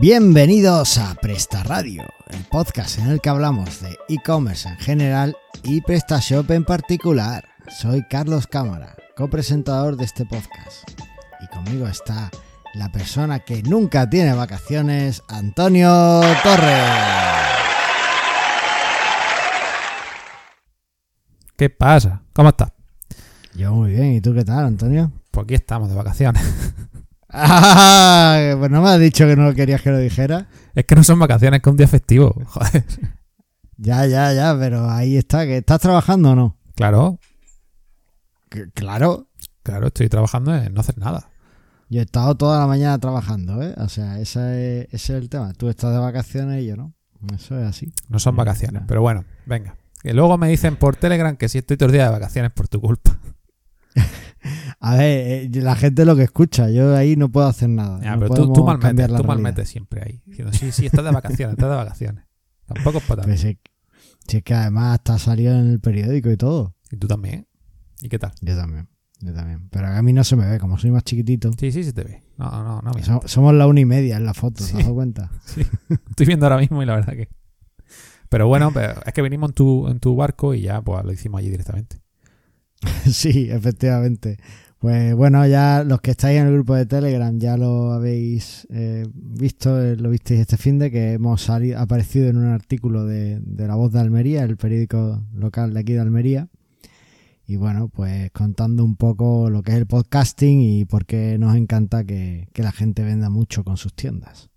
Bienvenidos 0.00 0.96
a 0.96 1.14
Presta 1.16 1.62
Radio, 1.62 2.04
el 2.28 2.42
podcast 2.44 2.98
en 2.98 3.10
el 3.10 3.20
que 3.20 3.28
hablamos 3.28 3.82
de 3.82 3.98
e-commerce 4.08 4.66
en 4.66 4.78
general 4.78 5.36
y 5.62 5.82
PrestaShop 5.82 6.50
en 6.52 6.64
particular. 6.64 7.46
Soy 7.68 8.02
Carlos 8.08 8.46
Cámara, 8.46 8.96
copresentador 9.14 9.98
de 9.98 10.06
este 10.06 10.24
podcast. 10.24 10.90
Y 11.42 11.48
conmigo 11.48 11.86
está 11.86 12.30
la 12.72 12.90
persona 12.90 13.40
que 13.40 13.62
nunca 13.62 14.08
tiene 14.08 14.32
vacaciones, 14.32 15.22
Antonio 15.28 16.22
Torres. 16.42 16.88
¿Qué 21.58 21.68
pasa? 21.68 22.22
¿Cómo 22.32 22.48
estás? 22.48 22.72
Yo 23.54 23.74
muy 23.74 23.90
bien, 23.90 24.14
¿y 24.14 24.22
tú 24.22 24.32
qué 24.32 24.46
tal, 24.46 24.64
Antonio? 24.64 25.12
Pues 25.30 25.44
aquí 25.44 25.56
estamos 25.56 25.90
de 25.90 25.94
vacaciones. 25.94 26.42
Ah, 27.32 28.54
pues 28.58 28.70
no 28.70 28.82
me 28.82 28.88
has 28.90 29.00
dicho 29.00 29.26
que 29.26 29.36
no 29.36 29.54
querías 29.54 29.82
que 29.82 29.90
lo 29.90 29.98
dijera. 29.98 30.48
Es 30.74 30.84
que 30.84 30.94
no 30.94 31.04
son 31.04 31.18
vacaciones, 31.18 31.60
que 31.60 31.68
es 31.68 31.72
un 31.72 31.76
día 31.76 31.88
festivo. 31.88 32.34
Joder. 32.46 32.84
Ya, 33.76 34.06
ya, 34.06 34.32
ya, 34.32 34.56
pero 34.58 34.90
ahí 34.90 35.16
está, 35.16 35.46
que 35.46 35.58
estás 35.58 35.80
trabajando 35.80 36.32
o 36.32 36.34
no. 36.34 36.58
Claro, 36.74 37.18
Que- 38.50 38.70
claro, 38.72 39.28
claro, 39.62 39.86
estoy 39.88 40.08
trabajando 40.08 40.54
en 40.54 40.74
no 40.74 40.80
hacer 40.80 40.98
nada. 40.98 41.30
yo 41.88 42.00
he 42.00 42.04
estado 42.04 42.34
toda 42.36 42.60
la 42.60 42.66
mañana 42.66 42.98
trabajando, 42.98 43.62
¿eh? 43.62 43.74
O 43.78 43.88
sea, 43.88 44.18
ese 44.18 44.80
es, 44.82 44.86
ese 44.94 45.16
es 45.16 45.22
el 45.22 45.28
tema. 45.28 45.52
Tú 45.54 45.68
estás 45.68 45.92
de 45.92 45.98
vacaciones 45.98 46.62
y 46.62 46.66
yo 46.66 46.76
no. 46.76 46.94
Eso 47.34 47.58
es 47.58 47.66
así. 47.66 47.92
No 48.08 48.18
son 48.18 48.34
vacaciones, 48.36 48.82
pero 48.86 49.02
bueno, 49.02 49.24
venga. 49.46 49.76
Que 50.02 50.14
luego 50.14 50.36
me 50.38 50.48
dicen 50.48 50.76
por 50.76 50.96
Telegram 50.96 51.36
que 51.36 51.48
si 51.50 51.58
estoy 51.58 51.76
todo 51.76 51.86
el 51.88 51.92
día 51.92 52.04
de 52.06 52.10
vacaciones 52.10 52.50
por 52.52 52.68
tu 52.68 52.80
culpa. 52.80 53.18
A 54.80 54.96
ver, 54.96 55.50
eh, 55.54 55.60
la 55.60 55.76
gente 55.76 56.04
lo 56.04 56.16
que 56.16 56.22
escucha, 56.22 56.70
yo 56.70 56.96
ahí 56.96 57.16
no 57.16 57.30
puedo 57.30 57.46
hacer 57.46 57.68
nada. 57.68 58.00
Ya, 58.02 58.16
no 58.16 58.20
pero 58.28 58.52
tú, 58.52 58.64
mal 58.64 58.78
metes, 58.78 59.08
tú 59.08 59.24
mal 59.24 59.66
siempre 59.66 60.02
ahí. 60.02 60.22
Diciendo, 60.26 60.52
sí, 60.52 60.72
sí, 60.72 60.86
estás 60.86 61.04
de 61.04 61.10
vacaciones, 61.10 61.54
estás 61.54 61.70
de 61.70 61.76
vacaciones. 61.76 62.24
Tampoco 62.66 62.98
es 62.98 63.04
para 63.04 63.22
tanto. 63.22 63.36
Sí, 63.36 63.58
si 64.26 64.36
es 64.38 64.42
que 64.42 64.54
además 64.54 64.98
está 64.98 65.18
salido 65.18 65.52
en 65.58 65.70
el 65.70 65.80
periódico 65.80 66.30
y 66.30 66.36
todo. 66.36 66.76
Y 66.90 66.96
tú 66.96 67.06
también. 67.08 67.46
¿Y 68.00 68.08
qué 68.08 68.18
tal? 68.18 68.32
Yo 68.40 68.56
también, 68.56 68.88
yo 69.20 69.34
también. 69.34 69.68
Pero 69.70 69.88
a 69.88 70.02
mí 70.02 70.12
no 70.12 70.24
se 70.24 70.36
me 70.36 70.48
ve, 70.48 70.58
como 70.58 70.78
soy 70.78 70.90
más 70.90 71.04
chiquitito. 71.04 71.50
Sí, 71.58 71.72
sí, 71.72 71.84
sí 71.84 71.92
te 71.92 72.04
ve. 72.04 72.22
No, 72.38 72.48
no, 72.64 72.80
no. 72.82 73.20
somos 73.26 73.54
la 73.54 73.66
una 73.66 73.80
y 73.80 73.84
media 73.84 74.16
en 74.16 74.24
la 74.24 74.34
foto, 74.34 74.64
Sí. 74.64 74.72
¿te 74.72 74.78
has 74.78 74.84
dado 74.84 74.94
cuenta? 74.94 75.30
Sí, 75.44 75.62
estoy 76.08 76.26
viendo 76.26 76.46
ahora 76.46 76.58
mismo 76.58 76.82
y 76.82 76.86
la 76.86 76.94
verdad 76.94 77.12
que. 77.14 77.28
Pero 78.28 78.46
bueno, 78.46 78.70
pero 78.72 78.94
es 79.04 79.12
que 79.12 79.22
venimos 79.22 79.50
en 79.50 79.54
tu, 79.54 79.88
en 79.88 79.98
tu 79.98 80.14
barco 80.14 80.54
y 80.54 80.62
ya 80.62 80.80
pues 80.80 81.04
lo 81.04 81.12
hicimos 81.12 81.40
allí 81.40 81.50
directamente. 81.50 82.00
Sí, 83.10 83.48
efectivamente. 83.50 84.38
Pues 84.80 85.14
bueno, 85.14 85.46
ya 85.46 85.84
los 85.84 86.00
que 86.00 86.12
estáis 86.12 86.38
en 86.38 86.46
el 86.46 86.54
grupo 86.54 86.74
de 86.74 86.86
Telegram 86.86 87.38
ya 87.38 87.58
lo 87.58 87.92
habéis 87.92 88.66
eh, 88.70 89.06
visto, 89.12 89.78
eh, 89.78 89.94
lo 89.96 90.08
visteis 90.08 90.40
este 90.40 90.56
fin 90.56 90.78
de 90.78 90.90
que 90.90 91.12
hemos 91.12 91.42
salido, 91.42 91.78
aparecido 91.78 92.30
en 92.30 92.38
un 92.38 92.46
artículo 92.46 93.04
de, 93.04 93.42
La 93.58 93.74
Voz 93.74 93.92
de 93.92 94.00
Almería, 94.00 94.42
el 94.42 94.56
periódico 94.56 95.22
local 95.34 95.74
de 95.74 95.80
aquí 95.80 95.92
de 95.92 96.00
Almería. 96.00 96.48
Y 97.46 97.56
bueno, 97.56 97.88
pues 97.88 98.30
contando 98.30 98.82
un 98.82 98.96
poco 98.96 99.50
lo 99.50 99.62
que 99.62 99.72
es 99.72 99.76
el 99.76 99.86
podcasting 99.86 100.62
y 100.62 100.84
por 100.86 101.04
qué 101.04 101.36
nos 101.38 101.56
encanta 101.56 102.04
que, 102.04 102.48
que 102.54 102.62
la 102.62 102.72
gente 102.72 103.02
venda 103.02 103.28
mucho 103.28 103.64
con 103.64 103.76
sus 103.76 103.92
tiendas. 103.92 104.48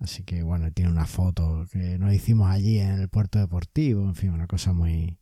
Así 0.00 0.24
que 0.24 0.42
bueno, 0.42 0.72
tiene 0.72 0.90
una 0.90 1.06
foto 1.06 1.66
que 1.70 2.00
nos 2.00 2.12
hicimos 2.12 2.50
allí 2.50 2.80
en 2.80 2.98
el 3.00 3.08
puerto 3.08 3.38
deportivo, 3.38 4.02
en 4.02 4.16
fin, 4.16 4.30
una 4.30 4.48
cosa 4.48 4.72
muy, 4.72 5.18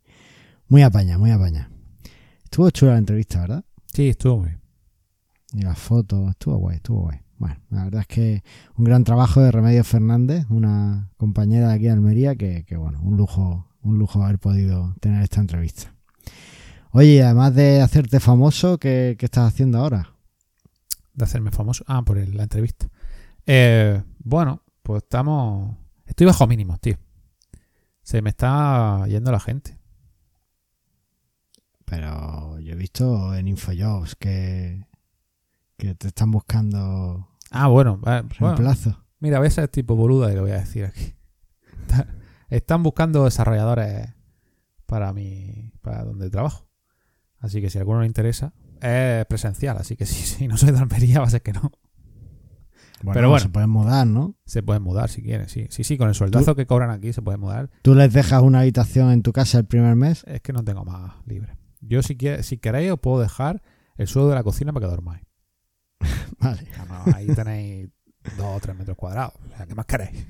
muy 0.67 0.81
apaña, 0.81 1.19
muy 1.19 1.31
apaña. 1.31 1.69
Estuvo 2.53 2.69
chula 2.69 2.93
la 2.93 2.99
entrevista, 2.99 3.41
¿verdad? 3.41 3.65
Sí, 3.95 4.11
estuvo 4.11 4.41
muy 4.41 4.49
bien. 4.51 4.61
Y 5.55 5.63
las 5.63 5.79
fotos, 5.79 6.29
estuvo 6.29 6.59
guay, 6.59 6.77
estuvo 6.77 7.01
guay. 7.01 7.19
Bueno, 7.39 7.57
la 7.71 7.85
verdad 7.85 8.03
es 8.03 8.07
que 8.07 8.45
un 8.77 8.85
gran 8.85 9.05
trabajo 9.05 9.41
de 9.41 9.51
Remedios 9.51 9.87
Fernández, 9.87 10.45
una 10.51 11.11
compañera 11.17 11.69
de 11.69 11.75
aquí 11.77 11.85
de 11.85 11.93
Almería, 11.93 12.37
que, 12.37 12.67
que, 12.67 12.77
bueno, 12.77 13.01
un 13.03 13.17
lujo, 13.17 13.67
un 13.81 13.99
lujo 13.99 14.23
haber 14.23 14.39
podido 14.39 14.95
tener 15.01 15.23
esta 15.23 15.41
entrevista. 15.41 15.95
Oye, 16.91 17.23
además 17.23 17.55
de 17.55 17.81
hacerte 17.81 18.21
famoso, 18.21 18.77
¿qué, 18.77 19.17
qué 19.19 19.25
estás 19.25 19.51
haciendo 19.51 19.79
ahora? 19.79 20.11
de 21.15 21.25
hacerme 21.25 21.53
famoso. 21.53 21.85
Ah, 21.87 22.03
por 22.03 22.19
la 22.19 22.43
entrevista. 22.43 22.87
Eh, 23.47 24.03
bueno, 24.19 24.63
pues 24.83 25.03
estamos. 25.05 25.75
Estoy 26.05 26.27
bajo 26.27 26.47
mínimos, 26.47 26.79
tío. 26.81 26.99
Se 28.03 28.21
me 28.21 28.29
está 28.29 29.07
yendo 29.07 29.33
la 29.33 29.41
gente. 29.41 29.79
Pero 31.85 32.59
yo 32.61 32.73
he 32.73 32.77
visto 32.77 33.35
en 33.35 33.49
Infojobs 33.49 34.17
que, 34.17 34.87
que 35.77 35.95
te 35.95 36.09
están 36.09 36.31
buscando 36.31 37.29
Ah, 37.51 37.67
bueno, 37.69 37.99
bueno. 37.99 38.29
reemplazo. 38.39 39.05
Mira, 39.21 39.39
voy 39.39 39.49
a 39.49 39.51
ser 39.51 39.69
tipo 39.69 39.95
boluda 39.95 40.33
y 40.33 40.35
lo 40.37 40.43
voy 40.43 40.53
a 40.53 40.59
decir 40.61 40.85
aquí. 40.87 41.15
Está- 41.83 42.09
Están 42.49 42.83
buscando 42.83 43.25
desarrolladores 43.25 44.15
para 44.87 45.13
mi. 45.13 45.73
para 45.81 46.05
donde 46.05 46.29
trabajo. 46.31 46.69
Así 47.39 47.61
que 47.61 47.71
si 47.71 47.79
a 47.79 47.81
alguno 47.83 48.01
le 48.01 48.07
interesa, 48.07 48.53
es 48.81 49.25
presencial. 49.27 49.77
Así 49.79 49.97
que 49.97 50.07
si, 50.07 50.23
si 50.27 50.49
no 50.49 50.57
soy 50.57 50.71
de 50.73 50.79
Almería, 50.79 51.21
va 51.21 51.27
a 51.27 51.31
ser 51.31 51.43
que 51.43 51.53
no. 51.53 51.73
Bueno, 53.03 53.15
Pero 53.15 53.29
bueno. 53.31 53.43
se 53.43 53.49
pueden 53.49 53.69
mudar, 53.71 54.07
¿no? 54.07 54.37
Se 54.47 54.63
pueden 54.63 54.83
mudar 54.85 55.09
si 55.09 55.23
quieren, 55.23 55.49
sí. 55.49 55.67
Sí, 55.71 55.83
sí, 55.83 55.99
con 55.99 56.09
el 56.09 56.15
sueldazo 56.15 56.55
que 56.55 56.67
cobran 56.67 56.91
aquí 56.91 57.13
se 57.13 57.21
pueden 57.21 57.41
mudar. 57.41 57.69
Tú 57.83 57.95
les 57.97 58.13
dejas 58.13 58.43
una 58.43 58.61
habitación 58.61 59.11
en 59.11 59.23
tu 59.23 59.33
casa 59.33 59.59
el 59.59 59.65
primer 59.67 59.97
mes. 59.97 60.23
Es 60.29 60.41
que 60.41 60.53
no 60.53 60.63
tengo 60.63 60.85
más 60.85 61.15
libre. 61.27 61.57
Yo 61.83 62.03
si, 62.03 62.17
quiere- 62.17 62.43
si 62.43 62.57
queréis 62.59 62.93
os 62.93 62.99
puedo 63.01 63.21
dejar 63.21 63.63
el 63.97 64.07
suelo 64.07 64.29
de 64.29 64.35
la 64.37 64.43
cocina 64.43 64.73
para 64.73 64.87
que 64.87 64.91
dormáis. 64.91 65.23
Vale. 66.39 66.67
Ahí 67.15 67.27
tenéis 67.27 67.91
dos 68.37 68.57
o 68.57 68.61
tres 68.61 68.77
metros 68.77 68.97
cuadrados. 68.97 69.35
O 69.53 69.57
sea, 69.57 69.67
¿qué 69.67 69.75
más 69.75 69.87
queréis? 69.87 70.27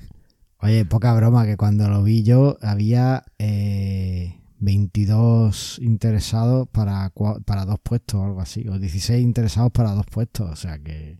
Oye, 0.59 0.85
poca 0.85 1.13
broma, 1.13 1.45
que 1.45 1.57
cuando 1.57 1.87
lo 1.89 2.03
vi 2.03 2.23
yo 2.23 2.57
había 2.61 3.23
eh, 3.37 4.41
22 4.59 5.79
interesados 5.81 6.67
para, 6.69 7.11
para 7.45 7.65
dos 7.65 7.79
puestos 7.83 8.19
o 8.19 8.25
algo 8.25 8.41
así, 8.41 8.67
o 8.67 8.79
16 8.79 9.21
interesados 9.21 9.71
para 9.71 9.91
dos 9.91 10.05
puestos, 10.05 10.49
o 10.49 10.55
sea 10.55 10.79
que 10.79 11.19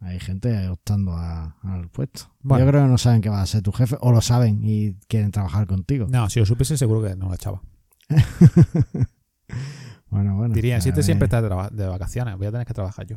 hay 0.00 0.18
gente 0.18 0.66
optando 0.68 1.12
a- 1.12 1.56
al 1.62 1.88
puesto. 1.90 2.32
Bueno. 2.40 2.64
Yo 2.64 2.70
creo 2.70 2.82
que 2.84 2.88
no 2.88 2.98
saben 2.98 3.20
que 3.20 3.28
va 3.28 3.42
a 3.42 3.46
ser 3.46 3.62
tu 3.62 3.70
jefe, 3.72 3.96
o 4.00 4.10
lo 4.12 4.20
saben 4.20 4.60
y 4.64 4.94
quieren 5.08 5.30
trabajar 5.30 5.66
contigo. 5.66 6.06
No, 6.10 6.28
si 6.30 6.40
lo 6.40 6.46
supiese 6.46 6.76
seguro 6.78 7.02
que 7.06 7.14
no 7.14 7.28
lo 7.28 7.34
echaba. 7.34 7.60
Bueno, 10.10 10.36
bueno. 10.36 10.52
Dirían, 10.54 10.82
si 10.82 10.90
ver. 10.90 11.02
siempre 11.02 11.24
está 11.24 11.40
de, 11.40 11.86
vacaciones, 11.86 12.36
voy 12.36 12.46
a 12.46 12.52
tener 12.52 12.66
que 12.66 12.74
trabajar 12.74 13.06
yo. 13.06 13.16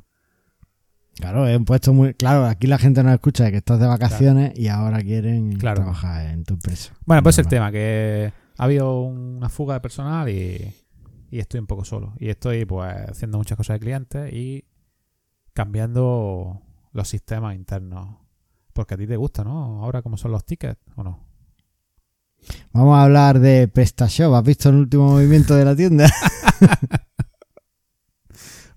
Claro, 1.15 1.45
es 1.45 1.57
un 1.57 1.65
puesto 1.65 1.91
muy... 1.93 2.13
Claro, 2.13 2.45
aquí 2.45 2.67
la 2.67 2.77
gente 2.77 3.03
no 3.03 3.11
escucha 3.11 3.43
de 3.43 3.51
que 3.51 3.57
estás 3.57 3.81
de 3.81 3.85
vacaciones 3.85 4.57
y 4.57 4.69
ahora 4.69 5.01
quieren 5.01 5.57
Claro. 5.57 5.81
trabajar 5.81 6.27
en 6.27 6.45
tu 6.45 6.53
empresa. 6.53 6.93
Bueno, 7.05 7.21
pues 7.21 7.37
el 7.37 7.47
tema, 7.47 7.69
que 7.69 8.31
ha 8.57 8.63
habido 8.63 9.01
una 9.01 9.49
fuga 9.49 9.73
de 9.73 9.81
personal 9.81 10.29
y, 10.29 10.73
y 11.29 11.39
estoy 11.39 11.59
un 11.59 11.67
poco 11.67 11.83
solo. 11.83 12.13
Y 12.17 12.29
estoy 12.29 12.63
pues 12.63 12.93
haciendo 13.09 13.37
muchas 13.37 13.57
cosas 13.57 13.75
de 13.75 13.79
clientes 13.81 14.33
y 14.33 14.63
cambiando 15.53 16.61
los 16.93 17.09
sistemas 17.09 17.55
internos. 17.55 18.19
Porque 18.71 18.93
a 18.93 18.97
ti 18.97 19.05
te 19.05 19.17
gusta, 19.17 19.43
¿no? 19.43 19.83
Ahora 19.83 20.01
cómo 20.01 20.15
son 20.15 20.31
los 20.31 20.45
tickets, 20.45 20.79
¿o 20.95 21.03
no? 21.03 21.27
Vamos 22.73 22.97
a 22.97 23.03
hablar 23.03 23.39
de 23.39 23.67
PrestaShop. 23.67 24.33
¿Has 24.33 24.43
visto 24.43 24.69
el 24.69 24.75
último 24.75 25.11
movimiento 25.11 25.55
de 25.55 25.65
la 25.65 25.75
tienda? 25.75 26.09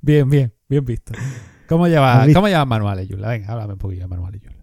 Bien, 0.01 0.31
bien, 0.31 0.55
bien 0.69 0.85
visto. 0.85 1.13
¿Cómo 1.69 1.85
¿Has 1.85 1.91
llevas? 1.91 2.29
¿cómo 2.33 2.49
llevas 2.49 2.67
manuales, 2.67 3.09
Yula? 3.09 3.29
Venga, 3.29 3.49
háblame 3.49 3.73
un 3.75 3.79
poquillo 3.79 4.03
de 4.03 4.07
manuales, 4.09 4.41
Yula. 4.41 4.57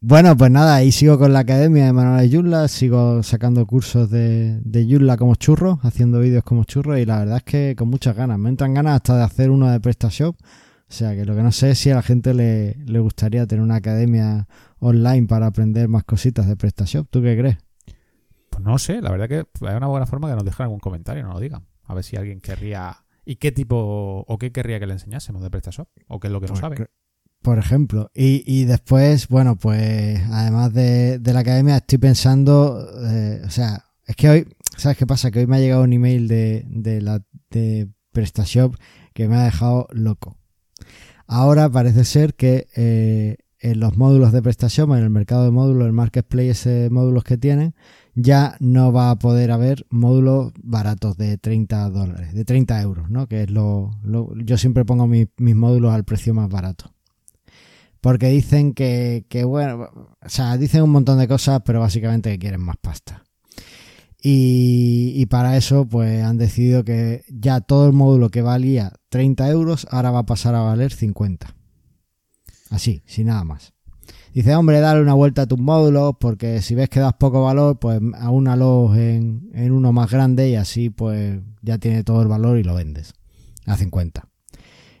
Bueno, 0.00 0.36
pues 0.36 0.50
nada, 0.50 0.74
ahí 0.74 0.90
sigo 0.90 1.16
con 1.16 1.32
la 1.32 1.40
academia 1.40 1.84
de 1.84 1.92
Manuel 1.92 2.28
Yulla, 2.28 2.66
sigo 2.66 3.22
sacando 3.22 3.64
cursos 3.66 4.10
de, 4.10 4.58
de 4.64 4.86
Yulla 4.86 5.16
como 5.16 5.36
churro, 5.36 5.78
haciendo 5.82 6.18
vídeos 6.18 6.42
como 6.42 6.64
churro 6.64 6.98
y 6.98 7.04
la 7.04 7.20
verdad 7.20 7.36
es 7.36 7.44
que 7.44 7.76
con 7.76 7.88
muchas 7.88 8.16
ganas. 8.16 8.36
Me 8.40 8.48
entran 8.48 8.74
ganas 8.74 8.96
hasta 8.96 9.16
de 9.16 9.22
hacer 9.22 9.50
uno 9.50 9.70
de 9.70 9.78
PrestaShop. 9.78 10.34
O 10.36 10.94
sea 10.94 11.14
que 11.14 11.24
lo 11.24 11.36
que 11.36 11.42
no 11.42 11.52
sé 11.52 11.70
es 11.70 11.78
si 11.78 11.90
a 11.90 11.94
la 11.94 12.02
gente 12.02 12.34
le, 12.34 12.74
le 12.84 12.98
gustaría 12.98 13.46
tener 13.46 13.62
una 13.62 13.76
academia 13.76 14.48
online 14.80 15.28
para 15.28 15.46
aprender 15.46 15.86
más 15.86 16.02
cositas 16.02 16.48
de 16.48 16.56
PrestaShop. 16.56 17.06
¿Tú 17.08 17.22
qué 17.22 17.38
crees? 17.38 17.58
Pues 18.52 18.62
no 18.62 18.76
sé, 18.78 19.00
la 19.00 19.10
verdad 19.10 19.28
que 19.28 19.38
es 19.40 19.46
una 19.62 19.86
buena 19.86 20.04
forma 20.04 20.28
que 20.28 20.36
nos 20.36 20.44
dejen 20.44 20.64
algún 20.64 20.78
comentario, 20.78 21.24
no 21.24 21.32
lo 21.32 21.40
digan. 21.40 21.66
A 21.84 21.94
ver 21.94 22.04
si 22.04 22.16
alguien 22.16 22.40
querría... 22.40 22.98
¿Y 23.24 23.36
qué 23.36 23.50
tipo 23.50 24.24
o 24.28 24.38
qué 24.38 24.52
querría 24.52 24.78
que 24.78 24.86
le 24.86 24.92
enseñásemos 24.92 25.42
de 25.42 25.50
PrestaShop? 25.50 25.88
¿O 26.08 26.20
qué 26.20 26.26
es 26.26 26.32
lo 26.32 26.40
que 26.40 26.48
no 26.48 26.52
Pues 26.52 26.60
sabe? 26.60 26.86
Por 27.40 27.58
ejemplo. 27.58 28.10
Y, 28.14 28.44
y 28.46 28.66
después, 28.66 29.28
bueno, 29.28 29.56
pues 29.56 30.20
además 30.30 30.74
de, 30.74 31.18
de 31.18 31.32
la 31.32 31.40
academia 31.40 31.78
estoy 31.78 31.96
pensando, 31.96 32.86
eh, 33.08 33.40
o 33.46 33.50
sea, 33.50 33.86
es 34.04 34.16
que 34.16 34.28
hoy, 34.28 34.48
¿sabes 34.76 34.98
qué 34.98 35.06
pasa? 35.06 35.30
Que 35.30 35.38
hoy 35.38 35.46
me 35.46 35.56
ha 35.56 35.60
llegado 35.60 35.82
un 35.82 35.94
email 35.94 36.28
de, 36.28 36.64
de 36.68 37.00
la 37.00 37.24
de 37.50 37.88
PrestaShop 38.12 38.76
que 39.14 39.28
me 39.28 39.36
ha 39.36 39.44
dejado 39.44 39.88
loco. 39.92 40.36
Ahora 41.26 41.70
parece 41.70 42.04
ser 42.04 42.34
que 42.34 42.68
eh, 42.76 43.38
en 43.60 43.80
los 43.80 43.96
módulos 43.96 44.32
de 44.32 44.42
PrestaShop, 44.42 44.90
en 44.90 44.98
el 44.98 45.10
mercado 45.10 45.44
de 45.44 45.52
módulos, 45.52 45.86
el 45.86 45.92
marketplace 45.92 46.68
de 46.68 46.90
módulos 46.90 47.24
que 47.24 47.38
tienen, 47.38 47.74
ya 48.14 48.56
no 48.60 48.92
va 48.92 49.10
a 49.10 49.18
poder 49.18 49.50
haber 49.50 49.86
módulos 49.90 50.52
baratos 50.62 51.16
de 51.16 51.38
30 51.38 51.88
dólares, 51.90 52.34
de 52.34 52.44
30 52.44 52.80
euros, 52.82 53.10
¿no? 53.10 53.26
Que 53.26 53.42
es 53.44 53.50
lo, 53.50 53.90
yo 54.44 54.58
siempre 54.58 54.84
pongo 54.84 55.06
mi- 55.06 55.28
mis 55.38 55.56
módulos 55.56 55.92
al 55.94 56.04
precio 56.04 56.34
más 56.34 56.48
barato. 56.48 56.92
Porque 58.00 58.28
dicen 58.28 58.74
que, 58.74 59.24
que, 59.28 59.44
bueno, 59.44 59.88
o 60.20 60.28
sea, 60.28 60.56
dicen 60.58 60.82
un 60.82 60.90
montón 60.90 61.18
de 61.18 61.28
cosas, 61.28 61.62
pero 61.64 61.80
básicamente 61.80 62.30
que 62.30 62.38
quieren 62.38 62.60
más 62.60 62.76
pasta. 62.80 63.22
Y, 64.20 65.12
y, 65.16 65.26
para 65.26 65.56
eso, 65.56 65.86
pues 65.88 66.22
han 66.22 66.38
decidido 66.38 66.84
que 66.84 67.24
ya 67.28 67.60
todo 67.60 67.86
el 67.86 67.92
módulo 67.92 68.30
que 68.30 68.42
valía 68.42 68.92
30 69.08 69.48
euros, 69.50 69.86
ahora 69.90 70.10
va 70.12 70.20
a 70.20 70.26
pasar 70.26 70.54
a 70.54 70.60
valer 70.60 70.92
50. 70.92 71.56
Así, 72.70 73.02
sin 73.06 73.26
nada 73.26 73.42
más. 73.44 73.72
Dice, 74.32 74.54
hombre, 74.54 74.80
dale 74.80 75.02
una 75.02 75.14
vuelta 75.14 75.42
a 75.42 75.46
tus 75.46 75.58
módulos, 75.58 76.14
porque 76.18 76.62
si 76.62 76.74
ves 76.74 76.88
que 76.88 77.00
das 77.00 77.14
poco 77.14 77.44
valor, 77.44 77.78
pues 77.78 78.00
aúnalos 78.18 78.96
en, 78.96 79.50
en 79.52 79.72
uno 79.72 79.92
más 79.92 80.10
grande 80.10 80.48
y 80.48 80.54
así, 80.54 80.90
pues 80.90 81.40
ya 81.60 81.78
tiene 81.78 82.02
todo 82.02 82.22
el 82.22 82.28
valor 82.28 82.58
y 82.58 82.62
lo 82.62 82.74
vendes 82.74 83.12
a 83.66 83.76
50. 83.76 84.28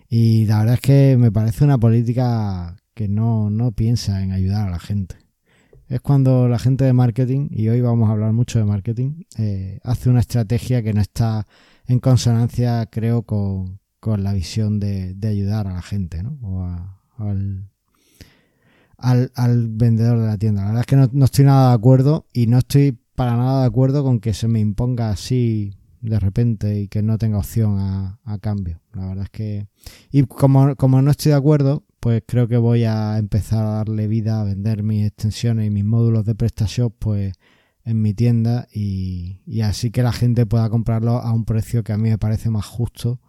Y 0.08 0.44
la 0.44 0.58
verdad 0.58 0.74
es 0.74 0.80
que 0.80 1.16
me 1.18 1.32
parece 1.32 1.64
una 1.64 1.78
política 1.78 2.76
que 2.94 3.08
no, 3.08 3.48
no 3.48 3.72
piensa 3.72 4.22
en 4.22 4.32
ayudar 4.32 4.68
a 4.68 4.70
la 4.70 4.78
gente 4.78 5.22
es 5.92 6.00
cuando 6.00 6.48
la 6.48 6.58
gente 6.58 6.84
de 6.84 6.94
marketing, 6.94 7.48
y 7.50 7.68
hoy 7.68 7.82
vamos 7.82 8.08
a 8.08 8.12
hablar 8.12 8.32
mucho 8.32 8.58
de 8.58 8.64
marketing, 8.64 9.24
eh, 9.36 9.78
hace 9.84 10.08
una 10.08 10.20
estrategia 10.20 10.82
que 10.82 10.94
no 10.94 11.02
está 11.02 11.46
en 11.86 11.98
consonancia, 12.00 12.86
creo, 12.86 13.24
con, 13.24 13.78
la 14.02 14.32
visión 14.32 14.80
de, 14.80 15.14
ayudar 15.22 15.66
a 15.68 15.74
la 15.74 15.82
gente, 15.82 16.22
¿no? 16.22 16.38
O 16.42 16.64
al, 17.22 17.70
al, 19.02 19.68
vendedor 19.68 20.20
de 20.20 20.26
la 20.26 20.38
tienda. 20.38 20.62
La 20.62 20.68
verdad 20.68 20.80
es 20.80 20.86
que 20.86 20.96
no, 20.96 21.24
estoy 21.24 21.44
nada 21.44 21.70
de 21.70 21.74
acuerdo 21.74 22.26
y 22.32 22.46
no 22.46 22.58
estoy 22.58 22.98
para 23.14 23.36
nada 23.36 23.60
de 23.60 23.66
acuerdo 23.66 24.02
con 24.02 24.20
que 24.20 24.32
se 24.32 24.48
me 24.48 24.60
imponga 24.60 25.10
así 25.10 25.76
de 26.00 26.18
repente 26.18 26.80
y 26.80 26.88
que 26.88 27.02
no 27.02 27.18
tenga 27.18 27.38
opción 27.38 27.78
a, 27.78 28.18
a 28.24 28.38
cambio. 28.38 28.80
La 28.92 29.06
verdad 29.06 29.24
es 29.24 29.30
que... 29.30 29.66
Y 30.10 30.22
como, 30.24 30.74
como 30.76 31.02
no 31.02 31.10
estoy 31.10 31.30
de 31.30 31.38
acuerdo, 31.38 31.84
pues 32.00 32.22
creo 32.26 32.48
que 32.48 32.56
voy 32.56 32.84
a 32.84 33.18
empezar 33.18 33.64
a 33.64 33.74
darle 33.74 34.08
vida 34.08 34.40
a 34.40 34.44
vender 34.44 34.82
mis 34.82 35.06
extensiones 35.06 35.66
y 35.66 35.70
mis 35.70 35.84
módulos 35.84 36.24
de 36.24 36.34
PrestaShop 36.34 36.92
pues 36.98 37.32
en 37.84 38.02
mi 38.02 38.14
tienda 38.14 38.66
y, 38.72 39.60
así 39.62 39.90
que 39.90 40.02
la 40.02 40.12
gente 40.12 40.46
pueda 40.46 40.68
comprarlo 40.70 41.18
a 41.18 41.32
un 41.32 41.44
precio 41.44 41.82
que 41.84 41.92
a 41.92 41.98
mí 41.98 42.10
me 42.10 42.18
parece 42.18 42.50
más 42.50 42.66
justo 42.66 43.20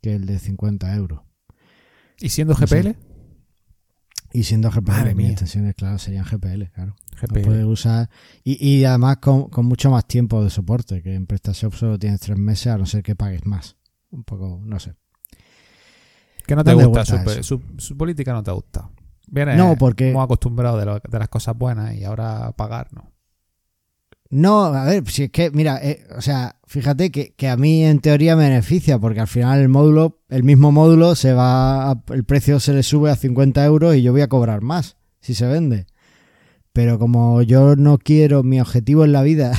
que 0.00 0.14
el 0.14 0.26
de 0.26 0.38
50 0.38 0.94
euros. 0.94 1.20
¿Y 2.18 2.30
siendo 2.30 2.54
GPL? 2.54 2.96
Y 4.36 4.42
siendo 4.42 4.70
GPL, 4.70 5.14
mis 5.14 5.30
extensiones, 5.30 5.74
claro, 5.74 5.96
serían 5.96 6.26
GPL, 6.26 6.64
claro. 6.70 6.94
GPL. 7.22 7.64
usar 7.64 8.10
y, 8.44 8.62
y 8.62 8.84
además 8.84 9.16
con, 9.16 9.48
con, 9.48 9.64
mucho 9.64 9.90
más 9.90 10.06
tiempo 10.06 10.44
de 10.44 10.50
soporte, 10.50 11.02
que 11.02 11.14
en 11.14 11.26
PrestaShop 11.26 11.72
solo 11.72 11.98
tienes 11.98 12.20
tres 12.20 12.36
meses, 12.36 12.66
a 12.66 12.76
no 12.76 12.84
ser 12.84 13.02
que 13.02 13.16
pagues 13.16 13.46
más. 13.46 13.78
Un 14.10 14.24
poco, 14.24 14.60
no 14.62 14.78
sé. 14.78 14.94
Que 16.46 16.54
no 16.54 16.62
te 16.64 16.74
gusta, 16.74 17.06
su, 17.42 17.62
su, 17.78 17.96
política 17.96 18.34
no 18.34 18.42
te 18.42 18.50
gusta. 18.50 18.90
Vienes 19.26 19.56
no, 19.56 19.74
porque... 19.78 20.12
muy 20.12 20.22
acostumbrado 20.22 20.76
de, 20.76 21.00
de, 21.10 21.18
las 21.18 21.30
cosas 21.30 21.56
buenas 21.56 21.94
y 21.94 22.04
ahora 22.04 22.52
pagar, 22.52 22.92
¿no? 22.92 23.10
No, 24.30 24.64
a 24.64 24.84
ver, 24.84 25.08
si 25.08 25.24
es 25.24 25.30
que, 25.30 25.50
mira, 25.50 25.78
eh, 25.82 26.04
o 26.16 26.20
sea, 26.20 26.56
fíjate 26.66 27.10
que, 27.10 27.34
que, 27.36 27.48
a 27.48 27.56
mí 27.56 27.84
en 27.84 28.00
teoría 28.00 28.36
me 28.36 28.48
beneficia, 28.48 28.98
porque 28.98 29.20
al 29.20 29.28
final 29.28 29.60
el 29.60 29.68
módulo, 29.68 30.20
el 30.28 30.42
mismo 30.42 30.72
módulo, 30.72 31.14
se 31.14 31.32
va, 31.32 32.02
el 32.08 32.24
precio 32.24 32.58
se 32.58 32.72
le 32.72 32.82
sube 32.82 33.10
a 33.10 33.16
50 33.16 33.64
euros 33.64 33.94
y 33.94 34.02
yo 34.02 34.12
voy 34.12 34.22
a 34.22 34.28
cobrar 34.28 34.62
más 34.62 34.96
si 35.20 35.34
se 35.34 35.46
vende. 35.46 35.86
Pero 36.72 36.98
como 36.98 37.40
yo 37.42 37.74
no 37.76 37.98
quiero, 37.98 38.42
mi 38.42 38.60
objetivo 38.60 39.04
en 39.04 39.12
la 39.12 39.22
vida 39.22 39.52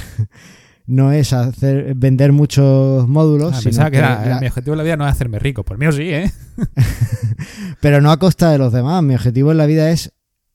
no 0.86 1.12
es 1.12 1.34
hacer 1.34 1.96
vender 1.96 2.32
muchos 2.32 3.08
módulos. 3.08 3.54
Ah, 3.56 3.62
sino 3.62 3.92
que, 3.92 4.02
mi 4.40 4.48
objetivo 4.48 4.74
en 4.74 4.78
la 4.78 4.84
vida 4.84 4.98
no 4.98 5.06
es 5.08 5.12
hacerme 5.12 5.40
rico. 5.40 5.64
Por 5.64 5.78
mí 5.78 5.86
sí, 5.92 6.10
¿eh? 6.10 6.32
Pero 7.82 8.02
no 8.02 8.12
a 8.12 8.18
costa 8.18 8.52
de 8.52 8.58
los 8.58 8.72
demás. 8.72 9.04
Mi 9.04 9.16
objetivo 9.16 9.52
en 9.52 9.58
la 9.58 9.66
vida 9.66 9.90
es 9.92 10.14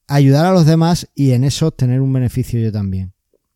ayudar 0.09 0.47
a 0.47 0.53
los 0.53 0.67
demás 0.67 1.11
y 1.14 1.32
en 1.32 1.44
eso 1.44 1.70
tener 1.73 2.00
un 2.00 2.12
beneficio 2.12 2.61
yo 2.61 2.73
también. 2.73 3.12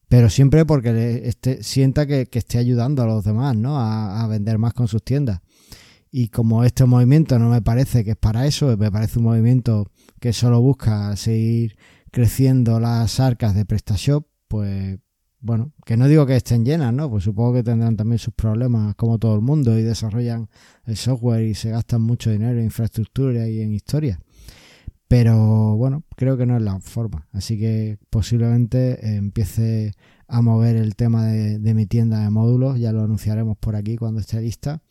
Pero 0.08 0.30
siempre 0.30 0.64
porque 0.64 1.22
este, 1.24 1.62
sienta 1.62 2.06
que, 2.06 2.28
esté 2.30 2.58
ayudando 2.58 3.02
a 3.02 3.06
los 3.06 3.24
demás, 3.24 3.56
¿no? 3.56 3.78
A, 3.78 4.22
a, 4.22 4.26
vender 4.28 4.58
más 4.58 4.72
con 4.72 4.88
sus 4.88 5.02
tiendas. 5.02 5.40
Y 6.10 6.28
como 6.28 6.64
este 6.64 6.84
movimiento 6.84 7.38
no 7.38 7.50
me 7.50 7.60
parece 7.60 8.04
que 8.04 8.12
es 8.12 8.16
para 8.16 8.46
eso, 8.46 8.76
me 8.76 8.90
parece 8.90 9.18
un 9.18 9.24
movimiento 9.24 9.90
que 10.20 10.32
solo 10.32 10.60
busca 10.60 11.16
seguir 11.16 11.76
creciendo 12.12 12.80
las 12.80 13.20
arcas 13.20 13.54
de 13.54 13.66
PrestaShop, 13.66 14.26
pues 14.48 14.98
bueno, 15.40 15.72
que 15.84 15.96
no 15.96 16.08
digo 16.08 16.26
que 16.26 16.36
estén 16.36 16.64
llenas, 16.64 16.92
¿no? 16.92 17.10
Pues 17.10 17.24
supongo 17.24 17.54
que 17.54 17.62
tendrán 17.62 17.96
también 17.96 18.18
sus 18.18 18.34
problemas 18.34 18.94
como 18.96 19.18
todo 19.18 19.34
el 19.34 19.42
mundo 19.42 19.78
y 19.78 19.82
desarrollan 19.82 20.48
el 20.84 20.96
software 20.96 21.44
y 21.44 21.54
se 21.54 21.70
gastan 21.70 22.02
mucho 22.02 22.30
dinero 22.30 22.58
en 22.58 22.64
infraestructura 22.64 23.48
y 23.48 23.60
en 23.60 23.72
historia. 23.72 24.18
Pero 25.08 25.76
bueno, 25.76 26.04
creo 26.16 26.36
que 26.36 26.46
no 26.46 26.56
es 26.56 26.62
la 26.62 26.80
forma. 26.80 27.28
Así 27.32 27.58
que 27.58 27.98
posiblemente 28.10 29.06
eh, 29.06 29.16
empiece 29.16 29.92
a 30.26 30.42
mover 30.42 30.76
el 30.76 30.96
tema 30.96 31.26
de, 31.26 31.74
mi 31.74 31.86
tienda 31.86 32.20
de 32.22 32.30
módulos. 32.30 32.78
Ya 32.78 32.92
lo 32.92 33.02
anunciaremos 33.02 33.56
por 33.58 33.76
aquí 33.76 33.96
cuando 33.96 34.20
esté 34.20 34.40
lista. 34.40 34.82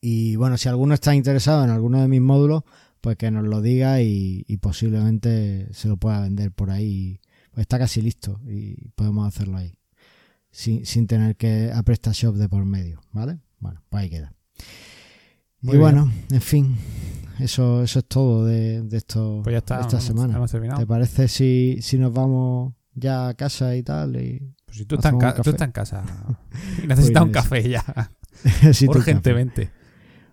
Y 0.00 0.36
bueno, 0.36 0.58
si 0.58 0.68
alguno 0.68 0.94
está 0.94 1.14
interesado 1.14 1.64
en 1.64 1.70
alguno 1.70 2.00
de 2.00 2.08
mis 2.08 2.20
módulos, 2.20 2.62
pues 3.00 3.16
que 3.16 3.30
nos 3.30 3.44
lo 3.44 3.62
diga 3.62 4.02
y, 4.02 4.44
posiblemente 4.60 5.68
se 5.72 5.88
lo 5.88 5.96
pueda 5.96 6.20
vender 6.20 6.52
por 6.52 6.70
ahí 6.70 7.20
está 7.60 7.78
casi 7.78 8.00
listo 8.00 8.40
y 8.46 8.90
podemos 8.90 9.26
hacerlo 9.26 9.58
ahí. 9.58 9.74
Sin, 10.50 10.86
sin 10.86 11.06
tener 11.06 11.36
que 11.36 11.70
a 11.74 11.82
PrestaShop 11.82 12.36
de 12.36 12.48
por 12.48 12.64
medio, 12.64 13.00
¿vale? 13.12 13.38
Bueno, 13.58 13.82
pues 13.88 14.02
ahí 14.02 14.10
queda. 14.10 14.32
Y 15.62 15.76
bueno, 15.76 16.10
en 16.30 16.40
fin, 16.40 16.76
eso, 17.38 17.82
eso 17.82 17.98
es 17.98 18.04
todo 18.06 18.44
de, 18.44 18.82
de 18.82 18.96
esto 18.96 19.40
pues 19.42 19.56
esta 19.56 20.00
semana. 20.00 20.40
¿Te 20.76 20.86
parece 20.86 21.28
si, 21.28 21.78
si 21.80 21.98
nos 21.98 22.12
vamos 22.12 22.74
ya 22.94 23.28
a 23.28 23.34
casa 23.34 23.76
y 23.76 23.82
tal? 23.82 24.16
Y 24.16 24.54
pues 24.64 24.78
si 24.78 24.84
tú 24.84 24.96
estás, 24.96 25.12
en, 25.12 25.18
tú 25.18 25.50
estás 25.50 25.66
en 25.66 25.72
casa 25.72 26.04
y 26.82 26.86
necesitas 26.86 27.22
un 27.22 27.32
pues 27.32 27.44
café 27.44 27.68
ya. 27.68 28.12
urgentemente. 28.88 29.70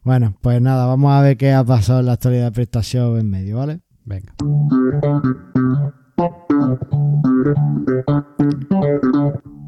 Bueno, 0.04 0.38
pues 0.42 0.62
nada, 0.62 0.86
vamos 0.86 1.12
a 1.12 1.22
ver 1.22 1.38
qué 1.38 1.52
ha 1.52 1.64
pasado 1.64 2.02
en 2.02 2.06
la 2.06 2.14
historia 2.14 2.44
de 2.44 2.52
PrestaShop 2.52 3.18
en 3.18 3.30
medio, 3.30 3.58
¿vale? 3.58 3.82
Venga. 4.04 4.36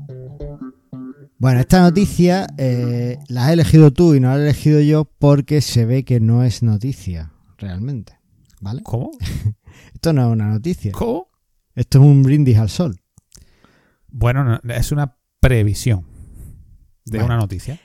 Bueno, 1.40 1.60
esta 1.60 1.82
noticia 1.82 2.48
eh, 2.58 3.20
la 3.28 3.46
has 3.46 3.52
elegido 3.52 3.92
tú 3.92 4.16
y 4.16 4.20
no 4.20 4.30
la 4.30 4.40
he 4.40 4.42
elegido 4.42 4.82
yo 4.82 5.06
porque 5.06 5.62
se 5.62 5.86
ve 5.86 6.04
que 6.04 6.20
no 6.20 6.44
es 6.44 6.64
noticia, 6.64 7.32
realmente. 7.58 8.18
¿Vale? 8.60 8.82
¿Cómo? 8.82 9.12
Esto 9.94 10.14
no 10.14 10.28
es 10.28 10.34
una 10.34 10.50
noticia. 10.50 10.92
¿Cómo? 10.94 11.28
Esto 11.76 12.00
es 12.00 12.06
un 12.06 12.24
brindis 12.24 12.58
al 12.58 12.70
sol. 12.70 13.00
Bueno, 14.08 14.60
es 14.68 14.92
una 14.92 15.16
previsión 15.40 16.06
de 17.06 17.22
una 17.22 17.38
noticia. 17.38 17.80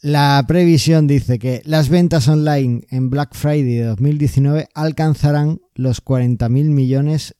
La 0.00 0.42
previsión 0.48 1.06
dice 1.06 1.38
que 1.38 1.60
las 1.66 1.90
ventas 1.90 2.26
online 2.28 2.86
en 2.90 3.10
Black 3.10 3.34
Friday 3.34 3.74
de 3.74 3.84
2019 3.84 4.68
alcanzarán 4.74 5.60
los 5.74 6.02
40.000 6.02 6.48
millones 6.48 7.34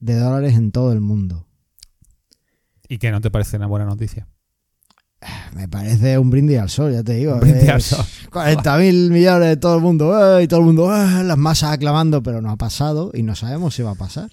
de 0.00 0.14
dólares 0.18 0.54
en 0.54 0.72
todo 0.72 0.92
el 0.92 1.00
mundo. 1.00 1.46
¿Y 2.88 2.98
qué 2.98 3.10
no 3.10 3.20
te 3.20 3.30
parece 3.30 3.58
una 3.58 3.66
buena 3.66 3.86
noticia? 3.86 4.28
Me 5.54 5.68
parece 5.68 6.18
un 6.18 6.30
brindis 6.30 6.58
al 6.58 6.70
sol, 6.70 6.92
ya 6.92 7.02
te 7.02 7.14
digo. 7.14 7.34
Un 7.34 7.40
brindis 7.40 7.68
al 7.68 7.82
sol. 7.82 8.04
40 8.32 8.78
mil 8.78 9.10
millones 9.10 9.48
de 9.48 9.56
todo 9.56 9.76
el 9.76 9.82
mundo, 9.82 10.38
¡eh! 10.38 10.44
y 10.44 10.48
todo 10.48 10.60
el 10.60 10.66
mundo, 10.66 10.94
¡eh! 10.94 11.24
las 11.24 11.38
masas 11.38 11.72
aclamando, 11.72 12.22
pero 12.22 12.40
no 12.40 12.50
ha 12.50 12.56
pasado 12.56 13.10
y 13.14 13.22
no 13.22 13.34
sabemos 13.34 13.74
si 13.74 13.82
va 13.82 13.92
a 13.92 13.94
pasar. 13.94 14.30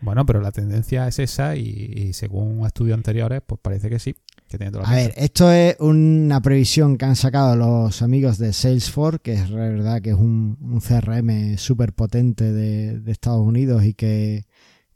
Bueno, 0.00 0.26
pero 0.26 0.40
la 0.40 0.50
tendencia 0.50 1.06
es 1.06 1.18
esa 1.18 1.54
y, 1.56 2.12
según 2.12 2.66
estudios 2.66 2.96
anteriores, 2.96 3.40
pues 3.46 3.60
parece 3.62 3.88
que 3.88 3.98
sí. 3.98 4.14
Que 4.48 4.58
tiene 4.58 4.76
a 4.84 4.94
ver, 4.94 5.14
esto 5.16 5.50
es 5.50 5.76
una 5.80 6.42
previsión 6.42 6.98
que 6.98 7.06
han 7.06 7.16
sacado 7.16 7.56
los 7.56 8.02
amigos 8.02 8.36
de 8.36 8.52
Salesforce, 8.52 9.20
que 9.22 9.32
es 9.32 9.50
verdad 9.50 10.02
que 10.02 10.10
es 10.10 10.16
un, 10.16 10.58
CRM 10.86 11.56
súper 11.56 11.94
potente 11.94 12.52
de, 12.52 12.98
de 12.98 13.12
Estados 13.12 13.40
Unidos 13.40 13.84
y 13.84 13.94
que 13.94 14.44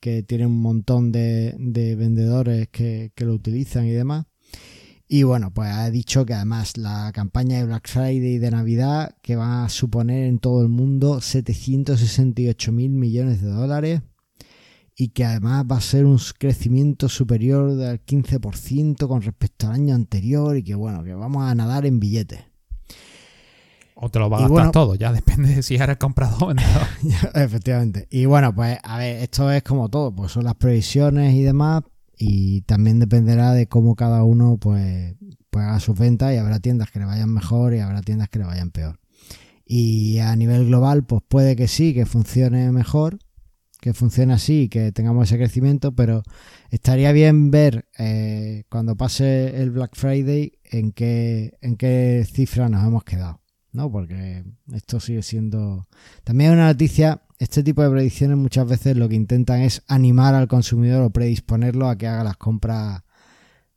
que 0.01 0.23
tiene 0.23 0.47
un 0.47 0.61
montón 0.61 1.11
de, 1.11 1.55
vendedores 1.99 2.69
que, 2.69 3.11
lo 3.17 3.33
utilizan 3.33 3.87
y 3.87 3.91
demás. 3.91 4.27
Y 5.09 5.23
bueno, 5.23 5.53
pues 5.55 5.71
ha 5.71 5.89
dicho 5.91 6.27
que 6.27 6.35
además 6.35 6.77
la 6.77 7.13
campaña 7.13 7.59
de 7.59 7.67
Black 7.67 7.89
Friday 7.89 8.39
de 8.39 8.51
Navidad 8.51 9.17
que 9.23 9.37
va 9.37 9.65
a 9.65 9.69
suponer 9.69 10.25
en 10.27 10.41
todo 10.41 10.63
el 10.63 10.69
mundo 10.69 11.21
768 11.21 12.73
mil 12.73 12.91
millones 12.91 13.41
de 13.41 13.49
dólares 13.49 14.03
y 14.97 15.09
que 15.09 15.25
además 15.25 15.65
va 15.71 15.77
a 15.77 15.81
ser 15.81 16.07
un 16.07 16.19
crecimiento 16.39 17.09
superior 17.09 17.77
del 17.77 18.05
15% 18.05 19.07
con 19.07 19.23
respecto 19.23 19.69
al 19.69 19.75
año 19.75 19.95
anterior 19.95 20.57
y 20.57 20.65
que 20.65 20.75
bueno, 20.75 21.05
que 21.05 21.15
vamos 21.15 21.45
a 21.45 21.55
nadar 21.55 21.87
en 21.87 22.01
billetes. 22.01 22.41
O 23.95 24.11
te 24.11 24.19
lo 24.19 24.29
va 24.29 24.39
a 24.39 24.49
gastar 24.49 24.73
todo, 24.73 24.95
ya 24.95 25.13
depende 25.13 25.55
de 25.55 25.63
si 25.63 25.77
eres 25.77 25.99
comprador 25.99 26.43
o 26.43 26.47
vendedor. 26.49 26.83
Efectivamente. 27.35 28.09
Y 28.11 28.25
bueno, 28.25 28.55
pues 28.55 28.79
a 28.83 28.99
ver, 28.99 29.23
esto 29.23 29.51
es 29.53 29.63
como 29.63 29.89
todo, 29.89 30.15
pues 30.15 30.33
son 30.33 30.45
las 30.45 30.57
previsiones 30.57 31.35
y 31.35 31.43
demás, 31.43 31.83
y 32.19 32.63
también 32.63 32.99
dependerá 32.99 33.53
de 33.53 33.67
cómo 33.67 33.95
cada 33.95 34.25
uno 34.25 34.57
pues, 34.59 35.17
pues 35.51 35.65
haga 35.65 35.81
sus 35.81 35.99
ventas 35.99 36.33
y 36.33 36.37
habrá 36.37 36.61
tiendas 36.61 36.91
que 36.91 36.99
le 36.99 37.05
vayan 37.05 37.33
mejor 37.33 37.75
y 37.75 37.81
habrá 37.81 38.01
tiendas 38.03 38.29
que 38.29 38.39
le 38.39 38.47
vayan 38.47 38.71
peor. 38.71 38.99
Y 39.65 40.19
a 40.21 40.35
nivel 40.37 40.67
global, 40.67 41.05
pues 41.05 41.23
puede 41.27 41.57
que 41.57 41.69
sí, 41.69 41.93
que 41.93 42.07
funcione 42.07 42.71
mejor, 42.71 43.19
que 43.81 43.93
funcione 43.93 44.33
así 44.33 44.69
que 44.69 44.93
tengamos 44.93 45.29
ese 45.29 45.37
crecimiento, 45.37 45.93
pero 45.95 46.23
estaría 46.71 47.13
bien 47.13 47.51
ver 47.51 47.89
eh, 47.99 48.65
cuando 48.69 48.97
pase 48.97 49.61
el 49.61 49.71
Black 49.71 49.95
Friday 49.95 50.59
en 50.65 50.93
qué, 50.93 51.59
en 51.61 51.77
qué 51.77 52.27
cifra 52.33 52.69
nos 52.69 52.87
hemos 52.87 53.05
quedado, 53.05 53.43
¿no? 53.73 53.91
Porque 53.91 54.45
esto 54.73 55.01
sigue 55.01 55.23
siendo... 55.23 55.87
También 56.25 56.53
una 56.53 56.69
noticia, 56.69 57.23
este 57.39 57.63
tipo 57.63 57.83
de 57.83 57.91
predicciones 57.91 58.37
muchas 58.37 58.67
veces 58.69 58.97
lo 58.97 59.09
que 59.09 59.15
intentan 59.15 59.61
es 59.61 59.83
animar 59.89 60.35
al 60.35 60.49
consumidor 60.49 61.03
o 61.03 61.11
predisponerlo 61.11 61.89
a 61.89 61.97
que 61.97 62.07
haga 62.07 62.25
las 62.25 62.37
compras 62.37 63.03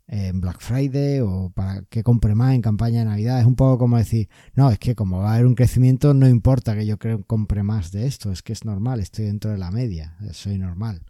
en 0.08 0.42
Black 0.42 0.60
Friday 0.60 1.20
o 1.20 1.52
para 1.54 1.84
que 1.84 2.04
compre 2.04 2.34
más 2.34 2.56
en 2.56 2.62
campaña 2.62 3.00
de 3.00 3.06
Navidad. 3.06 3.40
Es 3.40 3.46
un 3.46 3.56
poco 3.56 3.78
como 3.78 3.98
decir, 3.98 4.28
no, 4.56 4.72
es 4.72 4.80
que 4.80 4.96
como 4.96 5.20
va 5.20 5.32
a 5.32 5.34
haber 5.36 5.46
un 5.46 5.56
crecimiento, 5.56 6.14
no 6.14 6.28
importa 6.28 6.76
que 6.76 6.86
yo 6.86 6.98
compre 7.28 7.64
más 7.64 7.92
de 7.92 8.08
esto, 8.08 8.32
es 8.32 8.42
que 8.42 8.54
es 8.54 8.66
normal, 8.66 9.00
estoy 9.00 9.26
dentro 9.26 9.52
de 9.52 9.58
la 9.58 9.72
media, 9.72 10.18
soy 10.32 10.58
normal. 10.58 11.02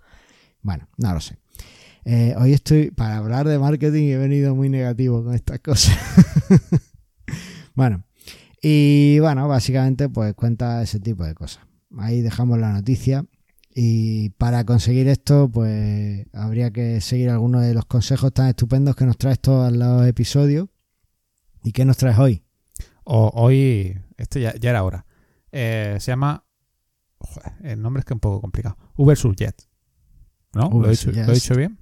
Bueno, 0.62 0.88
no 0.98 1.14
lo 1.14 1.22
sé. 1.22 1.38
Eh, 2.04 2.34
hoy 2.38 2.54
estoy, 2.54 2.92
para 2.92 3.18
hablar 3.18 3.48
de 3.48 3.60
marketing, 3.60 4.10
he 4.10 4.18
venido 4.18 4.56
muy 4.56 4.70
negativo 4.70 5.24
con 5.24 5.34
estas 5.34 5.60
cosas. 5.60 5.98
bueno, 7.76 8.04
y 8.62 9.20
bueno, 9.20 9.48
básicamente 9.48 10.10
pues 10.10 10.34
cuenta 10.34 10.82
ese 10.82 11.00
tipo 11.00 11.24
de 11.24 11.34
cosas. 11.36 11.69
Ahí 11.98 12.22
dejamos 12.22 12.60
la 12.60 12.72
noticia. 12.72 13.26
Y 13.74 14.32
para 14.32 14.66
conseguir 14.66 15.08
esto, 15.08 15.50
pues 15.50 16.26
habría 16.34 16.72
que 16.72 17.02
seguir 17.02 17.30
algunos 17.30 17.62
de 17.62 17.74
los 17.74 17.86
consejos 17.86 18.34
tan 18.34 18.48
estupendos 18.48 18.96
que 18.96 19.06
nos 19.06 19.18
traes 19.18 19.40
todos 19.40 19.72
los 19.72 20.08
episodios. 20.08 20.68
¿Y 21.64 21.72
qué 21.72 21.86
nos 21.86 21.98
traes 21.98 22.18
hoy? 22.18 22.44
hoy, 23.04 23.98
esto 24.18 24.40
ya, 24.40 24.54
era 24.62 24.84
hora. 24.84 25.06
Eh, 25.52 25.98
se 26.00 26.12
llama. 26.12 26.46
el 27.64 27.82
nombre 27.82 28.02
es 28.02 28.06
que 28.06 28.14
es 28.14 28.16
un 28.16 28.22
poco 28.22 28.42
complicado. 28.42 28.78
Uber 28.96 29.18
Suggest. 29.18 29.64
¿No? 30.54 30.70
¿Lo, 30.70 30.88
he 30.88 30.92
dicho, 30.92 31.56
bien? 31.56 31.78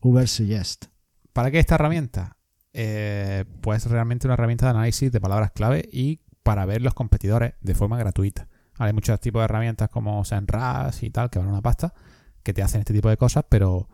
Uber 0.00 0.28
Suggest. 0.28 0.86
¿Para 1.32 1.50
qué 1.50 1.58
esta 1.58 1.76
herramienta? 1.76 2.36
Eh, 2.74 3.44
pues 3.60 3.84
realmente 3.86 4.26
una 4.26 4.34
herramienta 4.34 4.66
de 4.66 4.70
análisis 4.70 5.12
de 5.12 5.20
palabras 5.20 5.52
clave 5.52 5.88
y 5.92 6.20
para 6.42 6.64
ver 6.66 6.82
los 6.82 6.94
competidores 6.94 7.54
de 7.60 7.74
forma 7.74 7.98
gratuita. 7.98 8.48
Hay 8.82 8.92
muchos 8.92 9.20
tipos 9.20 9.40
de 9.40 9.44
herramientas 9.44 9.88
como 9.90 10.24
Senras 10.24 11.04
y 11.04 11.10
tal, 11.10 11.30
que 11.30 11.38
van 11.38 11.46
una 11.46 11.62
pasta, 11.62 11.94
que 12.42 12.52
te 12.52 12.62
hacen 12.62 12.80
este 12.80 12.92
tipo 12.92 13.08
de 13.08 13.16
cosas, 13.16 13.44
pero 13.48 13.88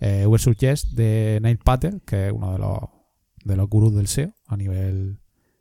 eh, 0.00 0.26
Suggest 0.36 0.94
de 0.94 1.38
Neil 1.40 1.58
Patel, 1.58 2.02
que 2.04 2.26
es 2.26 2.32
uno 2.32 2.52
de 2.52 2.58
los, 2.58 2.78
de 3.44 3.56
los 3.56 3.68
gurús 3.68 3.94
del 3.94 4.08
SEO 4.08 4.32
a 4.48 4.56
nivel 4.56 5.20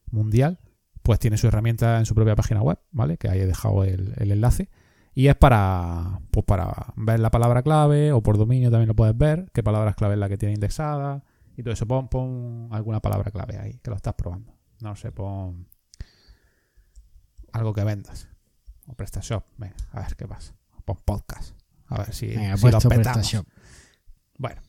mundial, 0.09 0.59
pues 1.03 1.19
tiene 1.19 1.37
su 1.37 1.47
herramienta 1.47 1.99
en 1.99 2.07
su 2.07 2.15
propia 2.15 2.35
página 2.35 2.63
web, 2.63 2.79
¿vale? 2.91 3.17
Que 3.17 3.29
ahí 3.29 3.39
he 3.39 3.45
dejado 3.45 3.83
el, 3.83 4.15
enlace. 4.17 4.71
Y 5.13 5.27
es 5.27 5.35
para, 5.35 6.21
pues 6.31 6.45
para 6.45 6.93
ver 6.95 7.19
la 7.19 7.29
palabra 7.29 7.61
clave 7.61 8.11
o 8.13 8.23
por 8.23 8.39
dominio 8.39 8.71
también 8.71 8.87
lo 8.87 8.95
puedes 8.95 9.15
ver, 9.15 9.51
qué 9.53 9.61
palabra 9.61 9.93
clave 9.93 10.15
es 10.15 10.19
la 10.19 10.29
que 10.29 10.39
tiene 10.39 10.55
indexada 10.55 11.23
y 11.55 11.61
todo 11.61 11.75
eso. 11.75 11.85
Pon, 11.85 12.07
pon 12.07 12.69
alguna 12.71 12.99
palabra 12.99 13.29
clave 13.29 13.59
ahí, 13.59 13.79
que 13.83 13.91
lo 13.91 13.95
estás 13.95 14.15
probando. 14.15 14.55
No 14.81 14.95
sé, 14.95 15.11
pon 15.11 15.67
algo 17.51 17.73
que 17.73 17.83
vendas 17.83 18.30
o 18.87 18.93
PrestaShop. 18.93 19.43
Venga, 19.57 19.75
a 19.91 20.01
ver 20.01 20.15
qué 20.15 20.27
pasa. 20.27 20.53
Pon 20.85 20.97
podcast. 21.05 21.55
A 21.87 21.99
ver 21.99 22.13
si, 22.13 22.27
Venga, 22.27 22.57
si 22.57 22.87
PrestaShop. 22.87 23.45
Bueno, 24.37 24.61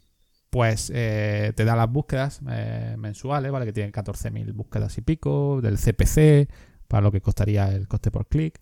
pues 0.52 0.92
eh, 0.95 1.54
te 1.57 1.64
da 1.64 1.75
las 1.75 1.90
búsquedas 1.90 2.42
eh, 2.50 2.95
mensuales, 2.99 3.50
¿vale? 3.50 3.64
Que 3.64 3.73
tienen 3.73 3.90
14.000 3.90 4.52
búsquedas 4.52 4.99
y 4.99 5.00
pico, 5.00 5.62
del 5.62 5.78
CPC, 5.78 6.52
para 6.88 7.00
lo 7.00 7.11
que 7.11 7.23
costaría 7.23 7.69
el 7.73 7.88
coste 7.88 8.11
por 8.11 8.26
clic, 8.26 8.61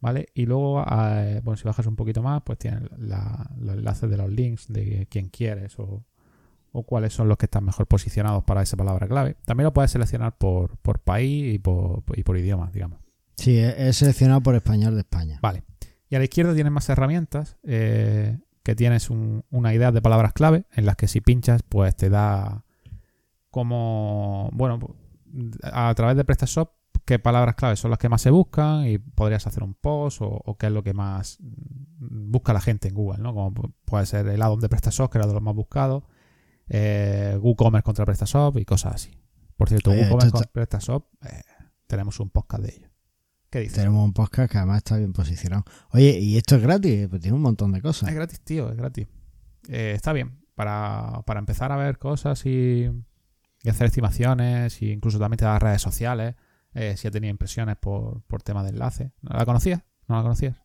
¿vale? 0.00 0.26
Y 0.34 0.46
luego, 0.46 0.82
eh, 0.82 1.40
bueno, 1.44 1.56
si 1.56 1.62
bajas 1.62 1.86
un 1.86 1.94
poquito 1.94 2.24
más, 2.24 2.42
pues 2.42 2.58
tienen 2.58 2.88
los 2.98 3.76
enlaces 3.76 4.10
de 4.10 4.16
los 4.16 4.28
links 4.28 4.66
de 4.66 5.06
quién 5.08 5.28
quieres 5.28 5.78
o, 5.78 6.04
o, 6.72 6.82
cuáles 6.82 7.12
son 7.12 7.28
los 7.28 7.38
que 7.38 7.46
están 7.46 7.64
mejor 7.64 7.86
posicionados 7.86 8.42
para 8.42 8.62
esa 8.62 8.76
palabra 8.76 9.06
clave. 9.06 9.36
También 9.44 9.66
lo 9.66 9.72
puedes 9.72 9.92
seleccionar 9.92 10.36
por, 10.36 10.76
por 10.78 10.98
país 10.98 11.54
y 11.54 11.60
por, 11.60 12.02
y 12.16 12.24
por 12.24 12.36
idioma, 12.36 12.68
digamos. 12.72 12.98
Sí, 13.38 13.58
he 13.58 13.92
seleccionado 13.92 14.42
por 14.42 14.54
español 14.56 14.94
de 14.94 15.00
España. 15.00 15.38
Vale. 15.40 15.62
Y 16.10 16.16
a 16.16 16.18
la 16.18 16.24
izquierda 16.24 16.54
tienes 16.54 16.72
más 16.72 16.88
herramientas 16.88 17.56
eh, 17.62 18.38
que 18.62 18.74
tienes 18.74 19.08
una 19.10 19.72
idea 19.72 19.92
de 19.92 20.02
palabras 20.02 20.32
clave 20.32 20.64
en 20.72 20.86
las 20.86 20.96
que 20.96 21.06
si 21.06 21.20
pinchas 21.20 21.62
pues 21.62 21.94
te 21.96 22.10
da 22.10 22.64
como, 23.50 24.50
bueno, 24.52 24.78
a 25.62 25.94
través 25.94 26.16
de 26.16 26.24
PrestaShop 26.24 26.72
qué 27.08 27.18
palabras 27.18 27.54
clave 27.54 27.76
son 27.76 27.90
las 27.90 27.98
que 27.98 28.10
más 28.10 28.20
se 28.20 28.28
buscan 28.28 28.86
y 28.86 28.98
podrías 28.98 29.46
hacer 29.46 29.62
un 29.62 29.72
post 29.72 30.18
o, 30.20 30.56
qué 30.58 30.66
es 30.66 30.72
lo 30.72 30.82
que 30.82 30.92
más 30.92 31.38
busca 31.40 32.52
la 32.52 32.60
gente 32.60 32.88
en 32.88 32.94
Google, 32.94 33.22
¿no? 33.22 33.32
Como 33.32 33.54
puede 33.86 34.04
ser 34.04 34.28
el 34.28 34.42
addon 34.42 34.60
de 34.60 34.68
PrestaShop, 34.68 35.10
que 35.10 35.16
era 35.16 35.26
de 35.26 35.32
los 35.32 35.40
más 35.42 35.54
buscados, 35.54 36.04
eh, 36.68 37.38
WooCommerce 37.40 37.82
contra 37.82 38.04
PrestaShop 38.04 38.58
y 38.58 38.66
cosas 38.66 38.96
así. 38.96 39.18
Por 39.56 39.70
cierto, 39.70 39.90
WooCommerce 39.90 40.32
contra 40.32 40.52
PrestaShop, 40.52 41.06
eh, 41.24 41.40
tenemos 41.86 42.20
un 42.20 42.28
podcast 42.28 42.62
de 42.62 42.74
ello. 42.76 42.87
¿Qué 43.50 43.60
dices? 43.60 43.78
Tenemos 43.78 44.04
un 44.04 44.12
podcast 44.12 44.52
que 44.52 44.58
además 44.58 44.78
está 44.78 44.98
bien 44.98 45.14
posicionado. 45.14 45.64
Oye, 45.92 46.18
¿y 46.18 46.36
esto 46.36 46.56
es 46.56 46.62
gratis? 46.62 47.08
Pues 47.08 47.22
tiene 47.22 47.34
un 47.34 47.42
montón 47.42 47.72
de 47.72 47.80
cosas. 47.80 48.10
Es 48.10 48.14
gratis, 48.14 48.40
tío, 48.42 48.70
es 48.70 48.76
gratis. 48.76 49.06
Eh, 49.68 49.92
está 49.94 50.12
bien. 50.12 50.44
Para, 50.54 51.24
empezar 51.36 51.72
a 51.72 51.76
ver 51.76 51.96
cosas 51.96 52.44
y, 52.44 52.90
hacer 53.66 53.86
estimaciones, 53.86 54.82
y 54.82 54.90
incluso 54.90 55.18
también 55.18 55.38
te 55.38 55.46
da 55.46 55.58
redes 55.58 55.80
sociales, 55.80 56.34
eh, 56.74 56.96
si 56.98 57.08
ha 57.08 57.10
tenido 57.10 57.30
impresiones 57.30 57.76
por, 57.76 58.22
por 58.24 58.42
tema 58.42 58.62
de 58.62 58.70
enlace. 58.70 59.12
¿No 59.22 59.38
la 59.38 59.46
conocías? 59.46 59.82
¿No 60.08 60.16
la 60.16 60.22
conocías? 60.22 60.56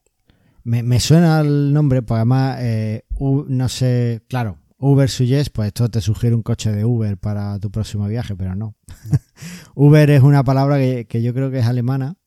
Me, 0.65 0.99
suena 0.99 1.39
el 1.39 1.71
nombre, 1.71 2.01
pues 2.01 2.17
además, 2.17 2.57
eh, 2.61 3.05
no 3.19 3.69
sé, 3.69 4.23
claro, 4.29 4.57
Uber 4.77 5.09
Suggest, 5.09 5.53
pues 5.53 5.67
esto 5.67 5.89
te 5.89 6.01
sugiere 6.01 6.35
un 6.35 6.41
coche 6.41 6.71
de 6.71 6.85
Uber 6.85 7.17
para 7.17 7.59
tu 7.59 7.69
próximo 7.69 8.07
viaje, 8.07 8.35
pero 8.35 8.55
no. 8.55 8.75
Uber 9.75 10.09
es 10.09 10.21
una 10.21 10.43
palabra 10.43 10.77
que, 10.77 11.05
que, 11.05 11.21
yo 11.21 11.33
creo 11.33 11.51
que 11.51 11.59
es 11.59 11.65
alemana 11.65 12.17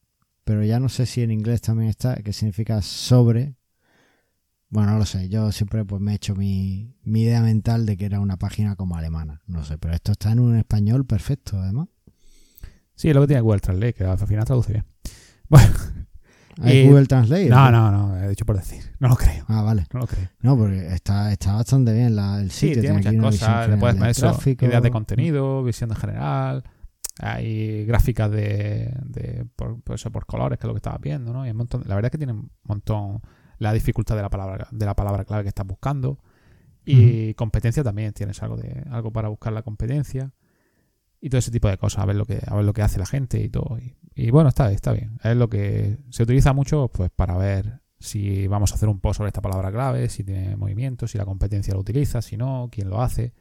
pero 0.46 0.62
ya 0.62 0.78
no 0.78 0.88
sé 0.88 1.06
si 1.06 1.22
en 1.22 1.32
inglés 1.32 1.60
también 1.60 1.90
está, 1.90 2.14
que 2.22 2.32
significa 2.32 2.80
sobre. 2.80 3.56
Bueno, 4.68 4.92
no 4.92 4.98
lo 4.98 5.04
sé, 5.04 5.28
yo 5.28 5.50
siempre 5.50 5.84
pues 5.84 6.00
me 6.00 6.12
he 6.12 6.14
hecho 6.14 6.36
mi, 6.36 6.94
idea 7.04 7.42
mental 7.42 7.84
de 7.84 7.96
que 7.96 8.04
era 8.04 8.20
una 8.20 8.36
página 8.36 8.76
como 8.76 8.96
alemana, 8.96 9.42
no 9.48 9.64
sé, 9.64 9.76
pero 9.76 9.92
esto 9.92 10.12
está 10.12 10.30
en 10.30 10.38
un 10.38 10.56
español 10.56 11.04
perfecto 11.04 11.58
además. 11.58 11.88
Sí, 12.94 13.08
es 13.08 13.14
lo 13.16 13.22
que 13.22 13.26
tiene 13.26 13.42
Google 13.42 13.58
Translate, 13.58 13.94
que 13.94 14.04
al 14.04 14.18
final 14.18 14.44
traduce 14.44 14.72
bien. 14.72 14.84
Bueno. 15.48 15.74
¿Hay 16.62 16.88
Google 16.88 17.06
Translate? 17.06 17.48
No, 17.50 17.70
no, 17.70 17.90
no, 17.90 18.16
he 18.16 18.28
dicho 18.28 18.46
por 18.46 18.56
decir. 18.56 18.82
No 18.98 19.08
lo 19.08 19.16
creo. 19.16 19.44
Ah, 19.48 19.62
vale. 19.62 19.84
No 19.92 20.00
lo 20.00 20.06
creo. 20.06 20.30
No, 20.40 20.56
porque 20.56 20.94
está, 20.94 21.30
está 21.30 21.54
bastante 21.54 21.92
bien 21.92 22.16
la, 22.16 22.40
el 22.40 22.50
sitio. 22.50 22.76
Sí, 22.76 22.80
tiene, 22.80 22.96
muchas 22.96 23.14
cosas. 23.16 23.68
Le 23.68 23.76
puedes 23.76 23.96
poner 23.96 24.58
ideas 24.62 24.82
de 24.82 24.90
contenido, 24.90 25.62
visión 25.62 25.90
en 25.90 25.96
general, 25.96 26.64
hay 27.18 27.84
gráficas 27.86 28.30
de, 28.30 28.94
de 29.04 29.46
por, 29.56 29.78
eso, 29.94 30.10
por 30.10 30.26
colores, 30.26 30.58
que 30.58 30.66
es 30.66 30.68
lo 30.68 30.74
que 30.74 30.78
estabas 30.78 31.00
viendo, 31.00 31.32
¿no? 31.32 31.46
Y 31.46 31.50
un 31.50 31.56
montón, 31.56 31.82
la 31.86 31.94
verdad 31.94 32.06
es 32.06 32.12
que 32.12 32.18
tiene 32.18 32.34
un 32.34 32.50
montón 32.64 33.22
la 33.58 33.72
dificultad 33.72 34.16
de 34.16 34.22
la 34.22 34.30
palabra, 34.30 34.68
de 34.70 34.86
la 34.86 34.94
palabra 34.94 35.24
clave 35.24 35.42
que 35.44 35.48
estás 35.48 35.66
buscando. 35.66 36.18
Y 36.88 37.34
competencia 37.34 37.82
también, 37.82 38.12
tienes 38.12 38.40
algo 38.44 38.56
de 38.56 38.84
algo 38.90 39.12
para 39.12 39.28
buscar 39.28 39.52
la 39.52 39.62
competencia. 39.62 40.32
Y 41.20 41.30
todo 41.30 41.38
ese 41.40 41.50
tipo 41.50 41.68
de 41.68 41.78
cosas, 41.78 42.02
a 42.02 42.06
ver 42.06 42.14
lo 42.14 42.26
que, 42.26 42.40
a 42.46 42.54
ver 42.54 42.64
lo 42.64 42.72
que 42.72 42.82
hace 42.82 42.98
la 43.00 43.06
gente 43.06 43.42
y 43.42 43.48
todo. 43.48 43.78
Y, 44.14 44.30
bueno, 44.30 44.50
está, 44.50 44.70
está 44.70 44.92
bien. 44.92 45.18
Es 45.24 45.36
lo 45.36 45.48
que 45.48 45.98
se 46.10 46.22
utiliza 46.22 46.52
mucho 46.52 46.88
pues 46.88 47.10
para 47.10 47.36
ver 47.36 47.80
si 47.98 48.46
vamos 48.46 48.70
a 48.70 48.76
hacer 48.76 48.88
un 48.88 49.00
post 49.00 49.16
sobre 49.16 49.28
esta 49.28 49.40
palabra 49.40 49.72
clave, 49.72 50.08
si 50.10 50.22
tiene 50.22 50.54
movimiento, 50.54 51.08
si 51.08 51.18
la 51.18 51.24
competencia 51.24 51.74
lo 51.74 51.80
utiliza, 51.80 52.22
si 52.22 52.36
no, 52.36 52.68
quién 52.70 52.88
lo 52.88 53.02
hace, 53.02 53.32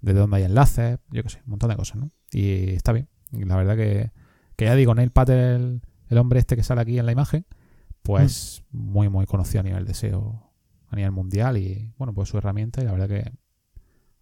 de 0.00 0.14
dónde 0.14 0.38
hay 0.38 0.42
enlaces, 0.44 0.98
yo 1.10 1.22
qué 1.22 1.28
sé, 1.28 1.38
un 1.44 1.50
montón 1.50 1.70
de 1.70 1.76
cosas, 1.76 1.96
¿no? 1.96 2.10
Y 2.32 2.70
está 2.70 2.92
bien. 2.92 3.08
La 3.32 3.56
verdad 3.56 3.76
que, 3.76 4.10
que 4.56 4.64
ya 4.64 4.74
digo, 4.74 4.94
Neil 4.94 5.10
Patel, 5.10 5.82
el, 6.08 6.18
hombre 6.18 6.40
este 6.40 6.56
que 6.56 6.62
sale 6.62 6.80
aquí 6.80 6.98
en 6.98 7.06
la 7.06 7.12
imagen, 7.12 7.46
pues 8.02 8.64
mm. 8.70 8.78
muy, 8.78 9.08
muy 9.08 9.26
conocido 9.26 9.60
a 9.60 9.64
nivel 9.64 9.84
de 9.84 9.94
SEO, 9.94 10.50
a 10.88 10.96
nivel 10.96 11.12
mundial 11.12 11.56
y 11.58 11.92
bueno, 11.98 12.14
pues 12.14 12.28
su 12.28 12.38
herramienta 12.38 12.80
y 12.80 12.84
la 12.84 12.92
verdad 12.92 13.08
que 13.08 13.32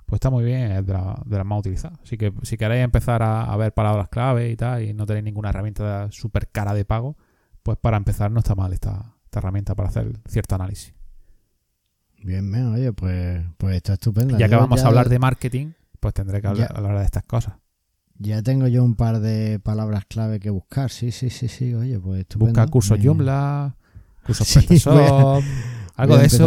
pues 0.06 0.18
está 0.18 0.30
muy 0.30 0.44
bien, 0.44 0.70
es 0.70 0.86
de, 0.86 0.92
la, 0.92 1.20
las 1.28 1.44
más 1.44 1.58
utilizadas. 1.58 1.98
Así 2.02 2.16
que 2.16 2.32
si 2.42 2.56
queréis 2.56 2.84
empezar 2.84 3.22
a, 3.22 3.54
ver 3.56 3.74
palabras 3.74 4.08
clave 4.08 4.50
y 4.50 4.56
tal 4.56 4.82
y 4.82 4.94
no 4.94 5.04
tenéis 5.04 5.24
ninguna 5.24 5.50
herramienta 5.50 6.08
súper 6.12 6.48
cara 6.48 6.74
de 6.74 6.84
pago, 6.84 7.16
pues 7.64 7.76
para 7.76 7.96
empezar 7.96 8.30
no 8.30 8.38
está 8.38 8.54
mal 8.54 8.72
esta, 8.72 9.14
herramienta 9.32 9.74
para 9.74 9.90
hacer 9.90 10.18
cierto 10.26 10.54
análisis. 10.54 10.94
Bien, 12.22 12.50
bien, 12.50 12.72
oye, 12.72 12.92
pues, 12.94 13.44
pues 13.58 13.76
está 13.76 13.94
estupendo. 13.94 14.38
Ya 14.38 14.48
que 14.48 14.56
vamos 14.56 14.82
a 14.82 14.86
hablar 14.86 15.10
de 15.10 15.18
marketing, 15.18 15.72
pues 16.00 16.14
tendré 16.14 16.40
que 16.40 16.46
hablar, 16.46 16.72
hablar 16.74 16.98
de 16.98 17.04
estas 17.04 17.24
cosas. 17.24 17.56
Ya 18.18 18.42
tengo 18.42 18.66
yo 18.66 18.82
un 18.82 18.94
par 18.94 19.20
de 19.20 19.58
palabras 19.58 20.04
clave 20.06 20.40
que 20.40 20.50
buscar. 20.50 20.90
Sí, 20.90 21.12
sí, 21.12 21.30
sí, 21.30 21.48
sí. 21.48 21.74
Oye, 21.74 21.98
pues 21.98 22.20
estupendo. 22.20 22.52
Busca 22.52 22.66
cursos 22.70 22.98
Joomla, 23.02 23.76
cursos 24.24 24.46
sí, 24.48 24.66
algo 25.96 26.18
de 26.18 26.26
eso. 26.26 26.46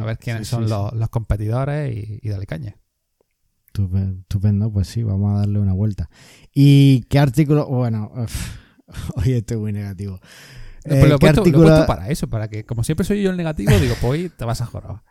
a 0.00 0.04
ver 0.04 0.18
quiénes 0.18 0.48
son 0.48 0.68
los, 0.68 1.08
competidores 1.10 2.20
y, 2.22 2.28
dale 2.28 2.46
caña. 2.46 2.76
Estupendo, 3.66 4.72
pues 4.72 4.86
sí, 4.88 5.02
vamos 5.02 5.34
a 5.34 5.38
darle 5.40 5.58
una 5.58 5.72
vuelta. 5.72 6.08
¿Y 6.52 7.02
qué 7.04 7.18
artículo? 7.18 7.66
Bueno, 7.66 8.12
hoy 9.16 9.32
estoy 9.32 9.56
muy 9.56 9.72
negativo. 9.72 10.20
Eh, 10.84 11.00
lo, 11.08 11.16
he 11.16 11.18
¿qué 11.18 11.26
puesto, 11.26 11.40
lo 11.40 11.46
he 11.46 11.50
artículo- 11.50 11.68
puesto 11.68 11.86
para 11.86 12.08
eso, 12.08 12.28
para 12.28 12.48
que, 12.48 12.64
como 12.64 12.84
siempre 12.84 13.04
soy 13.04 13.22
yo 13.22 13.30
el 13.30 13.36
negativo, 13.36 13.72
digo, 13.80 13.94
pues 14.00 14.10
hoy 14.10 14.28
te 14.28 14.44
vas 14.44 14.60
a 14.60 14.66
jorar. 14.66 15.02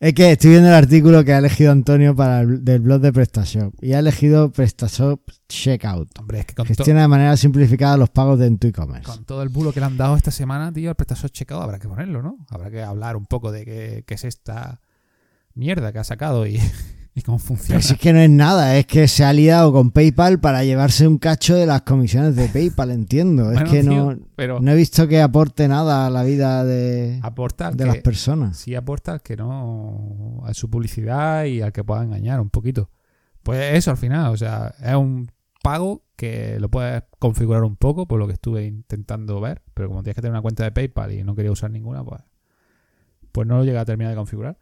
Es 0.00 0.14
que 0.14 0.32
estoy 0.32 0.50
viendo 0.50 0.68
el 0.68 0.74
artículo 0.74 1.24
que 1.24 1.32
ha 1.32 1.38
elegido 1.38 1.72
Antonio 1.72 2.14
para 2.14 2.40
el, 2.40 2.64
del 2.64 2.80
blog 2.80 3.00
de 3.00 3.12
PrestaShop 3.12 3.74
y 3.82 3.92
ha 3.92 3.98
elegido 3.98 4.50
PrestaShop 4.50 5.20
Checkout. 5.48 6.18
Hombre, 6.18 6.40
es 6.40 6.46
que 6.46 6.54
con, 6.54 6.66
Gestiona 6.66 7.02
de 7.02 7.08
manera 7.08 7.36
simplificada 7.36 7.96
los 7.96 8.10
pagos 8.10 8.38
de 8.38 8.46
en 8.46 8.58
tu 8.58 8.68
e-commerce. 8.68 9.06
con 9.06 9.24
todo 9.24 9.42
el 9.42 9.48
bulo 9.48 9.72
que 9.72 9.80
le 9.80 9.86
han 9.86 9.96
dado 9.96 10.16
esta 10.16 10.30
semana, 10.30 10.72
tío, 10.72 10.90
el 10.90 10.96
PrestaShop 10.96 11.30
checado 11.30 11.62
habrá 11.62 11.78
que 11.78 11.88
ponerlo, 11.88 12.22
¿no? 12.22 12.38
Habrá 12.50 12.70
que 12.70 12.82
hablar 12.82 13.16
un 13.16 13.26
poco 13.26 13.52
de 13.52 13.64
qué, 13.64 14.04
qué 14.06 14.14
es 14.14 14.24
esta 14.24 14.80
mierda 15.54 15.92
que 15.92 15.98
ha 15.98 16.04
sacado 16.04 16.46
y, 16.46 16.58
y 17.14 17.22
cómo 17.22 17.38
funciona. 17.38 17.80
Si 17.82 17.94
es 17.94 17.98
que 17.98 18.12
no 18.12 18.20
es 18.20 18.30
nada, 18.30 18.76
es 18.76 18.86
que 18.86 19.06
se 19.06 19.24
ha 19.24 19.32
liado 19.32 19.72
con 19.72 19.90
PayPal 19.90 20.40
para 20.40 20.64
llevarse 20.64 21.06
un 21.06 21.18
cacho 21.18 21.54
de 21.54 21.66
las 21.66 21.82
comisiones 21.82 22.36
de 22.36 22.48
PayPal, 22.48 22.90
entiendo. 22.90 23.44
Bueno, 23.44 23.60
es 23.60 23.70
que 23.70 23.82
tío, 23.82 24.12
no, 24.14 24.18
pero 24.34 24.60
no 24.60 24.72
he 24.72 24.74
visto 24.74 25.06
que 25.06 25.20
aporte 25.20 25.68
nada 25.68 26.06
a 26.06 26.10
la 26.10 26.22
vida 26.22 26.64
de, 26.64 27.20
aporta 27.22 27.68
al 27.68 27.76
de 27.76 27.84
que, 27.84 27.90
las 27.90 27.98
personas. 27.98 28.56
sí 28.56 28.74
aporta 28.74 29.18
que 29.18 29.36
no 29.36 30.42
a 30.44 30.54
su 30.54 30.70
publicidad 30.70 31.44
y 31.44 31.60
al 31.60 31.72
que 31.72 31.84
pueda 31.84 32.02
engañar 32.02 32.40
un 32.40 32.50
poquito. 32.50 32.90
Pues 33.42 33.74
eso 33.74 33.90
al 33.90 33.96
final, 33.96 34.32
o 34.32 34.36
sea, 34.36 34.74
es 34.82 34.94
un 34.94 35.30
pago 35.62 36.04
que 36.16 36.58
lo 36.60 36.70
puedes 36.70 37.02
configurar 37.18 37.64
un 37.64 37.76
poco 37.76 38.06
por 38.06 38.18
lo 38.18 38.26
que 38.26 38.32
estuve 38.34 38.64
intentando 38.64 39.40
ver, 39.40 39.62
pero 39.74 39.88
como 39.88 40.02
tienes 40.02 40.14
que 40.14 40.22
tener 40.22 40.32
una 40.32 40.42
cuenta 40.42 40.64
de 40.64 40.72
PayPal 40.72 41.12
y 41.12 41.24
no 41.24 41.34
quería 41.34 41.52
usar 41.52 41.70
ninguna, 41.70 42.02
pues 42.04 42.22
pues 43.32 43.48
no 43.48 43.56
lo 43.56 43.64
llega 43.64 43.80
a 43.80 43.84
terminar 43.84 44.12
de 44.12 44.16
configurar. 44.16 44.58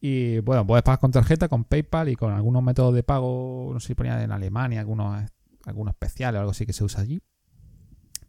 Y 0.00 0.38
bueno, 0.40 0.66
puedes 0.66 0.82
pagar 0.82 0.98
con 0.98 1.10
tarjeta, 1.10 1.48
con 1.48 1.64
PayPal 1.64 2.08
y 2.08 2.16
con 2.16 2.32
algunos 2.32 2.62
métodos 2.62 2.94
de 2.94 3.02
pago, 3.02 3.70
no 3.72 3.80
sé 3.80 3.88
si 3.88 3.94
ponían 3.94 4.20
en 4.20 4.32
Alemania, 4.32 4.80
algunos, 4.80 5.22
algunos 5.66 5.92
especiales 5.92 6.38
o 6.38 6.40
algo 6.40 6.52
así 6.52 6.64
que 6.64 6.72
se 6.72 6.84
usa 6.84 7.02
allí. 7.02 7.20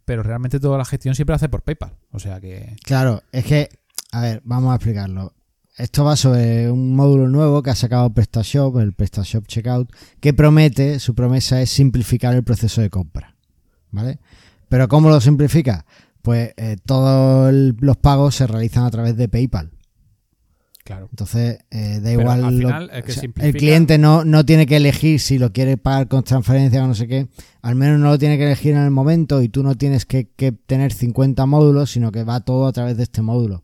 Pero 0.04 0.22
realmente 0.22 0.60
toda 0.60 0.76
la 0.76 0.84
gestión 0.84 1.14
siempre 1.14 1.32
la 1.32 1.36
hace 1.36 1.48
por 1.48 1.62
PayPal. 1.62 1.96
O 2.10 2.18
sea 2.18 2.40
que 2.40 2.76
Claro, 2.84 3.22
es 3.32 3.44
que, 3.44 3.70
a 4.12 4.20
ver, 4.20 4.42
vamos 4.44 4.72
a 4.72 4.76
explicarlo. 4.76 5.32
Esto 5.78 6.04
va 6.04 6.16
sobre 6.16 6.70
un 6.70 6.94
módulo 6.94 7.28
nuevo 7.28 7.62
que 7.62 7.70
ha 7.70 7.74
sacado 7.74 8.12
PrestaShop, 8.12 8.76
el 8.78 8.92
PrestaShop 8.92 9.46
Checkout, 9.46 9.90
que 10.20 10.34
promete, 10.34 11.00
su 11.00 11.14
promesa 11.14 11.62
es 11.62 11.70
simplificar 11.70 12.34
el 12.34 12.44
proceso 12.44 12.82
de 12.82 12.90
compra. 12.90 13.34
¿Vale? 13.90 14.18
Pero 14.68 14.88
¿cómo 14.88 15.08
lo 15.08 15.20
simplifica? 15.20 15.86
Pues 16.20 16.52
eh, 16.56 16.76
todos 16.84 17.52
los 17.52 17.96
pagos 17.96 18.34
se 18.34 18.46
realizan 18.46 18.84
a 18.84 18.90
través 18.90 19.16
de 19.16 19.28
PayPal. 19.28 19.70
Claro. 20.84 21.06
Entonces, 21.10 21.58
eh, 21.70 22.00
da 22.00 22.10
Pero 22.10 22.20
igual. 22.22 22.44
al 22.44 22.58
lo- 22.58 22.58
final, 22.58 22.90
el 22.92 23.02
que 23.04 23.12
o 23.12 23.14
sea, 23.14 23.30
el 23.40 23.52
cliente 23.54 23.98
no, 23.98 24.24
no 24.24 24.44
tiene 24.44 24.66
que 24.66 24.76
elegir 24.76 25.20
si 25.20 25.38
lo 25.38 25.52
quiere 25.52 25.76
pagar 25.76 26.08
con 26.08 26.24
transferencia 26.24 26.82
o 26.84 26.88
no 26.88 26.94
sé 26.94 27.06
qué. 27.06 27.28
Al 27.62 27.76
menos 27.76 28.00
no 28.00 28.06
lo 28.10 28.18
tiene 28.18 28.36
que 28.36 28.44
elegir 28.46 28.72
en 28.72 28.82
el 28.82 28.90
momento 28.90 29.42
y 29.42 29.48
tú 29.48 29.62
no 29.62 29.76
tienes 29.76 30.06
que, 30.06 30.28
que 30.34 30.50
tener 30.50 30.92
50 30.92 31.46
módulos, 31.46 31.90
sino 31.92 32.10
que 32.10 32.24
va 32.24 32.40
todo 32.40 32.66
a 32.66 32.72
través 32.72 32.96
de 32.96 33.04
este 33.04 33.22
módulo. 33.22 33.62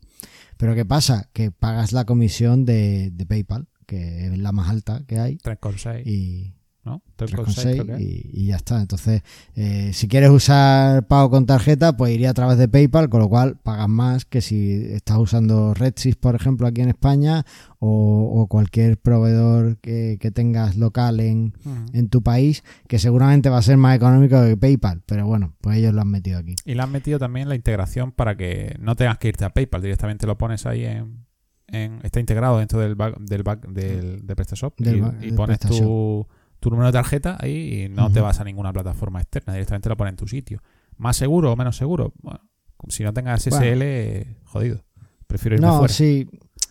Pero 0.57 0.75
¿qué 0.75 0.85
pasa? 0.85 1.29
Que 1.33 1.51
pagas 1.51 1.91
la 1.91 2.05
comisión 2.05 2.63
de, 2.65 3.11
de 3.11 3.25
PayPal, 3.25 3.67
que 3.85 4.25
es 4.27 4.37
la 4.37 4.51
más 4.53 4.69
alta 4.69 5.03
que 5.05 5.19
hay. 5.19 5.37
3,6, 5.37 6.05
Y, 6.05 6.53
¿no? 6.89 7.01
3,6 7.17 7.31
creo 7.31 7.45
3,6 7.45 7.85
que 7.85 7.93
es. 7.93 7.99
y, 8.01 8.29
y 8.33 8.45
ya 8.47 8.55
está. 8.55 8.81
Entonces, 8.81 9.21
eh, 9.55 9.91
si 9.93 10.07
quieres 10.07 10.29
usar 10.29 11.07
pago 11.07 11.29
con 11.29 11.45
tarjeta, 11.45 11.95
pues 11.95 12.13
iría 12.13 12.29
a 12.31 12.33
través 12.33 12.57
de 12.57 12.67
PayPal, 12.67 13.09
con 13.09 13.19
lo 13.21 13.29
cual 13.29 13.57
pagas 13.61 13.87
más 13.89 14.25
que 14.25 14.41
si 14.41 14.85
estás 14.93 15.17
usando 15.17 15.73
RedSys, 15.73 16.15
por 16.15 16.35
ejemplo, 16.35 16.65
aquí 16.67 16.81
en 16.81 16.89
España, 16.89 17.45
o, 17.79 18.41
o 18.41 18.47
cualquier 18.47 18.97
proveedor 18.97 19.77
que, 19.77 20.17
que 20.19 20.31
tengas 20.31 20.75
local 20.77 21.19
en, 21.19 21.53
en 21.93 22.09
tu 22.09 22.21
país, 22.23 22.63
que 22.87 22.99
seguramente 22.99 23.49
va 23.49 23.57
a 23.57 23.61
ser 23.61 23.77
más 23.77 23.95
económico 23.95 24.41
que 24.43 24.57
PayPal. 24.57 25.01
Pero 25.05 25.25
bueno, 25.27 25.53
pues 25.61 25.77
ellos 25.77 25.93
lo 25.93 26.01
han 26.01 26.09
metido 26.09 26.39
aquí. 26.39 26.55
Y 26.65 26.73
le 26.75 26.81
han 26.81 26.91
metido 26.91 27.19
también 27.19 27.47
la 27.49 27.55
integración 27.55 28.11
para 28.11 28.35
que 28.35 28.75
no 28.79 28.95
tengas 28.95 29.17
que 29.17 29.27
irte 29.29 29.45
a 29.45 29.49
PayPal, 29.53 29.81
directamente 29.81 30.25
lo 30.27 30.37
pones 30.37 30.65
ahí 30.65 30.85
en... 30.85 31.25
en- 31.67 31.99
está 32.03 32.19
integrado 32.19 32.57
dentro 32.57 32.79
del 32.79 32.95
back, 32.95 33.17
del 33.19 33.43
back 33.43 33.67
del, 33.67 34.25
de 34.25 34.35
PrestaShop 34.35 34.73
Del 34.79 34.97
y, 35.21 35.31
pones 35.33 35.59
PrestaShop. 35.59 35.79
tu, 35.85 36.27
tu 36.59 36.69
número 36.69 36.87
de 36.87 36.93
tarjeta 36.93 37.37
ahí 37.39 37.83
y 37.85 37.89
no 37.89 38.11
te 38.11 38.19
vas 38.21 38.39
a 38.39 38.43
ninguna 38.43 38.73
plataforma 38.73 39.19
externa, 39.21 39.53
directamente 39.53 39.89
lo 39.89 39.97
pones 39.97 40.11
en 40.13 40.17
tu 40.17 40.27
sitio. 40.27 40.61
¿Más 40.97 41.15
seguro 41.17 41.51
o 41.53 41.55
menos 41.55 41.77
seguro? 41.77 42.13
Bueno, 42.21 42.41
si 42.89 43.03
no 43.03 43.13
tengas 43.13 43.41
SSL, 43.43 44.35
jodido. 44.45 44.83
Prefiero 45.27 45.55
irme 45.55 45.67
No, 45.67 45.77
fuera. 45.79 45.93
sí. 45.93 46.27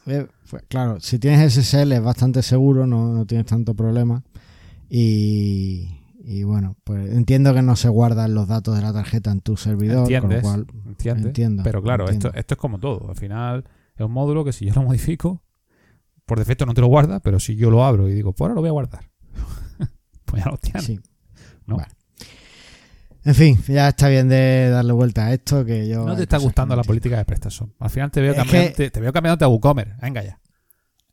eh, 0.07 0.27
fue- 0.45 0.61
claro, 0.69 1.01
si 1.01 1.19
tienes 1.19 1.55
SSL 1.57 1.93
es 1.93 2.03
bastante 2.03 2.43
seguro, 2.43 2.87
no, 2.87 3.13
no 3.13 3.25
tienes 3.27 3.47
tanto 3.47 3.75
problema. 3.75 4.23
Y, 4.91 5.89
y 6.25 6.43
bueno, 6.45 6.77
pues 6.85 7.11
entiendo 7.15 7.53
que 7.55 7.63
no 7.63 7.77
se 7.77 7.89
guardan 7.89 8.35
los 8.35 8.49
datos 8.49 8.75
de 8.77 8.83
la 8.83 8.93
tarjeta 8.93 9.31
en 9.31 9.41
tu 9.41 9.57
servidor, 9.57 10.05
con 10.05 10.13
lo 10.13 10.37
¿Entiendes? 10.37 10.43
cual 10.43 10.67
¿Entiendes? 10.87 11.27
entiendo, 11.27 11.63
Pero 11.63 11.83
claro, 11.83 12.05
entiendo. 12.05 12.29
Esto, 12.29 12.39
esto 12.41 12.55
es 12.55 12.59
como 12.59 12.79
todo. 12.79 13.09
Al 13.11 13.17
final 13.17 13.65
es 13.97 14.05
un 14.05 14.13
módulo 14.13 14.45
que 14.45 14.53
si 14.53 14.67
yo 14.67 14.75
lo 14.75 14.83
modifico, 14.83 15.43
por 16.27 16.39
defecto 16.39 16.67
no 16.67 16.75
te 16.75 16.81
lo 16.81 16.87
guarda, 16.89 17.21
pero 17.21 17.39
si 17.41 17.57
yo 17.57 17.71
lo 17.71 17.85
abro 17.85 18.09
y 18.09 18.13
digo, 18.15 18.33
pues 18.33 18.43
ahora 18.43 18.55
lo 18.55 18.61
voy 18.61 18.69
a 18.69 18.73
guardar. 18.73 19.09
pues 20.29 20.45
ya 20.45 20.51
lo. 20.51 20.59
Sí. 20.83 21.01
¿no? 21.67 21.77
Vale. 21.77 21.89
En 23.25 23.35
fin, 23.35 23.59
ya 23.69 23.89
está 23.89 24.09
bien 24.09 24.29
de 24.29 24.71
darle 24.71 24.93
vuelta 24.93 25.27
a 25.27 25.33
esto 25.35 25.65
que 25.65 25.87
yo 25.89 26.07
No 26.07 26.17
te 26.17 26.23
está 26.23 26.39
gustando 26.39 26.75
la 26.77 26.83
política 26.85 27.19
de 27.19 27.25
prestación. 27.25 27.75
Al 27.79 27.91
final 27.91 28.11
te 28.11 28.21
veo, 28.23 28.35
cambiando, 28.35 28.69
que- 28.71 28.75
te, 28.75 28.91
te 28.91 29.01
veo 29.01 29.13
cambiándote 29.13 29.45
a 29.45 29.49
WooCommerce. 29.49 29.95
Venga 30.01 30.23
ya. 30.25 30.41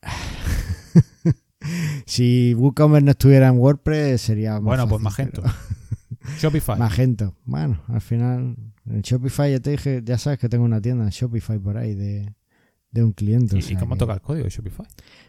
Si 2.05 2.53
WooCommerce 2.53 3.05
no 3.05 3.11
estuviera 3.11 3.47
en 3.47 3.57
WordPress 3.57 4.21
sería 4.21 4.53
más 4.53 4.61
Bueno, 4.63 4.87
pues 4.87 5.01
Magento. 5.01 5.41
pero- 5.41 5.53
Shopify. 6.39 6.77
Magento. 6.77 7.35
Bueno, 7.45 7.81
al 7.87 8.01
final 8.01 8.55
en 8.85 9.01
Shopify 9.01 9.51
ya 9.51 9.59
te 9.59 9.71
dije, 9.71 10.01
ya 10.03 10.17
sabes 10.17 10.37
que 10.39 10.47
tengo 10.47 10.63
una 10.63 10.79
tienda 10.81 11.03
en 11.05 11.09
Shopify 11.09 11.57
por 11.57 11.77
ahí 11.77 11.95
de, 11.95 12.33
de 12.91 13.03
un 13.03 13.13
cliente. 13.13 13.57
¿Y, 13.57 13.61
o 13.63 13.69
y 13.71 13.75
cómo 13.77 13.95
que- 13.95 13.99
toca 13.99 14.13
el 14.13 14.21
código 14.21 14.43
de 14.45 14.51
Shopify? 14.51 14.85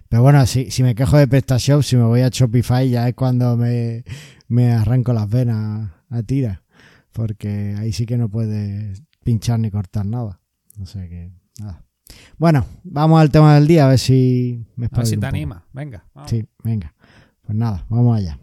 Pero 0.09 0.23
bueno, 0.23 0.45
si, 0.47 0.71
si 0.71 0.83
me 0.83 0.95
quejo 0.95 1.17
de 1.19 1.27
PrestaShop, 1.29 1.83
si 1.83 1.97
me 1.97 2.05
voy 2.05 2.21
a 2.21 2.29
Shopify 2.29 2.89
ya 2.89 3.09
es 3.09 3.15
cuando 3.15 3.57
me, 3.57 4.05
me 4.49 4.73
arranco 4.73 5.13
las 5.13 5.29
venas 5.29 5.91
a 6.11 6.23
tira. 6.23 6.63
Porque 7.13 7.75
ahí 7.79 7.93
sí 7.93 8.07
que 8.07 8.17
no 8.17 8.29
puedes 8.29 9.03
pinchar 9.25 9.59
ni 9.59 9.71
cortar 9.71 10.07
nada. 10.07 10.41
No 10.77 10.87
sé 10.87 11.09
qué. 11.09 11.33
Nada. 11.61 11.83
Bueno, 12.39 12.65
vamos 12.85 13.21
al 13.21 13.31
tema 13.31 13.55
del 13.57 13.67
día, 13.67 13.87
a 13.87 13.89
ver 13.89 13.99
si 13.99 14.65
me 14.77 14.87
A 14.87 14.97
ver 14.97 15.07
si 15.07 15.13
te 15.13 15.17
poco. 15.19 15.27
anima. 15.29 15.65
Venga. 15.73 16.05
vamos. 16.15 16.31
Sí, 16.31 16.45
venga. 16.63 16.95
Pues 17.43 17.57
nada, 17.57 17.85
vamos 17.89 18.19
allá. 18.19 18.39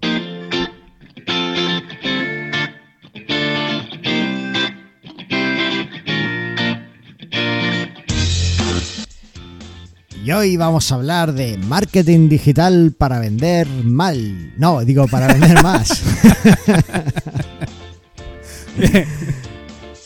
Y 10.23 10.31
hoy 10.31 10.55
vamos 10.57 10.91
a 10.91 10.95
hablar 10.95 11.33
de 11.33 11.57
marketing 11.57 12.29
digital 12.29 12.93
para 12.97 13.19
vender 13.19 13.67
mal. 13.83 14.53
No, 14.57 14.83
digo 14.85 15.07
para 15.07 15.27
vender 15.27 15.61
más. 15.63 16.01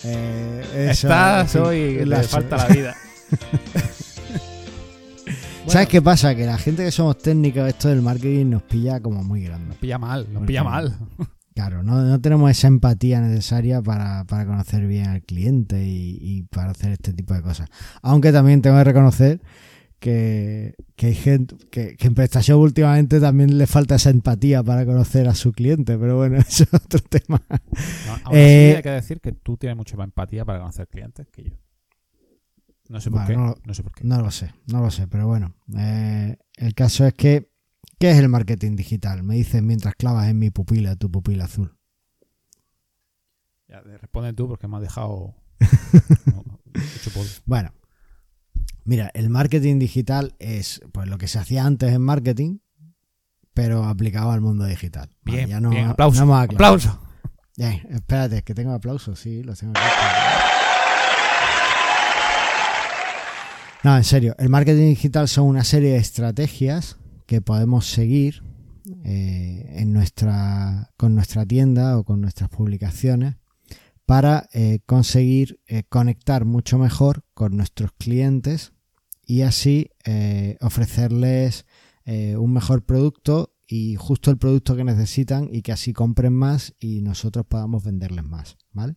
Eh, 0.09 0.61
eso, 0.91 1.07
Estás 1.07 1.55
hoy 1.57 2.05
la- 2.05 2.21
te 2.21 2.27
falta 2.27 2.55
la 2.57 2.67
vida. 2.67 2.95
¿Sabes 5.67 5.87
qué 5.89 6.01
pasa? 6.01 6.33
Que 6.35 6.45
la 6.45 6.57
gente 6.57 6.85
que 6.85 6.91
somos 6.91 7.17
técnicos, 7.17 7.67
esto 7.67 7.89
del 7.89 8.01
marketing 8.01 8.51
nos 8.51 8.63
pilla 8.63 9.01
como 9.01 9.21
muy 9.23 9.43
grande. 9.43 9.67
Nos 9.69 9.77
pilla 9.77 9.97
mal, 9.97 10.27
nos 10.31 10.43
pilla 10.45 10.63
mal. 10.63 10.95
Claro, 11.55 11.83
no, 11.83 12.01
no 12.03 12.21
tenemos 12.21 12.49
esa 12.51 12.67
empatía 12.67 13.19
necesaria 13.19 13.81
para, 13.81 14.23
para 14.25 14.45
conocer 14.45 14.87
bien 14.87 15.07
al 15.07 15.23
cliente 15.23 15.83
y, 15.85 16.17
y 16.21 16.43
para 16.43 16.71
hacer 16.71 16.91
este 16.93 17.11
tipo 17.11 17.33
de 17.33 17.41
cosas. 17.41 17.67
Aunque 18.01 18.31
también 18.31 18.61
tengo 18.61 18.77
que 18.77 18.83
reconocer 18.85 19.41
que, 19.99 20.75
que 20.95 21.07
hay 21.07 21.15
gente 21.15 21.55
que, 21.71 21.95
que 21.97 22.07
en 22.07 22.13
prestación 22.15 22.59
últimamente 22.59 23.19
también 23.19 23.57
le 23.57 23.67
falta 23.67 23.95
esa 23.95 24.09
empatía 24.09 24.63
para 24.63 24.85
conocer 24.85 25.27
a 25.27 25.35
su 25.35 25.51
cliente, 25.51 25.97
pero 25.97 26.17
bueno, 26.17 26.37
eso 26.47 26.63
es 26.63 26.73
otro 26.73 26.99
tema. 26.99 27.41
No, 27.49 28.13
aún 28.25 28.37
Eh, 28.37 28.67
así 28.69 28.75
hay 28.77 28.83
que 28.83 28.89
decir 28.89 29.21
que 29.21 29.31
tú 29.31 29.57
tienes 29.57 29.75
mucha 29.77 29.97
más 29.97 30.05
empatía 30.05 30.45
para 30.45 30.59
conocer 30.59 30.87
clientes 30.87 31.27
que 31.29 31.43
yo. 31.43 31.51
No 32.89 33.01
sé 33.01 33.11
por 33.11 33.25
Bueno, 33.25 33.27
qué. 33.55 33.59
no- 33.61 33.67
No 33.67 33.73
sé 33.73 33.83
por 33.83 33.91
qué. 33.93 34.03
No 34.05 34.21
lo 34.21 34.31
sé, 34.31 34.53
no 34.67 34.81
lo 34.81 34.91
sé, 34.91 35.07
pero 35.07 35.27
bueno. 35.27 35.55
eh, 35.77 36.37
el 36.55 36.73
caso 36.73 37.05
es 37.05 37.13
que, 37.13 37.49
¿qué 37.99 38.11
es 38.11 38.17
el 38.17 38.29
marketing 38.29 38.75
digital? 38.75 39.23
Me 39.23 39.35
dicen 39.35 39.65
mientras 39.67 39.95
clavas 39.95 40.27
en 40.29 40.39
mi 40.39 40.51
pupila, 40.51 40.95
tu 40.95 41.11
pupila 41.11 41.45
azul. 41.45 41.73
Ya, 43.67 43.81
responde 43.81 44.31
tú 44.33 44.47
porque 44.47 44.67
me 44.67 44.77
has 44.77 44.81
dejado 44.83 45.35
no. 46.27 46.43
Bueno, 47.45 47.73
mira, 48.87 49.11
el 49.13 49.29
marketing 49.29 49.79
digital 49.79 50.35
es 50.39 50.81
pues 50.91 51.07
lo 51.07 51.17
que 51.17 51.27
se 51.27 51.39
hacía 51.39 51.65
antes 51.65 51.93
en 51.93 52.01
marketing, 52.01 52.59
pero 53.53 53.83
aplicado 53.83 54.31
al 54.31 54.41
mundo 54.41 54.65
digital. 54.65 55.09
Vale, 55.23 55.37
Bien, 55.37 55.49
ya 55.49 55.59
no, 55.59 55.69
bien, 55.69 55.87
aplauso. 55.87 56.25
no 56.25 56.37
aplauso. 56.37 57.01
Bien, 57.57 57.81
espérate, 57.89 58.43
que 58.43 58.53
tengo 58.53 58.71
aplausos, 58.71 59.19
sí, 59.19 59.43
los 59.43 59.59
tengo 59.59 59.73
aquí. 59.75 59.85
No, 63.83 63.95
en 63.97 64.03
serio, 64.03 64.35
el 64.39 64.49
marketing 64.49 64.89
digital 64.89 65.27
son 65.27 65.45
una 65.45 65.63
serie 65.63 65.91
de 65.91 65.97
estrategias 65.97 66.97
que 67.25 67.41
podemos 67.41 67.87
seguir 67.87 68.43
eh, 69.03 69.65
en 69.77 69.91
nuestra, 69.91 70.91
con 70.97 71.13
nuestra 71.13 71.45
tienda 71.45 71.97
o 71.97 72.03
con 72.03 72.21
nuestras 72.21 72.49
publicaciones 72.49 73.35
para 74.05 74.47
eh, 74.53 74.79
conseguir 74.85 75.59
eh, 75.67 75.83
conectar 75.89 76.45
mucho 76.45 76.77
mejor 76.77 77.25
con 77.33 77.57
nuestros 77.57 77.91
clientes 77.97 78.73
y 79.27 79.41
así 79.41 79.91
eh, 80.05 80.57
ofrecerles 80.61 81.65
un 82.37 82.53
mejor 82.53 82.85
producto 82.85 83.51
y 83.67 83.95
justo 83.97 84.31
el 84.31 84.37
producto 84.37 84.75
que 84.77 84.85
necesitan 84.85 85.49
y 85.51 85.61
que 85.61 85.73
así 85.73 85.91
compren 85.91 86.33
más 86.33 86.73
y 86.79 87.01
nosotros 87.01 87.45
podamos 87.45 87.83
venderles 87.83 88.23
más, 88.23 88.57
¿vale? 88.71 88.95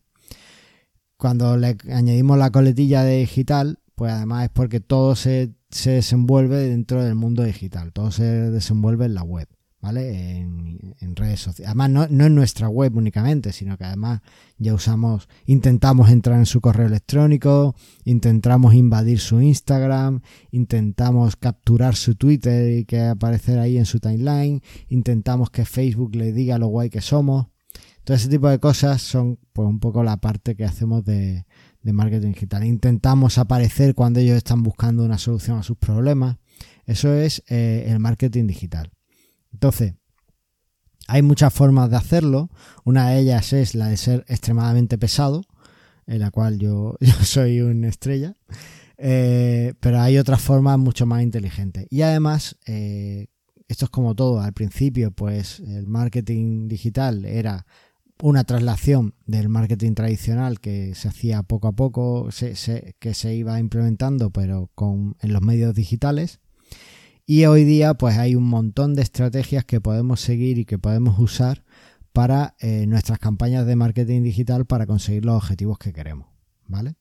Cuando 1.16 1.56
le 1.56 1.76
añadimos 1.92 2.38
la 2.38 2.50
coletilla 2.50 3.02
de 3.02 3.18
digital, 3.18 3.80
pues 3.96 4.12
además 4.12 4.44
es 4.44 4.50
porque 4.50 4.80
todo 4.80 5.16
se, 5.16 5.54
se 5.70 5.90
desenvuelve 5.90 6.56
dentro 6.56 7.04
del 7.04 7.16
mundo 7.16 7.42
digital, 7.42 7.92
todo 7.92 8.10
se 8.12 8.24
desenvuelve 8.24 9.06
en 9.06 9.14
la 9.14 9.22
web. 9.22 9.48
¿Vale? 9.80 10.38
En, 10.38 11.16
redes 11.16 11.40
sociales. 11.40 11.68
Además, 11.68 11.90
no, 11.90 12.06
no, 12.08 12.26
en 12.26 12.34
nuestra 12.34 12.68
web 12.68 12.96
únicamente, 12.96 13.52
sino 13.52 13.76
que 13.76 13.84
además 13.84 14.20
ya 14.58 14.72
usamos, 14.72 15.28
intentamos 15.44 16.08
entrar 16.08 16.38
en 16.38 16.46
su 16.46 16.60
correo 16.60 16.86
electrónico, 16.86 17.74
intentamos 18.04 18.74
invadir 18.74 19.18
su 19.18 19.42
Instagram, 19.42 20.20
intentamos 20.52 21.36
capturar 21.36 21.96
su 21.96 22.14
Twitter 22.14 22.78
y 22.78 22.84
que 22.84 23.00
aparecer 23.00 23.58
ahí 23.58 23.76
en 23.76 23.86
su 23.86 23.98
timeline, 23.98 24.62
intentamos 24.88 25.50
que 25.50 25.64
Facebook 25.64 26.14
le 26.14 26.32
diga 26.32 26.58
lo 26.58 26.68
guay 26.68 26.90
que 26.90 27.00
somos. 27.00 27.48
Todo 28.04 28.16
ese 28.16 28.28
tipo 28.28 28.48
de 28.48 28.58
cosas 28.58 29.02
son 29.02 29.38
pues 29.52 29.68
un 29.68 29.78
poco 29.78 30.02
la 30.02 30.16
parte 30.16 30.56
que 30.56 30.64
hacemos 30.64 31.04
de, 31.04 31.44
marketing 31.82 32.32
digital. 32.32 32.64
Intentamos 32.64 33.36
aparecer 33.36 33.94
cuando 33.94 34.20
ellos 34.20 34.36
están 34.36 34.62
buscando 34.62 35.04
una 35.04 35.18
solución 35.18 35.58
a 35.58 35.62
sus 35.62 35.76
problemas. 35.76 36.36
Eso 36.86 37.12
es 37.12 37.42
eh, 37.48 37.86
el 37.88 37.98
marketing 37.98 38.46
digital. 38.46 38.90
Entonces, 39.52 39.94
hay 41.06 41.22
muchas 41.22 41.52
formas 41.52 41.90
de 41.90 41.96
hacerlo. 41.96 42.50
Una 42.84 43.10
de 43.10 43.20
ellas 43.20 43.52
es 43.52 43.74
la 43.74 43.88
de 43.88 43.96
ser 43.96 44.24
extremadamente 44.28 44.96
pesado, 44.96 45.42
en 46.06 46.20
la 46.20 46.30
cual 46.30 46.58
yo, 46.58 46.96
soy 47.22 47.60
una 47.60 47.88
estrella. 47.88 48.36
Eh, 48.96 49.74
pero 49.80 50.00
hay 50.00 50.18
otras 50.18 50.40
formas 50.40 50.78
mucho 50.78 51.06
más 51.06 51.22
inteligentes. 51.22 51.86
Y 51.90 52.02
además, 52.02 52.56
eh, 52.66 53.26
esto 53.66 53.86
es 53.86 53.90
como 53.90 54.14
todo. 54.14 54.40
Al 54.40 54.52
principio, 54.52 55.10
pues 55.10 55.60
el 55.60 55.86
marketing 55.86 56.68
digital 56.68 57.24
era 57.24 57.66
una 58.22 58.44
traslación 58.44 59.14
del 59.26 59.48
marketing 59.48 59.94
tradicional 59.94 60.60
que 60.60 60.94
se 60.94 61.08
hacía 61.08 61.42
poco 61.42 61.68
a 61.68 61.72
poco, 61.72 62.28
que 62.98 63.14
se 63.14 63.34
iba 63.34 63.58
implementando, 63.58 64.30
pero 64.30 64.70
con, 64.74 65.16
en 65.20 65.32
los 65.32 65.42
medios 65.42 65.74
digitales. 65.74 66.40
Y 67.32 67.44
hoy 67.44 67.62
día 67.62 67.94
pues 67.94 68.18
hay 68.18 68.34
un 68.34 68.42
montón 68.42 68.94
de 68.94 69.02
estrategias 69.02 69.64
que 69.64 69.80
podemos 69.80 70.20
seguir 70.20 70.58
y 70.58 70.64
que 70.64 70.80
podemos 70.80 71.16
usar 71.20 71.64
para 72.12 72.56
eh, 72.58 72.86
nuestras 72.88 73.20
campañas 73.20 73.64
de 73.66 73.76
marketing 73.76 74.24
digital 74.24 74.66
para 74.66 74.84
conseguir 74.84 75.24
los 75.24 75.36
objetivos 75.36 75.78
que 75.78 75.92
queremos. 75.92 76.26
¿Vale? 76.66 76.96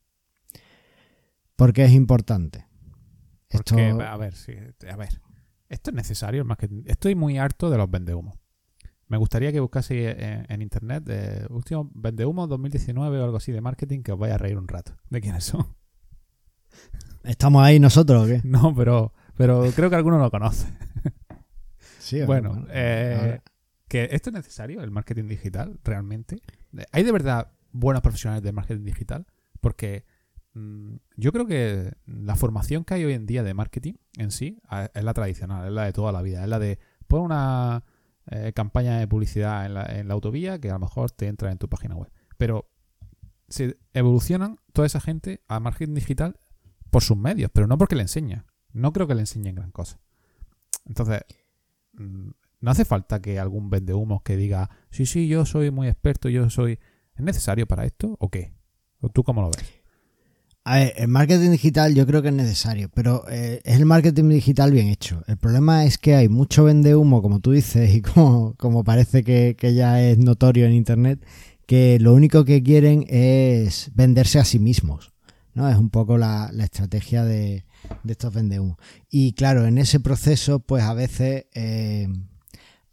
Porque 1.55 1.83
es 1.83 1.93
importante. 1.93 2.67
Esto... 3.49 3.75
a 3.75 4.17
ver, 4.17 4.35
sí, 4.35 4.53
a 4.87 4.95
ver. 4.97 5.19
Esto 5.67 5.89
es 5.89 5.95
necesario 5.95 6.41
el 6.41 6.47
marketing. 6.47 6.83
Estoy 6.85 7.15
muy 7.15 7.39
harto 7.39 7.71
de 7.71 7.79
los 7.79 7.89
vendehumos. 7.89 8.37
Me 9.07 9.17
gustaría 9.17 9.51
que 9.51 9.61
buscase 9.61 10.45
en, 10.47 10.61
internet 10.61 11.05
de 11.05 11.47
último 11.49 11.89
vendehumos 11.95 12.47
2019 12.49 13.19
o 13.19 13.23
algo 13.23 13.37
así 13.37 13.51
de 13.51 13.61
marketing 13.61 14.03
que 14.03 14.11
os 14.11 14.19
vaya 14.19 14.35
a 14.35 14.37
reír 14.37 14.59
un 14.59 14.67
rato. 14.67 14.95
¿De 15.09 15.21
quiénes 15.21 15.45
son? 15.45 15.75
¿Estamos 17.23 17.63
ahí 17.63 17.79
nosotros 17.79 18.25
o 18.25 18.27
qué? 18.27 18.41
No, 18.47 18.75
pero 18.75 19.11
pero 19.39 19.63
creo 19.73 19.89
que 19.89 19.95
alguno 19.95 20.19
lo 20.19 20.29
conoce. 20.29 20.67
Sí, 21.99 22.23
bueno, 22.23 22.65
eh, 22.71 23.39
que 23.87 24.09
esto 24.11 24.31
es 24.31 24.33
necesario, 24.33 24.81
el 24.81 24.89
marketing 24.89 25.25
digital, 25.25 25.79
realmente. 25.83 26.41
¿Hay 26.91 27.03
de 27.03 27.11
verdad 27.11 27.51
buenos 27.71 28.01
profesionales 28.01 28.41
de 28.41 28.51
marketing 28.51 28.83
digital? 28.83 29.27
Porque 29.61 30.05
mm, 30.55 30.95
yo 31.17 31.31
creo 31.31 31.45
que 31.45 31.93
la 32.07 32.35
formación 32.35 32.83
que 32.83 32.95
hay 32.95 33.05
hoy 33.05 33.13
en 33.13 33.27
día 33.27 33.43
de 33.43 33.53
marketing 33.53 33.93
en 34.17 34.31
sí 34.31 34.59
es 34.95 35.03
la 35.03 35.13
tradicional, 35.13 35.67
es 35.67 35.73
la 35.73 35.83
de 35.83 35.93
toda 35.93 36.11
la 36.11 36.23
vida, 36.23 36.41
es 36.41 36.49
la 36.49 36.57
de 36.57 36.79
pon 37.07 37.21
una 37.21 37.83
eh, 38.31 38.53
campaña 38.55 38.97
de 38.97 39.07
publicidad 39.07 39.67
en 39.67 39.75
la, 39.75 39.85
en 39.85 40.07
la 40.07 40.15
autovía 40.15 40.59
que 40.59 40.71
a 40.71 40.73
lo 40.73 40.79
mejor 40.79 41.11
te 41.11 41.27
entra 41.27 41.51
en 41.51 41.59
tu 41.59 41.69
página 41.69 41.95
web. 41.95 42.11
Pero 42.37 42.71
se 43.49 43.77
evolucionan 43.93 44.57
toda 44.73 44.87
esa 44.87 44.99
gente 44.99 45.43
a 45.47 45.59
marketing 45.59 45.93
digital 45.93 46.39
por 46.89 47.03
sus 47.03 47.17
medios, 47.17 47.51
pero 47.53 47.67
no 47.67 47.77
porque 47.77 47.95
le 47.95 48.01
enseña 48.01 48.47
no 48.73 48.93
creo 48.93 49.07
que 49.07 49.15
le 49.15 49.21
enseñen 49.21 49.55
gran 49.55 49.71
cosa. 49.71 49.99
Entonces, 50.85 51.21
mm, 51.93 52.29
no 52.61 52.71
hace 52.71 52.85
falta 52.85 53.21
que 53.21 53.39
algún 53.39 53.69
vendehumos 53.69 54.21
que 54.21 54.37
diga, 54.37 54.69
sí, 54.89 55.05
sí, 55.05 55.27
yo 55.27 55.45
soy 55.45 55.71
muy 55.71 55.87
experto, 55.87 56.29
yo 56.29 56.49
soy... 56.49 56.79
¿Es 57.15 57.23
necesario 57.23 57.67
para 57.67 57.85
esto 57.85 58.15
o 58.19 58.29
qué? 58.29 58.53
¿O 59.01 59.09
tú 59.09 59.23
cómo 59.23 59.41
lo 59.41 59.51
ves? 59.51 59.79
A 60.63 60.75
ver, 60.75 60.93
el 60.97 61.07
marketing 61.07 61.51
digital 61.51 61.95
yo 61.95 62.05
creo 62.05 62.21
que 62.21 62.27
es 62.27 62.33
necesario, 62.33 62.89
pero 62.93 63.23
eh, 63.29 63.61
es 63.63 63.77
el 63.77 63.85
marketing 63.85 64.29
digital 64.29 64.71
bien 64.71 64.87
hecho. 64.87 65.23
El 65.27 65.37
problema 65.37 65.85
es 65.85 65.97
que 65.97 66.15
hay 66.15 66.29
mucho 66.29 66.65
vendehumo, 66.65 67.21
como 67.21 67.39
tú 67.39 67.51
dices, 67.51 67.93
y 67.95 68.01
como, 68.01 68.53
como 68.55 68.83
parece 68.83 69.23
que, 69.23 69.55
ya 69.73 70.01
es 70.01 70.17
notorio 70.17 70.65
en 70.65 70.73
Internet, 70.73 71.25
que 71.65 71.97
lo 71.99 72.13
único 72.13 72.45
que 72.45 72.61
quieren 72.61 73.05
es 73.09 73.91
venderse 73.95 74.39
a 74.39 74.45
sí 74.45 74.59
mismos. 74.59 75.11
¿No? 75.59 75.69
Es 75.69 75.77
un 75.77 75.89
poco 75.89 76.17
la 76.17 76.49
estrategia 76.59 77.23
de, 77.23 77.65
de 78.03 78.11
estos 78.11 78.33
vendehumos. 78.33 78.77
Y 79.09 79.33
claro, 79.33 79.65
en 79.65 79.77
ese 79.77 79.99
proceso, 79.99 80.59
pues 80.59 80.83
a 80.83 80.93
veces 80.93 81.45
eh, 81.53 82.07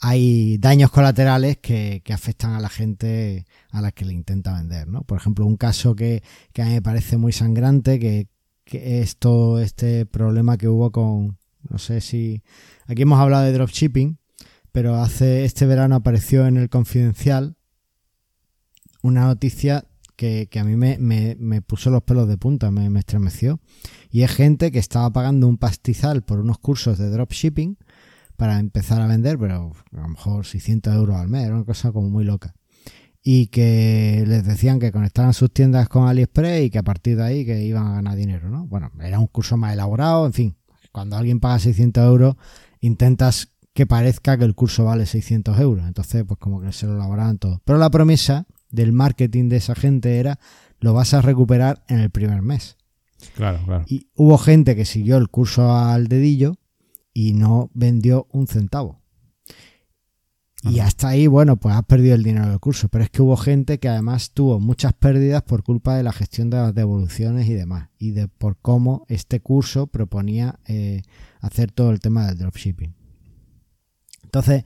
hay 0.01 0.59
daños 0.59 0.91
colaterales 0.91 1.59
que, 1.59 2.03
afectan 2.13 2.53
a 2.53 2.61
la 2.61 2.69
gente 2.69 3.47
a 3.71 3.81
la 3.81 3.93
que 3.93 4.05
le 4.05 4.13
intenta 4.13 4.55
vender, 4.55 4.89
¿no? 4.89 5.03
Por 5.03 5.19
ejemplo, 5.19 5.47
un 5.47 5.57
caso 5.57 5.95
que, 5.95 6.23
a 6.59 6.65
mí 6.65 6.71
me 6.71 6.83
parece 6.83 7.17
muy 7.17 7.33
sangrante, 7.33 7.99
que, 7.99 8.29
es 8.69 9.17
todo 9.19 9.61
este 9.61 10.07
problema 10.07 10.59
que 10.59 10.67
hubo 10.67 10.91
con, 10.91 11.39
no 11.69 11.79
sé 11.79 12.01
si, 12.01 12.43
aquí 12.87 13.03
hemos 13.03 13.21
hablado 13.21 13.45
de 13.45 13.53
dropshipping, 13.53 14.19
pero 14.73 14.97
hace 14.97 15.45
este 15.45 15.67
verano 15.67 15.95
apareció 15.95 16.47
en 16.49 16.57
el 16.57 16.69
Confidencial 16.69 17.57
una 19.03 19.27
noticia 19.27 19.85
que, 20.17 20.49
a 20.59 20.65
mí 20.65 20.77
me, 20.77 21.63
puso 21.63 21.91
los 21.91 22.03
pelos 22.03 22.29
de 22.29 22.39
punta, 22.39 22.71
me, 22.71 22.91
me 22.91 23.01
estremeció. 23.01 23.61
Y 24.11 24.23
es 24.23 24.31
gente 24.31 24.73
que 24.73 24.79
estaba 24.79 25.11
pagando 25.11 25.47
un 25.47 25.59
pastizal 25.59 26.23
por 26.23 26.41
unos 26.41 26.59
cursos 26.59 26.99
de 26.99 27.11
dropshipping 27.11 27.77
para 28.37 28.59
empezar 28.59 29.01
a 29.01 29.07
vender, 29.07 29.39
pero 29.39 29.73
a 29.93 30.01
lo 30.01 30.09
mejor 30.09 30.47
600 30.47 30.95
euros 30.95 31.17
al 31.17 31.29
mes, 31.29 31.47
era 31.47 31.55
una 31.55 31.65
cosa 31.65 31.93
como 31.93 32.09
muy 32.09 32.25
loca. 32.25 32.55
Y 33.23 33.49
que 33.49 34.25
les 34.27 34.45
decían 34.45 34.79
que 34.79 34.93
conectaran 34.93 35.35
sus 35.35 35.53
tiendas 35.53 35.89
con 35.89 36.07
AliExpress 36.07 36.67
y 36.67 36.71
que 36.71 36.79
a 36.79 36.85
partir 36.85 37.17
de 37.17 37.25
ahí 37.25 37.45
que 37.45 37.65
iban 37.65 37.87
a 37.87 37.95
ganar 37.95 38.17
dinero, 38.17 38.49
¿no? 38.51 38.67
Bueno, 38.67 38.93
era 39.01 39.19
un 39.19 39.27
curso 39.27 39.57
más 39.57 39.73
elaborado, 39.73 40.27
en 40.27 40.33
fin. 40.33 40.57
Cuando 40.93 41.17
alguien 41.17 41.41
paga 41.41 41.59
600 41.59 42.05
euros, 42.05 42.37
intentas 42.81 43.53
que 43.75 43.85
parezca 43.85 44.39
que 44.39 44.45
el 44.45 44.55
curso 44.55 44.85
vale 44.85 45.07
600 45.07 45.59
euros. 45.59 45.87
Entonces, 45.87 46.25
pues 46.27 46.39
como 46.39 46.61
que 46.61 46.73
se 46.73 46.87
lo 46.87 46.95
elaboraban 46.95 47.39
todo. 47.39 47.61
Pero 47.65 47.79
la 47.79 47.91
promesa 47.91 48.47
del 48.77 48.93
marketing 48.93 49.49
de 49.49 49.57
esa 49.57 49.75
gente 49.75 50.19
era 50.19 50.39
lo 50.79 50.93
vas 50.93 51.15
a 51.15 51.23
recuperar 51.23 51.83
en 51.89 51.99
el 51.99 52.11
primer 52.11 52.43
mes. 52.43 52.77
Claro, 53.35 53.61
claro. 53.65 53.85
Y 53.89 54.09
hubo 54.15 54.39
gente 54.39 54.77
que 54.77 54.85
siguió 54.85 55.17
el 55.17 55.29
curso 55.29 55.75
al 55.75 56.07
dedillo 56.07 56.59
y 57.13 57.33
no 57.33 57.71
vendió 57.75 58.29
un 58.31 58.47
centavo. 58.47 59.01
Y 60.63 60.81
hasta 60.81 61.09
ahí, 61.09 61.29
bueno, 61.29 61.59
pues 61.59 61.77
has 61.77 61.85
perdido 61.85 62.17
el 62.17 62.25
dinero 62.25 62.49
del 62.49 62.59
curso. 62.59 62.89
Pero 62.89 63.05
es 63.05 63.11
que 63.11 63.23
hubo 63.23 63.37
gente 63.37 63.79
que 63.79 63.89
además 63.89 64.33
tuvo 64.33 64.59
muchas 64.59 64.93
pérdidas 64.95 65.43
por 65.43 65.63
culpa 65.63 65.97
de 65.97 66.03
la 66.03 66.13
gestión 66.13 66.51
de 66.51 66.57
las 66.57 66.75
devoluciones 66.75 67.49
y 67.49 67.55
demás. 67.55 67.91
Y 67.99 68.11
de 68.11 68.27
por 68.27 68.57
cómo 68.57 69.05
este 69.09 69.41
curso 69.41 69.87
proponía 69.87 70.59
eh, 70.67 71.03
hacer 71.41 71.71
todo 71.71 71.91
el 71.91 72.01
tema 72.01 72.27
del 72.27 72.39
dropshipping. 72.39 72.95
Entonces, 74.25 74.65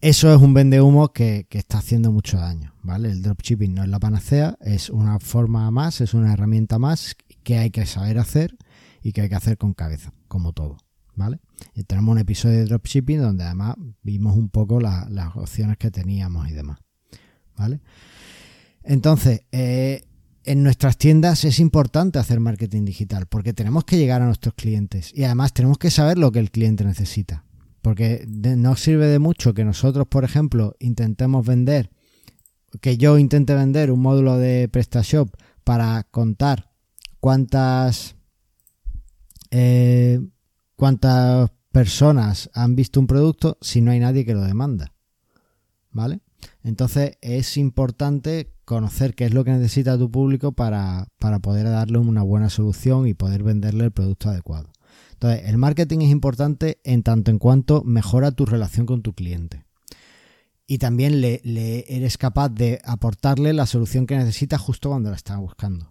eso 0.00 0.34
es 0.34 0.40
un 0.40 0.54
vende 0.54 0.80
humo 0.80 1.12
que, 1.12 1.46
está 1.50 1.78
haciendo 1.78 2.10
mucho 2.10 2.38
daño, 2.38 2.74
¿vale? 2.82 3.10
El 3.10 3.22
dropshipping 3.22 3.74
no 3.74 3.82
es 3.82 3.88
la 3.88 3.98
panacea, 3.98 4.56
es 4.60 4.88
una 4.88 5.18
forma 5.18 5.70
más, 5.70 6.00
es 6.00 6.14
una 6.14 6.32
herramienta 6.32 6.78
más 6.78 7.16
que 7.42 7.58
hay 7.58 7.70
que 7.70 7.84
saber 7.84 8.18
hacer 8.18 8.56
y 9.02 9.12
que 9.12 9.22
hay 9.22 9.28
que 9.28 9.34
hacer 9.34 9.58
con 9.58 9.74
cabeza, 9.74 10.12
como 10.26 10.52
todo, 10.52 10.78
¿vale? 11.16 11.40
Y 11.74 11.84
tenemos 11.84 12.12
un 12.12 12.18
episodio 12.18 12.58
de 12.58 12.64
dropshipping 12.64 13.20
donde 13.20 13.44
además 13.44 13.74
vimos 14.02 14.36
un 14.36 14.48
poco 14.48 14.80
las 14.80 15.36
opciones 15.36 15.76
que 15.76 15.90
teníamos 15.90 16.48
y 16.48 16.54
demás, 16.54 16.78
¿vale? 17.56 17.80
Entonces, 18.82 19.42
eh, 19.52 20.02
en 20.44 20.62
nuestras 20.62 20.96
tiendas 20.96 21.44
es 21.44 21.60
importante 21.60 22.18
hacer 22.18 22.40
marketing 22.40 22.86
digital 22.86 23.26
porque 23.26 23.52
tenemos 23.52 23.84
que 23.84 23.98
llegar 23.98 24.22
a 24.22 24.26
nuestros 24.26 24.54
clientes 24.54 25.12
y 25.14 25.24
además 25.24 25.52
tenemos 25.52 25.76
que 25.76 25.90
saber 25.90 26.16
lo 26.16 26.32
que 26.32 26.38
el 26.38 26.50
cliente 26.50 26.84
necesita. 26.84 27.44
Porque 27.82 28.26
no 28.28 28.76
sirve 28.76 29.06
de 29.06 29.18
mucho 29.18 29.54
que 29.54 29.64
nosotros, 29.64 30.06
por 30.06 30.24
ejemplo, 30.24 30.76
intentemos 30.80 31.46
vender, 31.46 31.90
que 32.80 32.96
yo 32.96 33.18
intente 33.18 33.54
vender 33.54 33.90
un 33.90 34.00
módulo 34.00 34.36
de 34.36 34.68
PrestaShop 34.68 35.34
para 35.64 36.04
contar 36.10 36.70
cuántas, 37.20 38.16
eh, 39.50 40.20
cuántas 40.76 41.50
personas 41.72 42.50
han 42.54 42.76
visto 42.76 43.00
un 43.00 43.06
producto 43.06 43.56
si 43.60 43.80
no 43.80 43.90
hay 43.90 44.00
nadie 44.00 44.24
que 44.24 44.34
lo 44.34 44.42
demanda. 44.42 44.92
¿vale? 45.92 46.20
Entonces 46.62 47.18
es 47.20 47.56
importante 47.56 48.52
conocer 48.64 49.14
qué 49.14 49.26
es 49.26 49.34
lo 49.34 49.44
que 49.44 49.52
necesita 49.52 49.98
tu 49.98 50.10
público 50.10 50.52
para, 50.52 51.08
para 51.18 51.40
poder 51.40 51.68
darle 51.68 51.98
una 51.98 52.22
buena 52.22 52.50
solución 52.50 53.06
y 53.06 53.14
poder 53.14 53.42
venderle 53.42 53.84
el 53.84 53.92
producto 53.92 54.30
adecuado. 54.30 54.70
Entonces, 55.22 55.50
el 55.50 55.58
marketing 55.58 55.98
es 55.98 56.10
importante 56.10 56.80
en 56.82 57.02
tanto 57.02 57.30
en 57.30 57.38
cuanto 57.38 57.84
mejora 57.84 58.32
tu 58.32 58.46
relación 58.46 58.86
con 58.86 59.02
tu 59.02 59.12
cliente. 59.12 59.66
Y 60.66 60.78
también 60.78 61.20
le, 61.20 61.42
eres 61.88 62.16
capaz 62.16 62.48
de 62.48 62.80
aportarle 62.86 63.52
la 63.52 63.66
solución 63.66 64.06
que 64.06 64.16
necesita 64.16 64.56
justo 64.56 64.88
cuando 64.88 65.10
la 65.10 65.16
está 65.16 65.36
buscando. 65.36 65.90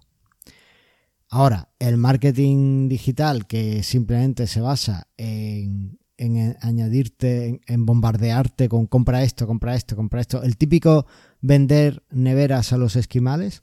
Ahora, 1.29 1.69
el 1.77 1.97
marketing 1.97 2.89
digital 2.89 3.45
que 3.45 3.83
simplemente 3.83 4.47
se 4.47 4.61
basa 4.61 5.07
en, 5.15 5.99
en 6.17 6.57
añadirte, 6.61 7.61
en, 7.67 7.85
bombardearte 7.85 8.67
con 8.67 8.87
compra 8.87 9.21
esto, 9.21 9.45
compra 9.45 9.75
esto, 9.75 9.95
compra 9.95 10.21
esto, 10.21 10.41
el 10.41 10.57
típico 10.57 11.05
vender 11.39 12.03
neveras 12.09 12.73
a 12.73 12.77
los 12.77 12.95
esquimales, 12.95 13.61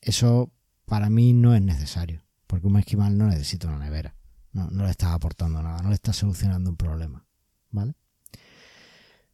eso 0.00 0.52
para 0.84 1.10
mí 1.10 1.32
no 1.32 1.56
es 1.56 1.62
necesario, 1.62 2.22
porque 2.46 2.68
un 2.68 2.78
esquimal 2.78 3.18
no 3.18 3.26
necesita 3.26 3.66
una 3.66 3.80
nevera, 3.80 4.15
no, 4.56 4.68
no 4.70 4.84
le 4.84 4.90
estás 4.90 5.12
aportando 5.12 5.62
nada, 5.62 5.82
no 5.82 5.90
le 5.90 5.94
estás 5.94 6.16
solucionando 6.16 6.70
un 6.70 6.76
problema, 6.76 7.26
¿vale? 7.70 7.94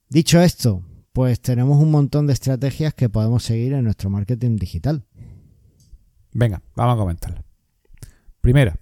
Dicho 0.08 0.40
esto, 0.40 0.82
pues 1.12 1.40
tenemos 1.40 1.80
un 1.80 1.90
montón 1.90 2.26
de 2.26 2.32
estrategias 2.32 2.92
que 2.92 3.08
podemos 3.08 3.44
seguir 3.44 3.72
en 3.72 3.84
nuestro 3.84 4.10
marketing 4.10 4.56
digital. 4.56 5.06
Venga, 6.32 6.60
vamos 6.74 6.94
a 6.94 6.98
comentarlo. 6.98 7.44
Primera. 8.40 8.76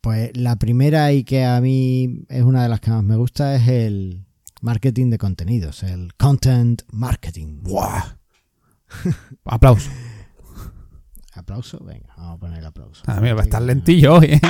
Pues 0.00 0.36
la 0.36 0.56
primera 0.56 1.12
y 1.12 1.24
que 1.24 1.44
a 1.44 1.60
mí 1.60 2.24
es 2.28 2.42
una 2.42 2.62
de 2.62 2.68
las 2.68 2.80
que 2.80 2.90
más 2.90 3.02
me 3.02 3.16
gusta 3.16 3.56
es 3.56 3.68
el 3.68 4.24
marketing 4.60 5.10
de 5.10 5.18
contenidos, 5.18 5.82
el 5.82 6.14
content 6.14 6.82
marketing. 6.92 7.62
¡Buah! 7.62 8.18
Aplauso. 9.44 9.90
¿Aplauso? 11.42 11.80
Venga, 11.84 12.14
vamos 12.16 12.36
a 12.36 12.38
poner 12.38 12.58
el 12.60 12.66
aplauso. 12.66 13.02
A 13.04 13.20
mí 13.20 13.32
va 13.32 13.40
a 13.40 13.42
estar 13.42 13.60
lentillo 13.60 14.14
hoy. 14.14 14.26
¿eh? 14.26 14.40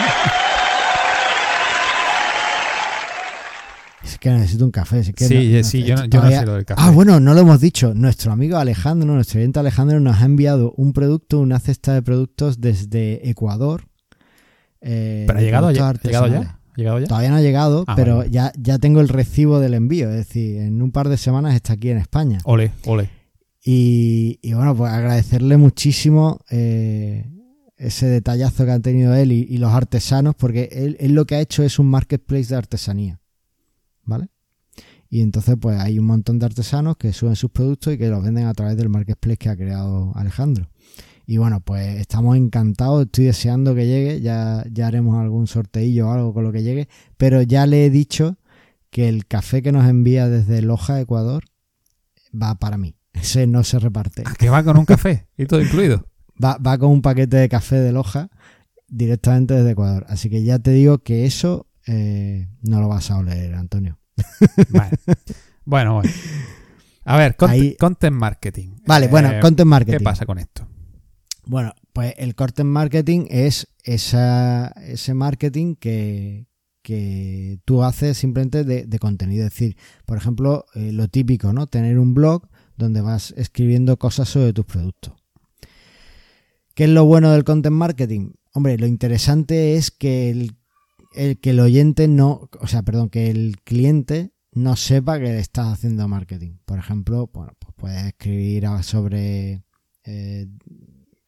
Es 4.05 4.18
que 4.18 4.28
necesito 4.28 4.66
un 4.66 4.70
café. 4.70 5.02
sí, 5.02 5.64
sí, 5.64 5.85
yo, 5.85 5.94
no, 5.96 6.28
sé 6.28 6.44
lo 6.44 6.55
del 6.55 6.66
café. 6.66 6.83
Ah, 6.85 6.90
bueno, 6.90 7.18
no 7.18 7.33
lo 7.33 7.40
hemos 7.40 7.61
dicho. 7.61 7.94
Nuestro 7.94 8.31
amigo 8.31 8.59
Alejandro, 8.59 9.11
nuestro 9.11 9.38
oyente 9.40 9.59
Alejandro, 9.59 10.00
nos 10.00 10.20
ha 10.20 10.26
enviado 10.26 10.74
un 10.76 10.92
producto, 10.92 11.40
una 11.40 11.59
cesta 11.61 11.94
de 11.94 12.02
productos 12.02 12.61
desde 12.61 13.26
Ecuador. 13.31 13.85
Eh, 14.83 15.24
¿Pero 15.26 15.38
ha 15.38 15.42
llegado 15.42 15.70
ya? 15.70 15.94
¿Llegado 15.94 16.26
ya? 16.26 16.59
¿Llegado 16.76 16.98
ya? 16.98 17.07
Todavía 17.07 17.31
no 17.31 17.37
ha 17.37 17.40
llegado, 17.40 17.85
ah, 17.87 17.96
pero 17.96 18.26
ya, 18.26 18.52
ya 18.59 18.78
tengo 18.78 19.00
el 19.00 19.09
recibo 19.09 19.61
del 19.61 19.72
envío. 19.72 20.11
Es 20.11 20.16
decir, 20.16 20.61
en 20.61 20.83
un 20.83 20.92
par 20.92 21.09
de 21.09 21.16
semanas 21.16 21.55
está 21.55 21.72
aquí 21.72 21.88
en 21.88 21.96
España. 21.96 22.40
Ole, 22.44 22.72
ole. 22.85 23.21
Y, 23.64 24.53
bueno, 24.55 24.77
pues 24.77 24.92
agradecerle 24.92 25.57
muchísimo 25.57 26.40
eh, 26.51 27.31
ese 27.77 28.07
detallazo 28.07 28.64
que 28.64 28.72
han 28.72 28.83
tenido 28.83 29.14
él 29.14 29.33
y, 29.33 29.57
los 29.59 29.72
artesanos, 29.72 30.35
porque 30.35 30.68
él, 30.72 30.96
él 31.01 31.14
lo 31.14 31.27
que 31.27 31.37
ha 31.37 31.40
hecho 31.40 31.62
es 31.62 31.79
un 31.79 31.87
marketplace 31.87 32.48
de 32.48 32.57
artesanía. 32.57 33.22
¿vale? 34.05 34.29
Y 35.09 35.20
entonces 35.20 35.57
pues 35.61 35.79
hay 35.79 35.98
un 35.98 36.07
montón 36.07 36.38
de 36.38 36.46
artesanos 36.46 36.96
que 36.96 37.12
suben 37.12 37.37
sus 37.37 37.51
productos 37.51 37.92
y 37.92 37.98
que 37.98 38.09
los 38.09 38.22
venden 38.22 38.46
a 38.46 38.55
través 38.55 38.77
del 38.77 38.88
marketplace 38.88 39.37
que 39.37 39.48
ha 39.48 39.57
creado 39.57 40.12
Alejandro. 40.14 40.68
Y 41.27 41.37
bueno, 41.37 41.61
pues 41.61 42.01
estamos 42.01 42.37
encantados, 42.37 43.05
estoy 43.05 43.27
deseando 43.27 43.75
que 43.75 43.87
llegue, 43.87 44.20
ya, 44.20 44.64
ya 44.70 44.87
haremos 44.87 45.20
algún 45.20 45.46
sorteillo 45.46 46.09
o 46.09 46.12
algo 46.12 46.35
con 46.35 46.44
lo 46.44 46.53
que 46.53 46.62
llegue, 46.62 46.88
pero 47.16 47.42
ya 47.42 47.66
le 47.66 47.87
he 47.87 47.90
dicho 47.90 48.38
que 48.90 49.09
el 49.09 49.27
café 49.27 49.62
que 49.62 49.72
nos 49.72 49.88
envía 49.88 50.29
desde 50.29 50.62
Loja, 50.62 51.01
Ecuador, 51.01 51.44
va 52.35 52.55
para 52.57 52.77
mí. 52.77 52.96
Ese 53.12 53.46
no 53.46 53.64
se 53.64 53.79
reparte. 53.79 54.22
¿A 54.25 54.35
qué 54.35 54.48
va 54.48 54.64
con 54.64 54.77
un 54.77 54.85
café? 54.85 55.29
¿Y 55.37 55.46
todo 55.46 55.61
incluido? 55.61 56.07
Va, 56.42 56.57
va 56.59 56.79
con 56.79 56.90
un 56.90 57.03
paquete 57.03 57.37
de 57.37 57.48
café 57.48 57.77
de 57.77 57.92
Loja 57.92 58.31
directamente 58.88 59.55
desde 59.55 59.72
Ecuador. 59.72 60.05
Así 60.09 60.31
que 60.31 60.42
ya 60.42 60.59
te 60.59 60.70
digo 60.70 60.98
que 60.98 61.27
eso 61.27 61.66
eh, 61.87 62.48
no 62.62 62.81
lo 62.81 62.88
vas 62.88 63.11
a 63.11 63.18
oler, 63.18 63.55
Antonio. 63.55 63.98
Bueno, 65.64 65.94
bueno. 65.94 66.09
A 67.05 67.16
ver, 67.16 67.37
content, 67.37 68.16
marketing. 68.16 68.77
Vale, 68.87 69.09
bueno, 69.09 69.31
eh, 69.31 69.40
content 69.40 69.68
marketing. 69.68 69.98
¿Qué 69.98 70.05
pasa 70.05 70.27
con 70.27 70.38
esto? 70.38 70.66
Bueno, 71.44 71.72
pues 71.92 72.14
el 72.18 72.35
content 72.35 72.68
marketing 72.68 73.27
es 73.29 73.68
esa, 73.85 74.68
ese 74.68 75.14
marketing 75.14 75.77
que, 75.77 76.46
que 76.83 77.59
tú 77.64 77.83
haces 77.83 78.18
simplemente 78.18 78.64
de, 78.64 78.98
contenido. 78.98 79.46
Es 79.46 79.53
decir, 79.53 79.77
por 80.05 80.18
ejemplo, 80.18 80.64
eh, 80.75 80.92
lo 80.92 81.09
típico, 81.09 81.53
¿no? 81.53 81.66
Tener 81.66 81.98
un 81.98 82.14
blog 82.14 82.48
donde 82.76 83.00
vas 83.00 83.32
escribiendo 83.37 83.98
cosas 83.98 84.28
sobre 84.28 84.52
tus 84.52 84.64
productos. 84.64 85.14
¿Qué 86.74 86.85
es 86.85 86.90
lo 86.90 87.04
bueno 87.04 87.32
del 87.32 87.44
content 87.44 87.74
marketing? 87.74 88.32
Hombre, 88.54 88.78
lo 88.78 88.87
interesante 88.87 89.76
es 89.76 89.90
que 89.90 90.30
el 90.30 90.56
que 91.12 91.50
el 91.50 91.61
oyente 91.61 92.08
no, 92.08 92.48
o 92.61 92.66
sea, 92.66 92.82
perdón, 92.82 93.11
que 93.11 93.30
el 93.30 93.61
cliente 93.64 94.32
no 94.52 94.76
sepa 94.76 95.18
que 95.18 95.24
le 95.24 95.38
estás 95.38 95.72
haciendo 95.72 96.08
marketing. 96.08 96.56
Por 96.64 96.78
ejemplo, 96.78 97.30
bueno, 97.32 97.52
pues 97.58 97.74
puedes 97.76 98.04
escribir 98.04 98.66
sobre 98.82 99.64
eh, 100.04 100.48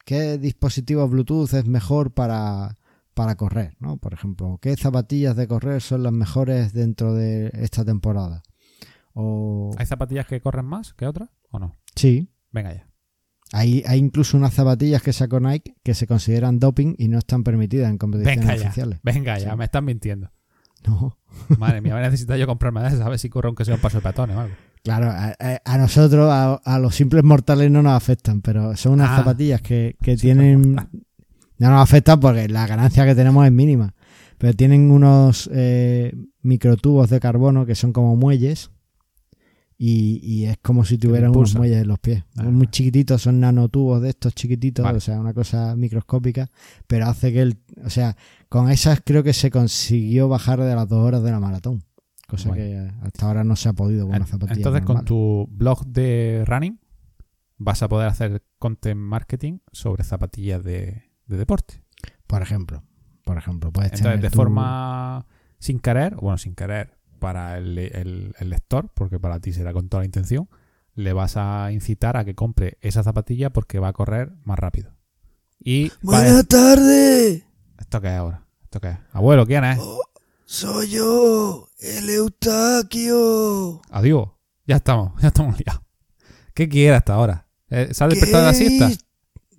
qué 0.05 0.39
dispositivo 0.39 1.09
Bluetooth 1.09 1.55
es 1.55 1.67
mejor 1.67 2.13
para, 2.13 2.79
para 3.15 3.37
correr, 3.37 3.77
¿no? 3.79 3.97
Por 3.97 4.15
ejemplo, 4.15 4.59
qué 4.61 4.77
zapatillas 4.77 5.37
de 5.37 5.49
correr 5.49 5.83
son 5.83 6.03
las 6.03 6.13
mejores 6.13 6.73
dentro 6.73 7.15
de 7.15 7.51
esta 7.55 7.85
temporada. 7.85 8.43
O... 9.15 9.71
¿Hay 9.79 9.87
zapatillas 9.87 10.27
que 10.27 10.41
corren 10.41 10.67
más 10.67 10.93
que 10.93 11.07
otras 11.07 11.31
o 11.51 11.59
no? 11.59 11.77
Sí. 11.95 12.29
Venga 12.51 12.75
ya. 12.75 12.89
Hay, 13.53 13.85
hay 13.87 13.99
incluso 13.99 14.37
unas 14.37 14.55
zapatillas 14.55 15.03
que 15.03 15.13
sacó 15.13 15.39
Nike 15.39 15.77
que 15.83 15.95
se 15.95 16.07
consideran 16.07 16.59
doping 16.59 16.95
y 16.99 17.09
no 17.09 17.19
están 17.19 17.45
permitidas 17.45 17.91
en 17.91 17.99
competiciones 17.99 18.47
Venga 18.47 18.55
oficiales. 18.55 18.99
Venga 19.03 19.39
ya, 19.39 19.55
me 19.57 19.65
están 19.65 19.85
mintiendo. 19.85 20.33
No. 20.87 21.19
Madre 21.59 21.81
mía, 21.81 21.99
necesito 22.01 22.37
yo 22.37 22.47
comprarme 22.47 22.83
de 22.83 22.89
esas 22.89 23.01
a 23.01 23.09
ver 23.09 23.19
si 23.19 23.29
corro 23.29 23.49
aunque 23.49 23.65
sea 23.65 23.77
un 23.77 23.81
paso 23.81 23.99
de 23.99 24.03
peatones 24.03 24.37
o 24.37 24.41
algo. 24.41 24.55
Claro, 24.83 25.11
a, 25.11 25.79
nosotros, 25.79 26.29
a, 26.31 26.79
los 26.79 26.95
simples 26.95 27.25
mortales 27.25 27.71
no 27.71 27.83
nos 27.83 27.95
afectan, 27.95 28.43
pero 28.43 28.77
son 28.77 28.93
unas 28.93 29.11
ah. 29.11 29.17
zapatillas 29.17 29.63
que, 29.63 29.97
tienen... 30.21 30.75
No 31.57 31.71
nos 31.71 31.83
afectan 31.83 32.21
porque 32.21 32.49
la 32.49 32.67
ganancia 32.67 33.07
que 33.07 33.15
tenemos 33.15 33.47
es 33.47 33.53
mínima, 33.53 33.95
pero 34.37 34.53
tienen 34.53 34.91
unos 34.91 35.49
eh, 35.55 36.13
microtubos 36.43 37.09
de 37.09 37.19
carbono 37.19 37.65
que 37.65 37.75
son 37.75 37.95
como 37.95 38.15
muelles 38.17 38.73
y, 39.77 40.45
es 40.45 40.59
como 40.59 40.85
si 40.85 40.99
tuvieran 40.99 41.31
unos 41.31 41.57
muelles 41.57 41.83
en 41.83 41.89
los 41.89 41.99
pies. 41.99 42.25
Muy 42.37 42.69
chiquititos, 42.69 43.23
son 43.23 43.41
nanotubos 43.41 44.01
de 44.01 44.11
estos 44.11 44.35
chiquititos, 44.35 44.87
o 44.87 45.01
sea, 45.01 45.21
una 45.21 45.35
cosa 45.35 45.75
microscópica, 45.77 46.51
pero 46.87 47.07
hace 47.07 47.33
que 47.33 47.43
el. 47.43 47.59
O 47.85 47.91
sea, 47.91 48.17
con 48.49 48.71
esas 48.71 49.01
creo 49.05 49.23
que 49.23 49.33
se 49.33 49.51
consiguió 49.51 50.29
bajar 50.29 50.61
de 50.61 50.75
las 50.75 50.89
dos 50.89 51.05
horas 51.05 51.23
de 51.23 51.31
la 51.31 51.41
maratón. 51.41 51.83
Cosa 52.29 52.53
que 52.55 52.91
hasta 53.03 53.27
ahora 53.27 53.45
no 53.45 53.55
se 53.55 53.69
ha 53.69 53.73
podido 53.73 54.07
con 54.07 54.17
una 54.17 54.27
zapatilla. 54.27 54.59
Entonces, 54.59 54.83
con 54.85 55.05
tu 55.05 55.47
blog 55.51 55.85
de 55.87 56.45
running, 56.47 56.81
vas 57.59 57.83
a 57.83 57.89
poder 57.89 58.09
hacer 58.09 58.43
content 58.59 58.99
marketing 58.99 59.59
sobre 59.73 60.05
zapatillas 60.05 60.63
de, 60.65 61.03
deporte. 61.27 61.83
Por 62.27 62.43
ejemplo. 62.43 62.83
Por 63.25 63.39
ejemplo, 63.39 63.73
puedes 63.73 63.93
Entonces, 63.93 64.21
de 64.21 64.31
forma 64.31 65.27
sin 65.59 65.81
querer, 65.81 66.15
bueno, 66.17 66.37
sin 66.37 66.55
querer, 66.55 66.94
para 67.25 67.57
el, 67.57 68.35
lector, 68.39 68.91
porque 68.93 69.19
para 69.19 69.41
ti 69.41 69.55
será 69.55 69.73
con 69.73 69.89
toda 69.89 70.03
la 70.03 70.05
intención, 70.05 70.47
le 70.95 71.15
vas 71.15 71.39
a 71.39 71.73
incitar 71.73 72.19
a 72.19 72.25
que 72.27 72.35
compre 72.35 72.77
esa 72.83 73.03
zapatilla 73.03 73.49
porque 73.49 73.79
va 73.79 73.89
a 73.89 73.93
correr 73.95 74.35
más 74.45 74.59
rápido. 74.59 74.93
Y 75.59 75.91
Buenas 76.03 76.47
tardes. 76.47 77.45
¿Esto 77.79 78.03
qué 78.03 78.09
es 78.09 78.13
ahora? 78.13 78.47
¿Esto 78.65 78.79
qué 78.79 78.89
es? 78.91 78.99
Abuelo, 79.13 79.47
¿quién 79.47 79.65
es? 79.65 79.79
Oh, 79.81 80.03
soy 80.45 80.91
yo, 80.91 81.71
el 81.79 82.11
Eustaquio. 82.11 83.81
Adiós. 83.91 84.29
Ya 84.67 84.77
estamos, 84.77 85.19
ya 85.23 85.29
estamos 85.29 85.59
liados. 85.59 85.83
¿Qué 86.53 86.69
quieres 86.69 86.99
hasta 86.99 87.15
ahora? 87.15 87.49
¿Eh, 87.71 87.89
¿Se 87.95 88.05
ha 88.05 88.09
despertado 88.09 88.45
de 88.45 88.51
la 88.51 88.55
siesta? 88.55 88.91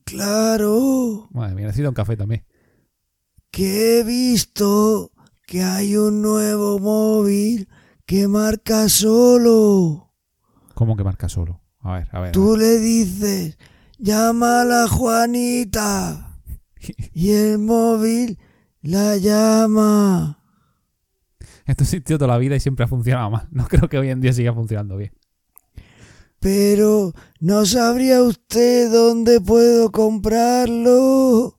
Claro. 0.04 1.30
Madre 1.32 1.56
mía, 1.56 1.66
necesito 1.66 1.90
un 1.90 1.96
café 1.96 2.16
también. 2.16 2.46
¿Qué 3.50 4.02
he 4.02 4.04
visto 4.04 5.14
que 5.46 5.64
hay 5.64 5.96
un 5.96 6.22
nuevo 6.22 6.80
móvil 6.80 7.70
que 8.06 8.28
marca 8.28 8.90
solo. 8.90 10.14
¿Cómo 10.74 10.96
que 10.96 11.04
marca 11.04 11.30
solo? 11.30 11.62
A 11.80 11.94
ver, 11.94 12.10
a 12.12 12.20
ver. 12.20 12.32
Tú 12.32 12.58
le 12.58 12.80
dices, 12.80 13.58
llama 13.98 14.62
a 14.62 14.66
la 14.66 14.88
Juanita. 14.88 16.40
y 17.14 17.32
el 17.32 17.60
móvil 17.60 18.40
la 18.82 19.18
llama. 19.18 20.40
Esto 21.66 21.84
existió 21.84 22.18
toda 22.18 22.34
la 22.34 22.38
vida 22.38 22.56
y 22.56 22.60
siempre 22.60 22.86
ha 22.86 22.88
funcionado 22.88 23.32
mal. 23.32 23.48
No 23.52 23.68
creo 23.68 23.90
que 23.90 23.98
hoy 23.98 24.10
en 24.10 24.22
día 24.22 24.34
siga 24.34 24.54
funcionando 24.54 24.98
bien. 24.98 25.14
Pero, 26.40 27.14
¿no 27.40 27.66
sabría 27.66 28.22
usted 28.22 28.92
dónde 28.92 29.42
puedo 29.42 29.92
comprarlo? 29.92 31.55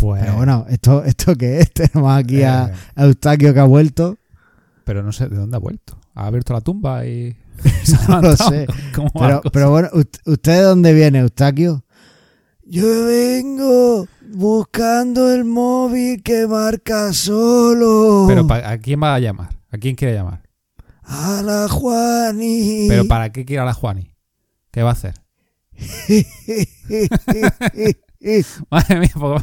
Pues... 0.00 0.22
Pero 0.22 0.36
bueno, 0.36 0.64
¿esto, 0.70 1.04
esto 1.04 1.36
qué 1.36 1.60
es? 1.60 1.72
Tenemos 1.74 2.18
aquí 2.18 2.42
a, 2.42 2.68
eh. 2.68 2.72
Eustaquio 2.96 3.52
que 3.52 3.60
ha 3.60 3.64
vuelto. 3.64 4.16
Pero 4.84 5.02
no 5.02 5.12
sé 5.12 5.28
de 5.28 5.36
dónde 5.36 5.56
ha 5.56 5.60
vuelto. 5.60 5.98
Ha 6.14 6.26
abierto 6.26 6.54
la 6.54 6.62
tumba 6.62 7.06
y. 7.06 7.36
no 8.08 8.22
lo 8.22 8.36
sé. 8.36 8.66
Pero, 9.14 9.42
pero, 9.52 9.70
bueno, 9.70 9.88
¿usted 9.92 10.52
de 10.52 10.62
dónde 10.62 10.94
viene, 10.94 11.18
Eustaquio? 11.18 11.84
Yo 12.64 13.06
vengo 13.06 14.06
buscando 14.32 15.32
el 15.32 15.44
móvil 15.44 16.22
que 16.22 16.46
marca 16.46 17.12
solo. 17.12 18.24
Pero 18.26 18.46
¿a 18.50 18.78
quién 18.78 19.02
va 19.02 19.14
a 19.14 19.18
llamar? 19.18 19.50
¿A 19.70 19.78
quién 19.78 19.94
quiere 19.94 20.14
llamar? 20.14 20.42
A 21.02 21.42
la 21.44 21.68
Juani. 21.68 22.86
¿Pero 22.88 23.06
para 23.06 23.30
qué 23.30 23.44
quiere 23.44 23.62
a 23.62 23.66
la 23.66 23.74
Juani? 23.74 24.14
¿Qué 24.70 24.82
va 24.82 24.90
a 24.90 24.92
hacer? 24.92 25.14
Madre 28.70 29.00
mía, 29.00 29.10
pues, 29.14 29.42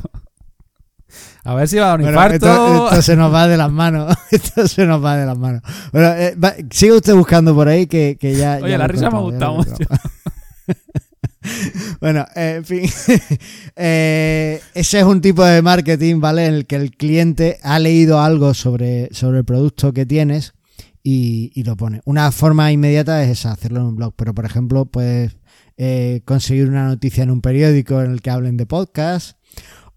A 1.47 1.55
ver 1.55 1.65
si 1.69 1.77
va 1.77 1.85
a 1.85 1.87
dar 1.87 2.01
un 2.01 2.07
infarto. 2.07 2.89
Esto, 2.89 3.01
se 3.01 3.15
nos 3.15 3.33
va 3.33 3.47
de 3.47 3.55
las 3.55 3.71
manos. 3.71 4.13
Esto 4.31 4.67
se 4.67 4.85
nos 4.85 5.03
va 5.03 5.15
de 5.15 5.25
las 5.25 5.37
manos. 5.37 5.61
Bueno, 5.93 6.09
eh, 6.09 6.35
sigue 6.71 6.91
usted 6.91 7.15
buscando 7.15 7.55
por 7.55 7.69
ahí 7.69 7.87
que, 7.87 8.17
ya. 8.21 8.59
Oye, 8.61 8.77
la 8.77 8.85
risa 8.85 9.09
me 9.09 9.15
ha 9.15 9.21
gustado 9.21 9.55
mucho. 9.55 9.71
bueno, 12.01 12.25
en 12.35 12.65
fin. 12.65 12.83
Eh, 13.77 14.59
ese 14.73 14.99
es 14.99 15.05
un 15.05 15.21
tipo 15.21 15.45
de 15.45 15.61
marketing, 15.61 16.19
¿vale? 16.19 16.47
En 16.47 16.53
el 16.53 16.65
que 16.65 16.75
el 16.75 16.91
cliente 16.91 17.59
ha 17.63 17.79
leído 17.79 18.19
algo 18.19 18.53
sobre, 18.53 19.07
sobre 19.13 19.37
el 19.37 19.45
producto 19.45 19.93
que 19.93 20.05
tienes 20.05 20.53
y, 21.01 21.63
lo 21.63 21.77
pone. 21.77 22.01
Una 22.03 22.33
forma 22.33 22.73
inmediata 22.73 23.23
es 23.23 23.29
esa, 23.29 23.53
hacerlo 23.53 23.79
en 23.79 23.85
un 23.85 23.95
blog. 23.95 24.13
Pero, 24.17 24.33
por 24.33 24.43
ejemplo, 24.43 24.85
puedes 24.85 25.37
eh, 25.77 26.23
conseguir 26.25 26.67
una 26.67 26.87
noticia 26.87 27.23
en 27.23 27.31
un 27.31 27.39
periódico 27.39 28.01
en 28.01 28.11
el 28.11 28.21
que 28.21 28.31
hablen 28.31 28.57
de 28.57 28.65
podcast 28.65 29.36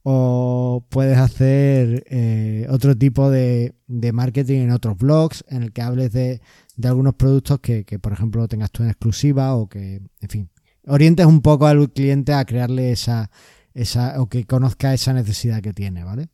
o 0.02 0.86
puedes 0.88 1.18
hacer 1.18 2.04
eh, 2.08 2.66
otro 2.70 2.96
tipo 2.96 3.30
de, 3.30 3.74
marketing 3.88 4.60
en 4.60 4.70
otros 4.70 4.96
blogs 4.96 5.44
en 5.48 5.64
el 5.64 5.72
que 5.72 5.82
hables 5.82 6.12
de, 6.12 6.40
algunos 6.82 7.14
productos 7.14 7.60
que, 7.60 7.84
que, 7.84 7.98
por 7.98 8.12
ejemplo, 8.12 8.48
tengas 8.48 8.70
tú 8.70 8.82
en 8.82 8.90
exclusiva 8.90 9.54
o 9.54 9.68
que, 9.68 10.02
en 10.20 10.28
fin, 10.28 10.50
orientes 10.86 11.26
un 11.26 11.42
poco 11.42 11.66
al 11.66 11.92
cliente 11.92 12.32
a 12.32 12.44
crearle 12.44 12.92
esa, 12.92 13.30
esa 13.74 14.20
o 14.20 14.28
que 14.28 14.44
conozca 14.46 14.94
esa 14.94 15.12
necesidad 15.12 15.60
que 15.60 15.72
tiene, 15.72 16.04
¿vale? 16.04 16.28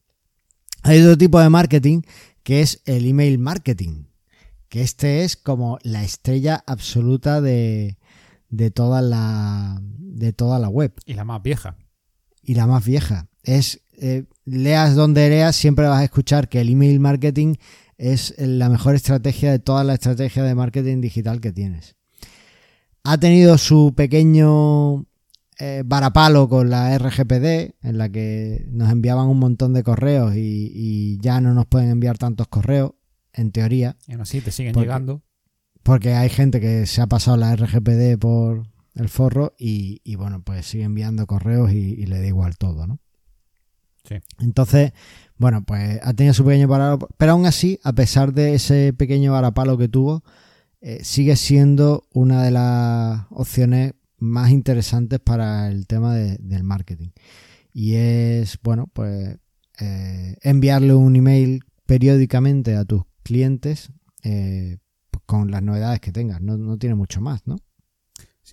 Hay 0.82 1.00
otro 1.00 1.18
tipo 1.18 1.40
de 1.40 1.50
marketing 1.50 2.02
que 2.42 2.60
es 2.62 2.80
el 2.84 3.06
email 3.06 3.38
marketing 3.38 4.04
que 4.68 4.82
este 4.82 5.24
es 5.24 5.36
como 5.36 5.78
la 5.82 6.02
estrella 6.02 6.62
absoluta 6.66 7.40
de, 7.40 7.98
de, 8.48 8.70
toda 8.70 9.00
la, 9.00 9.80
de 9.80 10.32
toda 10.32 10.58
la 10.58 10.68
web. 10.68 10.92
Y 11.04 11.14
la 11.14 11.24
más 11.24 11.42
vieja. 11.42 11.76
Y 12.42 12.54
la 12.54 12.66
más 12.66 12.84
vieja. 12.84 13.28
Es, 13.46 13.80
eh, 13.98 14.24
leas 14.44 14.94
donde 14.94 15.28
leas, 15.30 15.56
siempre 15.56 15.86
vas 15.86 16.00
a 16.00 16.04
escuchar 16.04 16.48
que 16.48 16.60
el 16.60 16.68
email 16.68 17.00
marketing 17.00 17.54
es 17.96 18.34
la 18.38 18.68
mejor 18.68 18.94
estrategia 18.94 19.50
de 19.50 19.58
toda 19.58 19.82
la 19.84 19.94
estrategia 19.94 20.42
de 20.42 20.54
marketing 20.54 21.00
digital 21.00 21.40
que 21.40 21.52
tienes. 21.52 21.96
Ha 23.04 23.18
tenido 23.18 23.56
su 23.56 23.94
pequeño 23.96 25.06
eh, 25.58 25.82
varapalo 25.86 26.48
con 26.48 26.68
la 26.68 26.98
RGPD, 26.98 27.76
en 27.82 27.98
la 27.98 28.10
que 28.10 28.66
nos 28.68 28.90
enviaban 28.90 29.28
un 29.28 29.38
montón 29.38 29.72
de 29.72 29.82
correos 29.82 30.34
y 30.36 31.18
ya 31.20 31.40
no 31.40 31.54
nos 31.54 31.66
pueden 31.66 31.88
enviar 31.88 32.18
tantos 32.18 32.48
correos 32.48 32.92
en 33.36 33.52
teoría. 33.52 33.96
Y 34.08 34.14
así 34.14 34.40
te 34.40 34.50
siguen 34.50 34.74
llegando. 34.74 35.22
Porque 35.82 36.14
hay 36.14 36.28
gente 36.28 36.60
que 36.60 36.86
se 36.86 37.00
ha 37.00 37.06
pasado 37.06 37.36
la 37.36 37.54
RGPD 37.54 38.18
por 38.18 38.66
el 38.94 39.08
forro 39.08 39.54
y, 39.56 40.16
bueno, 40.16 40.42
pues 40.42 40.66
sigue 40.66 40.84
enviando 40.84 41.26
correos 41.26 41.72
y, 41.72 42.06
le 42.06 42.18
da 42.18 42.26
igual 42.26 42.56
todo, 42.56 42.86
¿no? 42.86 42.98
Sí. 44.06 44.16
Entonces, 44.40 44.92
bueno, 45.38 45.64
pues 45.64 46.00
ha 46.02 46.14
tenido 46.14 46.32
su 46.34 46.44
pequeño 46.44 46.68
varapalo, 46.68 47.08
pero 47.18 47.32
aún 47.32 47.46
así, 47.46 47.78
a 47.82 47.92
pesar 47.92 48.32
de 48.32 48.54
ese 48.54 48.92
pequeño 48.92 49.32
varapalo 49.32 49.76
que 49.76 49.88
tuvo, 49.88 50.22
eh, 50.80 51.02
sigue 51.04 51.36
siendo 51.36 52.06
una 52.12 52.42
de 52.42 52.50
las 52.50 53.26
opciones 53.30 53.94
más 54.18 54.50
interesantes 54.50 55.20
para 55.20 55.68
el 55.68 55.86
tema 55.86 56.14
del 56.14 56.62
marketing. 56.62 57.10
Y 57.72 57.94
es, 57.94 58.58
bueno, 58.62 58.88
pues 58.92 59.38
eh, 59.80 60.36
enviarle 60.42 60.94
un 60.94 61.16
email 61.16 61.62
periódicamente 61.84 62.76
a 62.76 62.84
tus 62.84 63.02
clientes 63.22 63.90
eh, 64.22 64.78
con 65.26 65.50
las 65.50 65.62
novedades 65.62 66.00
que 66.00 66.12
tengas. 66.12 66.40
No, 66.40 66.78
tiene 66.78 66.94
mucho 66.94 67.20
más, 67.20 67.46
¿no? 67.46 67.56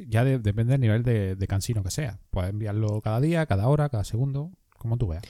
ya 0.08 0.26
depende 0.26 0.72
del 0.72 0.82
nivel 0.82 1.04
de, 1.04 1.36
de, 1.36 1.48
cansino 1.48 1.84
que 1.84 1.92
sea. 1.92 2.20
Puedes 2.32 2.50
enviarlo 2.50 3.00
cada 3.02 3.22
día, 3.22 3.46
cada 3.46 3.68
hora, 3.68 3.89
cada 3.89 4.04
segundo, 4.04 4.52
como 4.84 4.98
tú 4.98 5.08
veas. 5.08 5.24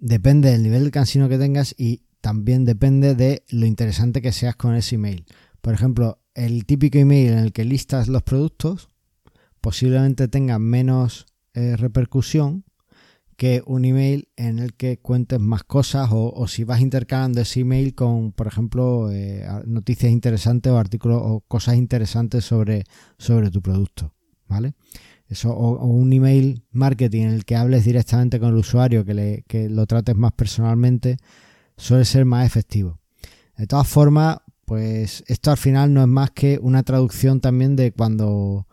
Depende 0.00 0.50
del 0.50 0.62
nivel 0.62 0.84
de 0.84 0.90
cansino 0.90 1.28
que 1.28 1.38
tengas 1.38 1.74
y 1.78 2.02
también 2.20 2.64
depende 2.64 3.14
de 3.14 3.44
lo 3.50 3.66
interesante 3.66 4.20
que 4.20 4.32
seas 4.32 4.56
con 4.56 4.74
ese 4.74 4.96
email. 4.96 5.24
Por 5.60 5.74
ejemplo, 5.74 6.18
el 6.34 6.66
típico 6.66 6.98
email 6.98 7.32
en 7.32 7.38
el 7.38 7.52
que 7.52 7.64
listas 7.64 8.08
los 8.08 8.22
productos 8.22 8.88
posiblemente 9.60 10.26
tenga 10.26 10.58
menos 10.58 11.26
eh, 11.54 11.76
repercusión 11.76 12.64
que 13.36 13.62
un 13.66 13.84
email 13.84 14.28
en 14.36 14.58
el 14.58 14.74
que 14.74 14.98
cuentes 14.98 15.38
más 15.38 15.62
cosas 15.62 16.08
o, 16.10 16.48
si 16.48 16.64
vas 16.64 16.80
intercalando 16.80 17.42
ese 17.42 17.60
email 17.60 17.94
con, 17.94 18.32
por 18.32 18.46
ejemplo, 18.46 19.12
eh, 19.12 19.46
noticias 19.66 20.10
interesantes 20.10 20.72
o 20.72 20.78
artículos 20.78 21.20
o 21.22 21.40
cosas 21.40 21.76
interesantes 21.76 22.44
sobre, 22.44 22.84
sobre 23.18 23.50
tu 23.50 23.60
producto, 23.60 24.14
¿vale? 24.48 24.74
Eso, 25.28 25.50
o, 25.50 25.84
un 25.84 26.12
email 26.12 26.62
marketing 26.70 27.22
en 27.22 27.30
el 27.32 27.44
que 27.44 27.56
hables 27.56 27.84
directamente 27.84 28.38
con 28.38 28.50
el 28.50 28.56
usuario, 28.56 29.04
que, 29.04 29.14
le, 29.14 29.44
que 29.48 29.68
lo 29.68 29.86
trates 29.86 30.16
más 30.16 30.32
personalmente, 30.32 31.16
suele 31.76 32.04
ser 32.04 32.24
más 32.24 32.46
efectivo. 32.46 33.00
De 33.56 33.66
todas 33.66 33.88
formas, 33.88 34.38
pues 34.64 35.24
esto 35.26 35.50
al 35.50 35.56
final 35.56 35.94
no 35.94 36.02
es 36.02 36.08
más 36.08 36.30
que 36.30 36.58
una 36.60 36.82
traducción 36.82 37.40
también 37.40 37.76
de 37.76 37.92
cuando 37.92 38.66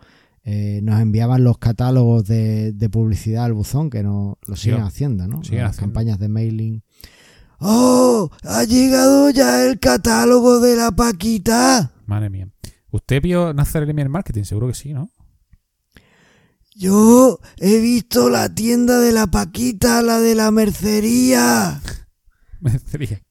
eh, 0.43 0.81
nos 0.83 0.99
enviaban 0.99 1.43
los 1.43 1.57
catálogos 1.57 2.25
de, 2.25 2.89
publicidad 2.91 3.45
al 3.45 3.53
buzón, 3.53 3.89
que 3.89 4.03
no 4.03 4.37
lo 4.45 4.55
siguen 4.55 4.81
haciendo, 4.81 5.27
¿no? 5.27 5.41
Las 5.51 5.77
campañas 5.77 6.19
de 6.19 6.27
mailing. 6.27 6.83
¡Oh! 7.59 8.29
¡Ha 8.43 8.65
llegado 8.65 9.29
ya 9.29 9.65
el 9.65 9.79
catálogo 9.79 10.59
de 10.59 10.75
la 10.75 10.91
Paquita! 10.91 11.93
Madre 12.05 12.29
mía. 12.29 12.49
¿Usted 12.91 13.21
vio 13.21 13.53
nacer 13.53 13.83
el 13.83 13.91
email 13.91 14.09
marketing? 14.09 14.43
Seguro 14.43 14.67
que 14.67 14.73
sí, 14.73 14.93
¿no? 14.93 15.09
Yo 16.75 17.39
he 17.57 17.79
visto 17.79 18.29
la 18.29 18.53
tienda 18.53 18.99
de 18.99 19.11
la 19.11 19.27
Paquita, 19.27 20.01
la 20.01 20.19
de 20.19 20.33
la 20.33 20.49
mercería. 20.51 21.81
mercería. 22.59 23.21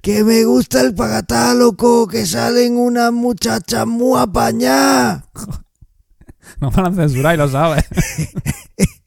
Que 0.00 0.24
me 0.24 0.44
gusta 0.44 0.80
el 0.80 0.94
pagatálogo, 0.94 2.06
que 2.06 2.24
salen 2.24 2.76
unas 2.78 3.12
muchachas 3.12 3.86
muy 3.86 4.18
apañadas. 4.20 5.24
No 6.60 6.70
van 6.70 6.86
a 6.86 6.94
censurar 6.94 7.34
y 7.34 7.38
lo 7.38 7.46
sabes. 7.46 7.84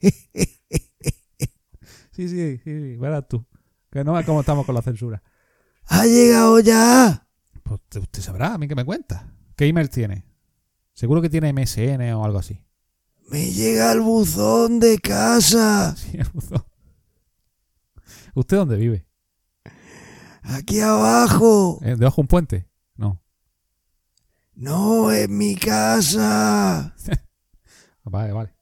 sí, 2.12 2.28
sí, 2.28 2.60
sí, 2.62 2.96
verás 2.96 3.26
tú. 3.28 3.44
Que 3.90 4.04
no 4.04 4.16
es 4.18 4.24
como 4.24 4.40
estamos 4.40 4.64
con 4.64 4.76
la 4.76 4.80
censura. 4.80 5.22
¿Ha 5.86 6.06
llegado 6.06 6.60
ya? 6.60 7.26
Pues 7.64 7.80
usted 8.00 8.22
sabrá, 8.22 8.54
a 8.54 8.58
mí 8.58 8.68
que 8.68 8.76
me 8.76 8.84
cuenta. 8.84 9.34
¿Qué 9.56 9.66
email 9.66 9.90
tiene? 9.90 10.24
Seguro 10.94 11.20
que 11.20 11.28
tiene 11.28 11.52
MSN 11.52 12.12
o 12.12 12.24
algo 12.24 12.38
así. 12.38 12.64
Me 13.30 13.50
llega 13.50 13.92
el 13.92 14.00
buzón 14.00 14.80
de 14.80 14.98
casa. 14.98 15.94
Sí, 15.96 16.18
el 16.18 16.28
buzón. 16.32 16.64
¿Usted 18.34 18.56
dónde 18.56 18.76
vive? 18.76 19.06
Aquí 20.42 20.80
abajo. 20.80 21.78
¿Eh, 21.82 21.96
¿Debajo 21.96 22.20
un 22.20 22.26
puente? 22.26 22.68
No. 22.96 23.22
No, 24.54 25.12
en 25.12 25.36
mi 25.36 25.56
casa. 25.56 26.94
Vale, 28.04 28.32
vale. 28.32 28.52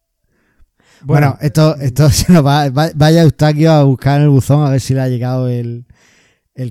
Bueno, 1.03 1.38
esto, 1.40 1.77
esto 1.77 2.11
se 2.11 2.33
nos 2.33 2.44
va, 2.44 2.68
vaya 2.68 3.23
Eustaquio 3.23 3.73
a 3.73 3.85
buscar 3.85 4.18
en 4.18 4.25
el 4.25 4.29
buzón 4.29 4.66
a 4.66 4.71
ver 4.71 4.81
si 4.81 4.94
le 4.94 5.00
ha 5.00 5.08
llegado 5.08 5.48
el, 5.48 5.87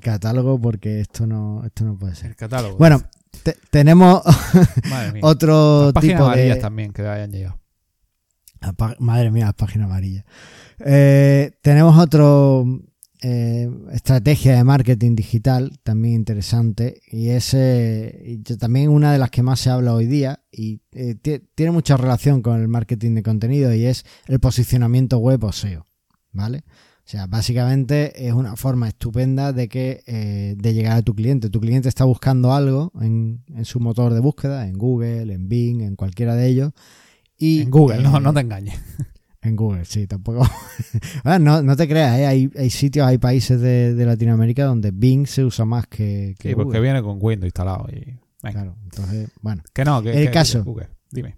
catálogo, 0.01 0.61
porque 0.61 1.01
esto 1.01 1.25
no, 1.25 1.63
esto 1.65 1.83
no 1.83 1.97
puede 1.97 2.15
ser. 2.15 2.27
El 2.27 2.35
catálogo. 2.35 2.77
Bueno, 2.77 3.01
tenemos 3.71 4.21
otro 5.21 5.91
tipo 5.93 6.29
de. 6.29 6.55
también 6.57 6.93
que 6.93 7.01
hayan 7.07 7.31
llegado. 7.31 7.59
Madre 8.99 9.31
mía, 9.31 9.45
las 9.45 9.55
páginas 9.55 9.85
amarillas. 9.85 10.25
Eh, 10.79 11.51
tenemos 11.61 11.97
otro 11.97 12.65
eh, 13.21 13.69
estrategia 13.91 14.55
de 14.55 14.63
marketing 14.63 15.13
digital 15.13 15.77
también 15.83 16.15
interesante 16.15 17.01
y 17.11 17.29
es 17.29 17.53
eh, 17.53 18.39
también 18.57 18.87
una 18.89 19.11
de 19.11 19.17
las 19.17 19.29
que 19.29 19.43
más 19.43 19.59
se 19.59 19.69
habla 19.69 19.93
hoy 19.93 20.05
día 20.05 20.39
y 20.49 20.79
eh, 20.93 21.15
tiene 21.53 21.73
mucha 21.73 21.97
relación 21.97 22.41
con 22.41 22.61
el 22.61 22.69
marketing 22.69 23.15
de 23.15 23.23
contenido 23.23 23.73
y 23.73 23.83
es 23.87 24.05
el 24.27 24.39
posicionamiento 24.39 25.17
web 25.17 25.43
o 25.43 25.51
SEO, 25.51 25.85
¿vale? 26.31 26.59
O 26.59 27.11
sea, 27.11 27.27
básicamente 27.27 28.25
es 28.25 28.31
una 28.31 28.55
forma 28.55 28.87
estupenda 28.87 29.51
de 29.51 29.67
que 29.67 30.55
de 30.55 30.73
llegar 30.73 30.95
a 30.95 31.01
tu 31.01 31.15
cliente. 31.15 31.49
Tu 31.49 31.59
cliente 31.59 31.89
está 31.89 32.05
buscando 32.05 32.53
algo 32.53 32.93
en, 33.01 33.43
su 33.63 33.79
motor 33.79 34.13
de 34.13 34.19
búsqueda, 34.19 34.67
en 34.67 34.77
Google, 34.77 35.33
en 35.33 35.49
Bing, 35.49 35.81
en 35.81 35.95
cualquiera 35.95 36.35
de 36.35 36.47
ellos. 36.47 36.71
Y, 37.39 37.61
en 37.61 37.71
Google, 37.71 38.03
no, 38.03 38.19
no 38.19 38.33
te 38.33 38.41
engañes. 38.41 38.79
En 39.41 39.55
Google, 39.55 39.85
sí, 39.85 40.05
tampoco. 40.05 40.45
no, 41.39 41.61
no 41.61 41.75
te 41.77 41.87
creas, 41.87 42.19
¿eh? 42.19 42.25
hay, 42.25 42.51
hay 42.57 42.69
sitios, 42.69 43.07
hay 43.07 43.17
países 43.19 43.61
de, 43.61 43.93
de, 43.95 44.05
Latinoamérica 44.05 44.65
donde 44.65 44.91
Bing 44.91 45.27
se 45.27 45.45
usa 45.45 45.63
más 45.63 45.87
que, 45.87 46.35
que 46.37 46.49
sí, 46.49 46.53
Google. 46.53 46.65
porque 46.65 46.79
viene 46.81 47.01
con 47.01 47.19
Windows 47.21 47.47
instalado. 47.47 47.87
Y... 47.89 48.19
Venga. 48.43 48.63
Claro, 48.63 48.75
entonces, 48.83 49.29
bueno. 49.41 49.63
Que 49.71 49.85
no, 49.85 50.01
que 50.01 50.11
El 50.11 50.25
que- 50.25 50.31
caso. 50.31 50.63
Google, 50.65 50.89
dime. 51.09 51.37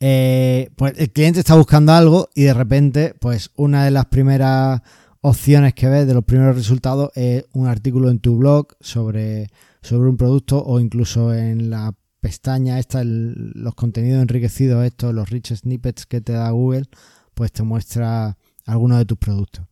Eh, 0.00 0.70
pues 0.76 0.94
el 0.96 1.12
cliente 1.12 1.40
está 1.40 1.54
buscando 1.54 1.92
algo 1.92 2.30
y 2.34 2.44
de 2.44 2.54
repente, 2.54 3.14
pues 3.20 3.50
una 3.54 3.84
de 3.84 3.90
las 3.90 4.06
primeras 4.06 4.80
opciones 5.20 5.74
que 5.74 5.88
ves, 5.88 6.06
de 6.06 6.14
los 6.14 6.24
primeros 6.24 6.56
resultados, 6.56 7.10
es 7.14 7.44
un 7.52 7.68
artículo 7.68 8.10
en 8.10 8.18
tu 8.18 8.36
blog 8.38 8.68
sobre, 8.80 9.48
sobre 9.82 10.08
un 10.08 10.16
producto 10.16 10.64
o 10.64 10.80
incluso 10.80 11.34
en 11.34 11.68
la 11.70 11.94
pestaña 12.20 12.78
esta, 12.78 13.00
el- 13.02 13.52
los 13.54 13.74
contenidos 13.74 14.22
enriquecidos, 14.22 14.84
estos, 14.84 15.14
los 15.14 15.30
rich 15.30 15.54
snippets 15.54 16.06
que 16.06 16.20
te 16.20 16.32
da 16.32 16.50
Google, 16.50 16.86
pues 17.34 17.52
te 17.52 17.62
muestra 17.62 18.36
algunos 18.66 18.98
de 18.98 19.04
tus 19.06 19.18
productos. 19.18 19.66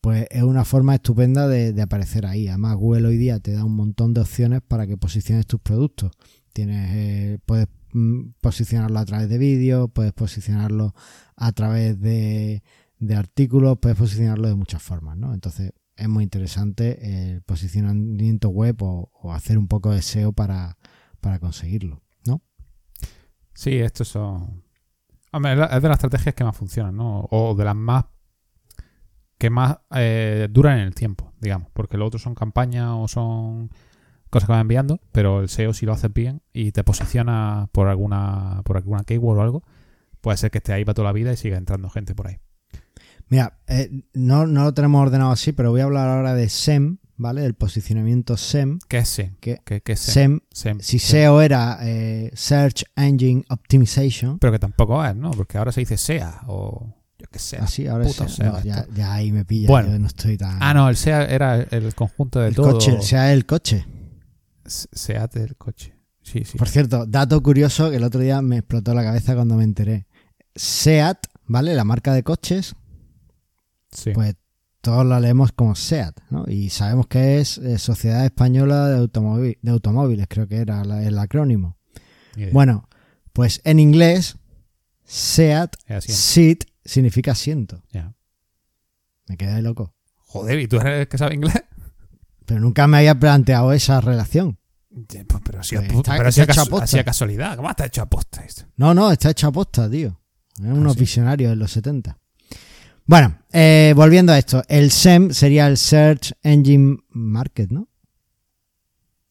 Pues 0.00 0.26
es 0.30 0.42
una 0.42 0.64
forma 0.64 0.94
estupenda 0.94 1.46
de, 1.46 1.80
aparecer 1.82 2.24
ahí. 2.24 2.48
Además, 2.48 2.76
Google 2.76 3.08
hoy 3.08 3.18
día 3.18 3.38
te 3.40 3.52
da 3.52 3.64
un 3.64 3.76
montón 3.76 4.14
de 4.14 4.22
opciones 4.22 4.62
para 4.66 4.86
que 4.86 4.96
posiciones 4.96 5.46
tus 5.46 5.60
productos. 5.60 6.12
Tienes, 6.54 6.90
eh, 6.94 7.38
puedes 7.44 7.68
mm, 7.92 8.30
posicionarlo 8.40 8.98
a 8.98 9.04
través 9.04 9.28
de 9.28 9.36
vídeos, 9.38 9.90
puedes 9.92 10.12
posicionarlo 10.14 10.94
a 11.36 11.52
través 11.52 12.00
de, 12.00 12.62
de 12.98 13.14
artículos, 13.14 13.78
puedes 13.78 13.98
posicionarlo 13.98 14.48
de 14.48 14.54
muchas 14.54 14.82
formas, 14.82 15.18
¿no? 15.18 15.34
Entonces 15.34 15.72
es 15.96 16.08
muy 16.08 16.24
interesante 16.24 17.32
el 17.34 17.42
posicionamiento 17.42 18.48
web 18.48 18.82
o, 18.82 19.10
o 19.20 19.34
hacer 19.34 19.58
un 19.58 19.68
poco 19.68 19.90
de 19.92 20.00
SEO 20.00 20.32
para, 20.32 20.78
para 21.20 21.38
conseguirlo, 21.38 22.02
¿no? 22.26 22.42
Sí, 23.54 23.78
estos 23.78 24.08
son. 24.08 24.64
Hombre, 25.32 25.52
es 25.52 25.82
de 25.82 25.88
las 25.88 25.96
estrategias 25.96 26.34
que 26.34 26.44
más 26.44 26.56
funcionan, 26.56 26.96
¿no? 26.96 27.28
O 27.30 27.54
de 27.54 27.64
las 27.64 27.76
más. 27.76 28.06
que 29.38 29.50
más 29.50 29.78
eh, 29.94 30.48
duran 30.50 30.78
en 30.78 30.86
el 30.86 30.94
tiempo, 30.94 31.32
digamos. 31.40 31.68
Porque 31.72 31.96
lo 31.96 32.06
otro 32.06 32.18
son 32.18 32.34
campañas 32.34 32.90
o 32.92 33.06
son 33.08 33.70
cosas 34.30 34.46
que 34.46 34.52
van 34.52 34.62
enviando, 34.62 35.00
pero 35.12 35.40
el 35.40 35.48
SEO, 35.48 35.74
si 35.74 35.86
lo 35.86 35.92
haces 35.92 36.12
bien 36.12 36.42
y 36.52 36.72
te 36.72 36.84
posiciona 36.84 37.68
por 37.72 37.88
alguna 37.88 38.62
por 38.64 38.76
alguna 38.76 39.04
keyword 39.04 39.38
o 39.38 39.42
algo, 39.42 39.62
puede 40.20 40.36
ser 40.36 40.50
que 40.50 40.58
esté 40.58 40.72
ahí 40.72 40.84
para 40.84 40.94
toda 40.94 41.08
la 41.08 41.12
vida 41.12 41.32
y 41.32 41.36
siga 41.36 41.58
entrando 41.58 41.90
gente 41.90 42.14
por 42.14 42.28
ahí. 42.28 42.38
Mira, 43.28 43.60
eh, 43.68 44.04
no, 44.12 44.46
no 44.46 44.64
lo 44.64 44.74
tenemos 44.74 45.00
ordenado 45.00 45.30
así, 45.30 45.52
pero 45.52 45.70
voy 45.70 45.80
a 45.80 45.84
hablar 45.84 46.08
ahora 46.08 46.34
de 46.34 46.48
SEM, 46.48 46.98
¿vale? 47.20 47.44
El 47.44 47.54
posicionamiento 47.54 48.36
SEM. 48.36 48.78
¿Qué 48.88 48.98
es 48.98 49.08
SEM? 49.08 49.36
¿Qué? 49.40 49.60
¿Qué, 49.64 49.80
qué 49.82 49.92
es 49.92 50.00
SEM? 50.00 50.40
SEM, 50.52 50.80
si. 50.80 50.98
SEO 50.98 51.42
era 51.42 51.78
eh, 51.82 52.30
Search 52.34 52.84
Engine 52.96 53.44
Optimization, 53.50 54.38
Pero 54.38 54.52
que 54.52 54.58
tampoco 54.58 55.04
es, 55.04 55.14
¿no? 55.14 55.30
Porque 55.32 55.58
ahora 55.58 55.70
se 55.70 55.80
dice 55.80 55.96
SEA 55.96 56.42
o 56.46 56.94
yo 57.18 57.26
qué 57.30 57.38
sé. 57.38 57.58
así 57.58 57.86
ahora 57.86 58.06
puto 58.06 58.24
es 58.24 58.38
no, 58.38 58.62
ya, 58.62 58.86
ahí 59.12 59.30
me 59.30 59.44
pilla, 59.44 59.68
Bueno. 59.68 59.90
yo 59.90 59.98
no 59.98 60.06
estoy 60.06 60.38
tan... 60.38 60.56
Ah, 60.62 60.72
no, 60.72 60.88
el 60.88 60.96
SEA 60.96 61.26
era 61.26 61.60
el 61.60 61.94
conjunto 61.94 62.40
de 62.40 62.48
el 62.48 62.54
todo. 62.54 62.72
coche, 62.72 63.00
sea 63.02 63.32
el 63.32 63.44
coche. 63.44 63.86
Se- 64.64 64.88
SEAT 64.92 65.34
del 65.34 65.56
coche. 65.56 65.94
Sí, 66.22 66.44
sí. 66.44 66.56
Por 66.56 66.68
cierto, 66.68 67.04
dato 67.06 67.42
curioso 67.42 67.90
que 67.90 67.96
el 67.96 68.04
otro 68.04 68.20
día 68.20 68.40
me 68.40 68.58
explotó 68.58 68.94
la 68.94 69.02
cabeza 69.02 69.34
cuando 69.34 69.56
me 69.56 69.64
enteré. 69.64 70.06
SEAT, 70.54 71.18
¿vale? 71.46 71.74
La 71.74 71.84
marca 71.84 72.14
de 72.14 72.22
coches, 72.22 72.74
Sí. 73.92 74.12
pues 74.14 74.36
todos 74.80 75.04
la 75.06 75.20
leemos 75.20 75.52
como 75.52 75.74
SEAT, 75.74 76.18
¿no? 76.30 76.44
Y 76.48 76.70
sabemos 76.70 77.06
que 77.06 77.40
es 77.40 77.58
eh, 77.58 77.78
Sociedad 77.78 78.24
Española 78.24 78.88
de, 78.88 78.98
Automóvil- 78.98 79.58
de 79.60 79.70
Automóviles, 79.70 80.26
creo 80.28 80.46
que 80.48 80.56
era 80.56 80.84
la- 80.84 81.02
el 81.02 81.18
acrónimo. 81.18 81.76
Bueno, 82.52 82.88
pues 83.32 83.60
en 83.64 83.78
inglés, 83.80 84.36
SEAT. 85.04 85.74
SIT, 86.00 86.64
significa 86.84 87.32
asiento. 87.32 87.82
Ya. 87.92 88.14
Me 89.28 89.36
quedé 89.36 89.60
loco. 89.62 89.94
Joder, 90.16 90.58
¿y 90.60 90.68
tú 90.68 90.76
eres 90.76 91.00
el 91.00 91.08
que 91.08 91.18
sabe 91.18 91.34
inglés? 91.34 91.54
Pero 92.46 92.60
nunca 92.60 92.86
me 92.86 92.98
había 92.98 93.18
planteado 93.18 93.72
esa 93.72 94.00
relación. 94.00 94.58
Pues, 94.92 95.24
pero 95.44 95.62
si, 95.62 95.76
Pues 95.76 95.86
pero 95.88 95.98
está- 96.00 96.32
si 96.32 96.40
a 96.40 96.44
hecho 96.44 96.98
a 97.00 97.04
casualidad. 97.04 97.56
¿Cómo 97.56 97.70
está 97.70 97.86
hecho 97.86 98.02
aposta 98.02 98.44
esto? 98.44 98.64
No, 98.76 98.92
no, 98.94 99.10
está 99.12 99.30
hecha 99.30 99.48
aposta, 99.48 99.88
tío. 99.90 100.20
Eran 100.58 100.72
unos 100.78 100.92
¿Ah, 100.92 100.94
sí? 100.94 101.00
visionarios 101.00 101.52
en 101.52 101.58
los 101.58 101.70
70. 101.72 102.18
Bueno, 103.10 103.36
eh, 103.52 103.92
volviendo 103.96 104.32
a 104.32 104.38
esto. 104.38 104.62
El 104.68 104.92
SEM 104.92 105.30
sería 105.32 105.66
el 105.66 105.76
Search 105.78 106.32
Engine 106.44 106.96
Market, 107.08 107.68
¿no? 107.72 107.88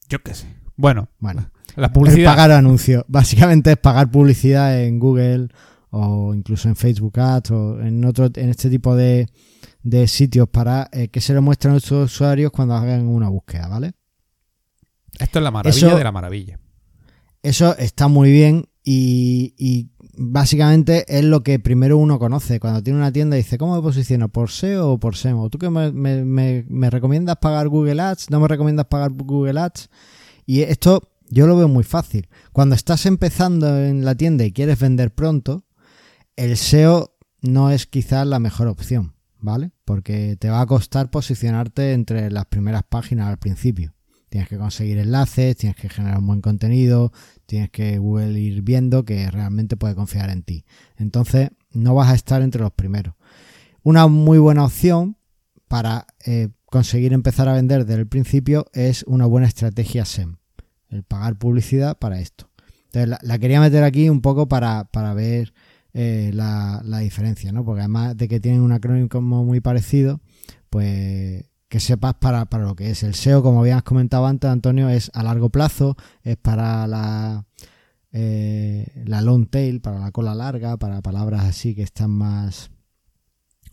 Yo 0.10 0.22
qué 0.22 0.34
sé. 0.34 0.48
Bueno, 0.76 1.08
Bueno, 1.20 1.50
la 1.78 1.94
publicidad. 1.94 2.30
pagar 2.32 2.52
anuncios. 2.52 3.06
Básicamente 3.08 3.72
es 3.72 3.78
pagar 3.78 4.12
publicidad 4.12 4.84
en 4.84 5.00
Google 5.00 5.48
o 5.92 6.34
incluso 6.36 6.68
en 6.68 6.76
Facebook 6.76 7.18
Ads 7.22 7.52
o 7.52 7.80
en 7.80 8.04
otro 8.04 8.26
en 8.36 8.50
este 8.50 8.70
tipo 8.70 8.98
de, 8.98 9.28
de 9.82 10.08
sitios 10.10 10.50
para 10.50 10.90
eh, 10.92 11.08
que 11.08 11.22
se 11.22 11.34
lo 11.34 11.42
muestren 11.42 11.72
a 11.72 11.74
nuestros 11.76 12.12
usuarios 12.12 12.52
cuando 12.52 12.74
hagan 12.76 13.08
una 13.08 13.30
búsqueda, 13.30 13.70
¿vale? 13.70 13.94
Esto 15.18 15.40
es 15.40 15.44
la 15.44 15.52
maravilla 15.52 15.88
Eso- 15.88 15.98
de 15.98 16.04
la 16.04 16.12
maravilla. 16.12 16.60
Eso 17.42 17.78
está 17.78 18.10
muy 18.10 18.30
bien 18.30 18.66
y, 18.84 19.54
y 19.58 19.88
básicamente 20.22 21.06
es 21.08 21.24
lo 21.24 21.44
que 21.44 21.60
primero 21.60 21.98
uno 21.98 22.20
conoce. 22.20 22.60
Cuando 22.60 22.84
tiene 22.84 23.00
una 23.00 23.12
tienda 23.12 23.38
dice, 23.38 23.58
¿cómo 23.58 23.76
me 23.76 23.82
posiciono? 23.82 24.28
¿Por 24.30 24.50
SEO 24.52 24.92
o 24.92 25.00
por 25.00 25.16
SEM? 25.16 25.38
¿O 25.40 25.50
¿Tú 25.50 25.58
que 25.58 25.70
me- 25.70 25.92
me 25.94 26.90
recomiendas 26.90 27.38
pagar 27.38 27.70
Google 27.70 28.02
Ads? 28.02 28.30
¿No 28.30 28.40
me 28.40 28.48
recomiendas 28.48 28.88
pagar 28.88 29.12
Google 29.12 29.60
Ads? 29.60 29.90
Y 30.46 30.62
esto 30.62 31.10
yo 31.30 31.48
lo 31.48 31.56
veo 31.56 31.68
muy 31.68 31.84
fácil. 31.84 32.28
Cuando 32.52 32.76
estás 32.76 33.06
empezando 33.06 33.80
en 33.80 34.04
la 34.04 34.16
tienda 34.16 34.44
y 34.46 34.52
quieres 34.52 34.80
vender 34.80 35.14
pronto, 35.14 35.64
el 36.36 36.58
SEO 36.58 37.16
no 37.42 37.72
es 37.72 37.86
quizás 37.86 38.28
la 38.28 38.40
mejor 38.40 38.68
opción, 38.68 39.14
¿vale? 39.40 39.72
Porque 39.86 40.36
te 40.38 40.50
va 40.50 40.60
a 40.62 40.66
costar 40.66 41.10
posicionarte 41.12 41.94
entre 41.94 42.30
las 42.32 42.46
primeras 42.46 42.84
páginas 42.84 43.28
al 43.30 43.38
principio. 43.38 43.94
Tienes 44.30 44.48
que 44.48 44.58
conseguir 44.58 45.00
enlaces, 45.00 45.58
tienes 45.58 45.76
que 45.76 45.90
generar 45.90 46.20
un 46.20 46.28
buen 46.28 46.42
contenido, 46.42 47.12
tienes 47.46 47.72
que 47.72 47.98
Google 47.98 48.40
ir 48.40 48.62
viendo 48.62 49.04
que 49.04 49.30
realmente 49.32 49.76
puede 49.76 49.96
confiar 49.96 50.30
en 50.30 50.44
ti. 50.44 50.66
Entonces, 50.98 51.50
no 51.72 51.96
vas 51.96 52.10
a 52.10 52.16
estar 52.16 52.42
entre 52.42 52.62
los 52.62 52.72
primeros. 52.72 53.16
Una 53.84 54.08
muy 54.08 54.38
buena 54.38 54.66
opción 54.66 55.18
para 55.68 56.06
eh, 56.26 56.50
conseguir 56.66 57.14
empezar 57.14 57.50
a 57.50 57.54
vender 57.54 57.86
desde 57.86 58.02
el 58.02 58.08
principio 58.08 58.68
es 58.74 59.04
una 59.04 59.26
buena 59.26 59.48
estrategia 59.48 60.06
SEM, 60.06 60.38
el 60.90 61.04
pagar 61.04 61.38
publicidad 61.38 61.98
para 61.98 62.20
esto. 62.20 62.50
Entonces, 62.86 63.20
la, 63.22 63.40
quería 63.40 63.60
meter 63.60 63.84
aquí 63.84 64.10
un 64.10 64.22
poco 64.22 64.48
para, 64.48 64.86
para 64.86 65.14
ver 65.14 65.54
eh, 65.94 66.32
la, 66.34 66.82
la 66.84 67.00
diferencia, 67.00 67.52
¿no? 67.52 67.66
Porque 67.66 67.82
además 67.82 68.16
de 68.18 68.28
que 68.28 68.40
tienen 68.40 68.62
un 68.62 68.72
acrónimo 68.72 69.44
muy 69.44 69.60
parecido, 69.60 70.22
pues 70.70 71.46
que 71.70 71.80
sepas 71.80 72.16
para, 72.16 72.46
para 72.46 72.66
lo 72.66 72.76
que 72.76 72.90
es. 72.90 73.04
El 73.04 73.14
SEO, 73.14 73.44
como 73.44 73.62
habías 73.62 73.84
comentado 73.84 74.26
antes, 74.26 74.50
Antonio, 74.50 74.90
es 74.90 75.12
a 75.14 75.24
largo 75.24 75.50
plazo, 75.50 75.96
es 76.24 76.36
para 76.36 76.88
la, 76.88 77.46
eh, 78.12 78.88
la 79.06 79.22
long 79.22 79.48
tail, 79.48 79.80
para 79.80 80.00
la 80.00 80.12
cola 80.12 80.34
larga, 80.34 80.78
para 80.78 81.02
palabras 81.02 81.46
así 81.46 81.76
que 81.76 81.84
están 81.84 82.10
más 82.10 82.72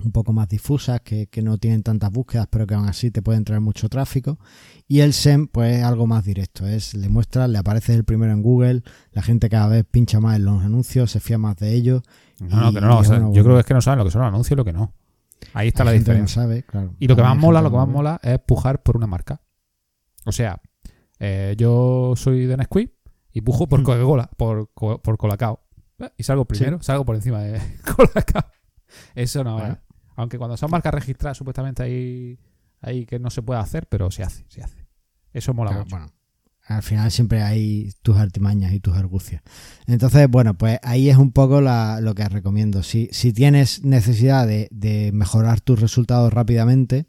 un 0.04 0.12
poco 0.12 0.34
más 0.34 0.46
difusas, 0.46 1.00
que, 1.00 1.26
que 1.28 1.40
no 1.40 1.56
tienen 1.56 1.82
tantas 1.82 2.10
búsquedas, 2.12 2.46
pero 2.50 2.66
que 2.66 2.74
aún 2.74 2.86
así 2.86 3.10
te 3.10 3.22
pueden 3.22 3.44
traer 3.44 3.62
mucho 3.62 3.88
tráfico. 3.88 4.38
Y 4.86 5.00
el 5.00 5.14
SEM, 5.14 5.48
pues 5.48 5.78
es 5.78 5.84
algo 5.84 6.06
más 6.06 6.22
directo, 6.22 6.66
es 6.66 6.92
le 6.92 7.08
muestras, 7.08 7.48
le 7.48 7.56
apareces 7.56 7.96
el 7.96 8.04
primero 8.04 8.30
en 8.34 8.42
Google, 8.42 8.82
la 9.12 9.22
gente 9.22 9.48
cada 9.48 9.68
vez 9.68 9.86
pincha 9.90 10.20
más 10.20 10.36
en 10.36 10.44
los 10.44 10.62
anuncios, 10.62 11.10
se 11.10 11.20
fía 11.20 11.38
más 11.38 11.56
de 11.56 11.72
ellos. 11.72 12.02
No, 12.40 12.60
no, 12.60 12.72
que 12.74 12.80
no, 12.82 12.98
o 12.98 13.04
sea, 13.04 13.20
yo 13.32 13.42
creo 13.42 13.54
que 13.54 13.60
es 13.60 13.66
que 13.66 13.72
no 13.72 13.80
saben 13.80 14.00
lo 14.00 14.04
que 14.04 14.10
son 14.10 14.20
los 14.20 14.28
anuncios 14.28 14.52
y 14.52 14.56
lo 14.56 14.66
que 14.66 14.74
no. 14.74 14.92
Ahí 15.54 15.68
está 15.68 15.82
Hay 15.82 15.86
la 15.86 15.92
gente 15.92 16.04
que 16.12 16.18
no 16.18 16.24
diferencia. 16.24 16.42
sabe, 16.42 16.62
claro. 16.64 16.94
Y 16.98 17.08
lo 17.08 17.16
que 17.16 17.22
más 17.22 17.36
mola, 17.36 17.62
lo 17.62 17.70
que 17.70 17.76
más 17.76 17.88
mola 17.88 18.20
es 18.22 18.38
pujar 18.40 18.82
por 18.82 18.96
una 18.96 19.06
marca. 19.06 19.40
O 20.24 20.32
sea, 20.32 20.60
eh, 21.18 21.54
yo 21.56 22.14
soy 22.16 22.46
de 22.46 22.56
Nesquik 22.56 22.92
y 23.32 23.40
pujo 23.40 23.68
por. 23.68 23.82
Coca-Cola, 23.84 24.28
por, 24.36 24.68
por 24.74 25.16
Colacao. 25.18 25.60
Eh, 25.98 26.10
Y 26.18 26.22
salgo 26.24 26.44
primero, 26.44 26.82
salgo 26.82 27.04
por 27.04 27.14
encima 27.16 27.40
de 27.40 27.60
Colacao. 27.96 28.44
Eso 29.14 29.44
no 29.44 29.54
Bueno. 29.58 29.72
es. 29.74 29.78
Aunque 30.16 30.38
cuando 30.38 30.56
son 30.56 30.70
marcas 30.70 30.94
registradas, 30.94 31.36
supuestamente 31.36 31.82
hay, 31.82 32.38
hay 32.80 33.04
que 33.04 33.18
no 33.18 33.28
se 33.30 33.42
puede 33.42 33.60
hacer, 33.60 33.86
pero 33.86 34.10
se 34.10 34.22
hace, 34.22 34.44
se 34.48 34.62
hace. 34.62 34.86
Eso 35.32 35.52
mola 35.52 35.70
Claro, 35.70 35.84
mucho. 35.84 35.96
bueno, 35.96 36.12
al 36.66 36.82
final 36.82 37.10
siempre 37.10 37.42
hay 37.42 37.92
tus 38.02 38.16
artimañas 38.16 38.72
y 38.72 38.80
tus 38.80 38.96
argucias. 38.96 39.42
Entonces, 39.86 40.28
bueno, 40.28 40.54
pues 40.54 40.78
ahí 40.82 41.08
es 41.08 41.16
un 41.16 41.32
poco 41.32 41.60
la- 41.60 42.00
lo 42.00 42.14
que 42.14 42.28
recomiendo. 42.28 42.82
Si, 42.82 43.08
si 43.12 43.32
tienes 43.32 43.84
necesidad 43.84 44.46
de, 44.46 44.68
de 44.72 45.10
mejorar 45.12 45.60
tus 45.60 45.80
resultados 45.80 46.32
rápidamente, 46.32 47.06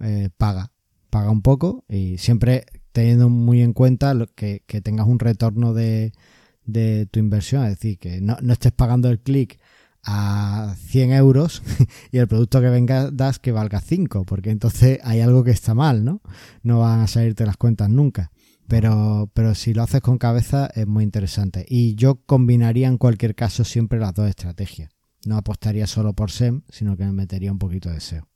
eh, 0.00 0.30
paga. 0.36 0.72
Paga 1.10 1.30
un 1.30 1.42
poco 1.42 1.84
y 1.88 2.18
siempre 2.18 2.64
teniendo 2.92 3.28
muy 3.28 3.62
en 3.62 3.72
cuenta 3.72 4.14
lo 4.14 4.26
que, 4.34 4.62
tengas 4.82 5.06
un 5.06 5.18
retorno 5.18 5.74
de, 5.74 6.12
de 6.64 7.06
tu 7.10 7.18
inversión. 7.20 7.64
Es 7.64 7.70
decir, 7.78 7.98
que 7.98 8.20
no, 8.20 8.36
no 8.42 8.52
estés 8.52 8.72
pagando 8.72 9.08
el 9.10 9.20
clic 9.20 9.58
a 10.04 10.74
100 10.78 11.12
euros 11.12 11.62
y 12.12 12.18
el 12.18 12.28
producto 12.28 12.60
que 12.60 12.68
venga 12.68 13.10
das 13.10 13.38
que 13.38 13.52
valga 13.52 13.80
5, 13.80 14.24
porque 14.24 14.50
entonces 14.50 14.98
hay 15.04 15.20
algo 15.20 15.44
que 15.44 15.50
está 15.52 15.74
mal, 15.74 16.04
¿no? 16.04 16.22
No 16.62 16.80
van 16.80 17.00
a 17.00 17.06
salirte 17.06 17.46
las 17.46 17.56
cuentas 17.56 17.88
nunca. 17.88 18.30
Pero, 18.72 19.30
pero 19.34 19.54
si 19.54 19.74
lo 19.74 19.82
haces 19.82 20.00
con 20.00 20.16
cabeza 20.16 20.66
es 20.74 20.86
muy 20.86 21.04
interesante. 21.04 21.66
Y 21.68 21.94
yo 21.94 22.22
combinaría 22.24 22.88
en 22.88 22.96
cualquier 22.96 23.34
caso 23.34 23.64
siempre 23.64 23.98
las 23.98 24.14
dos 24.14 24.26
estrategias. 24.30 24.90
no 25.26 25.36
apostaría 25.36 25.86
solo 25.86 26.14
por 26.14 26.30
SEM, 26.30 26.62
sino 26.70 26.96
que 26.96 27.04
me 27.04 27.12
metería 27.12 27.52
un 27.52 27.58
poquito 27.58 27.90
de 27.90 28.00
SEO. 28.00 28.26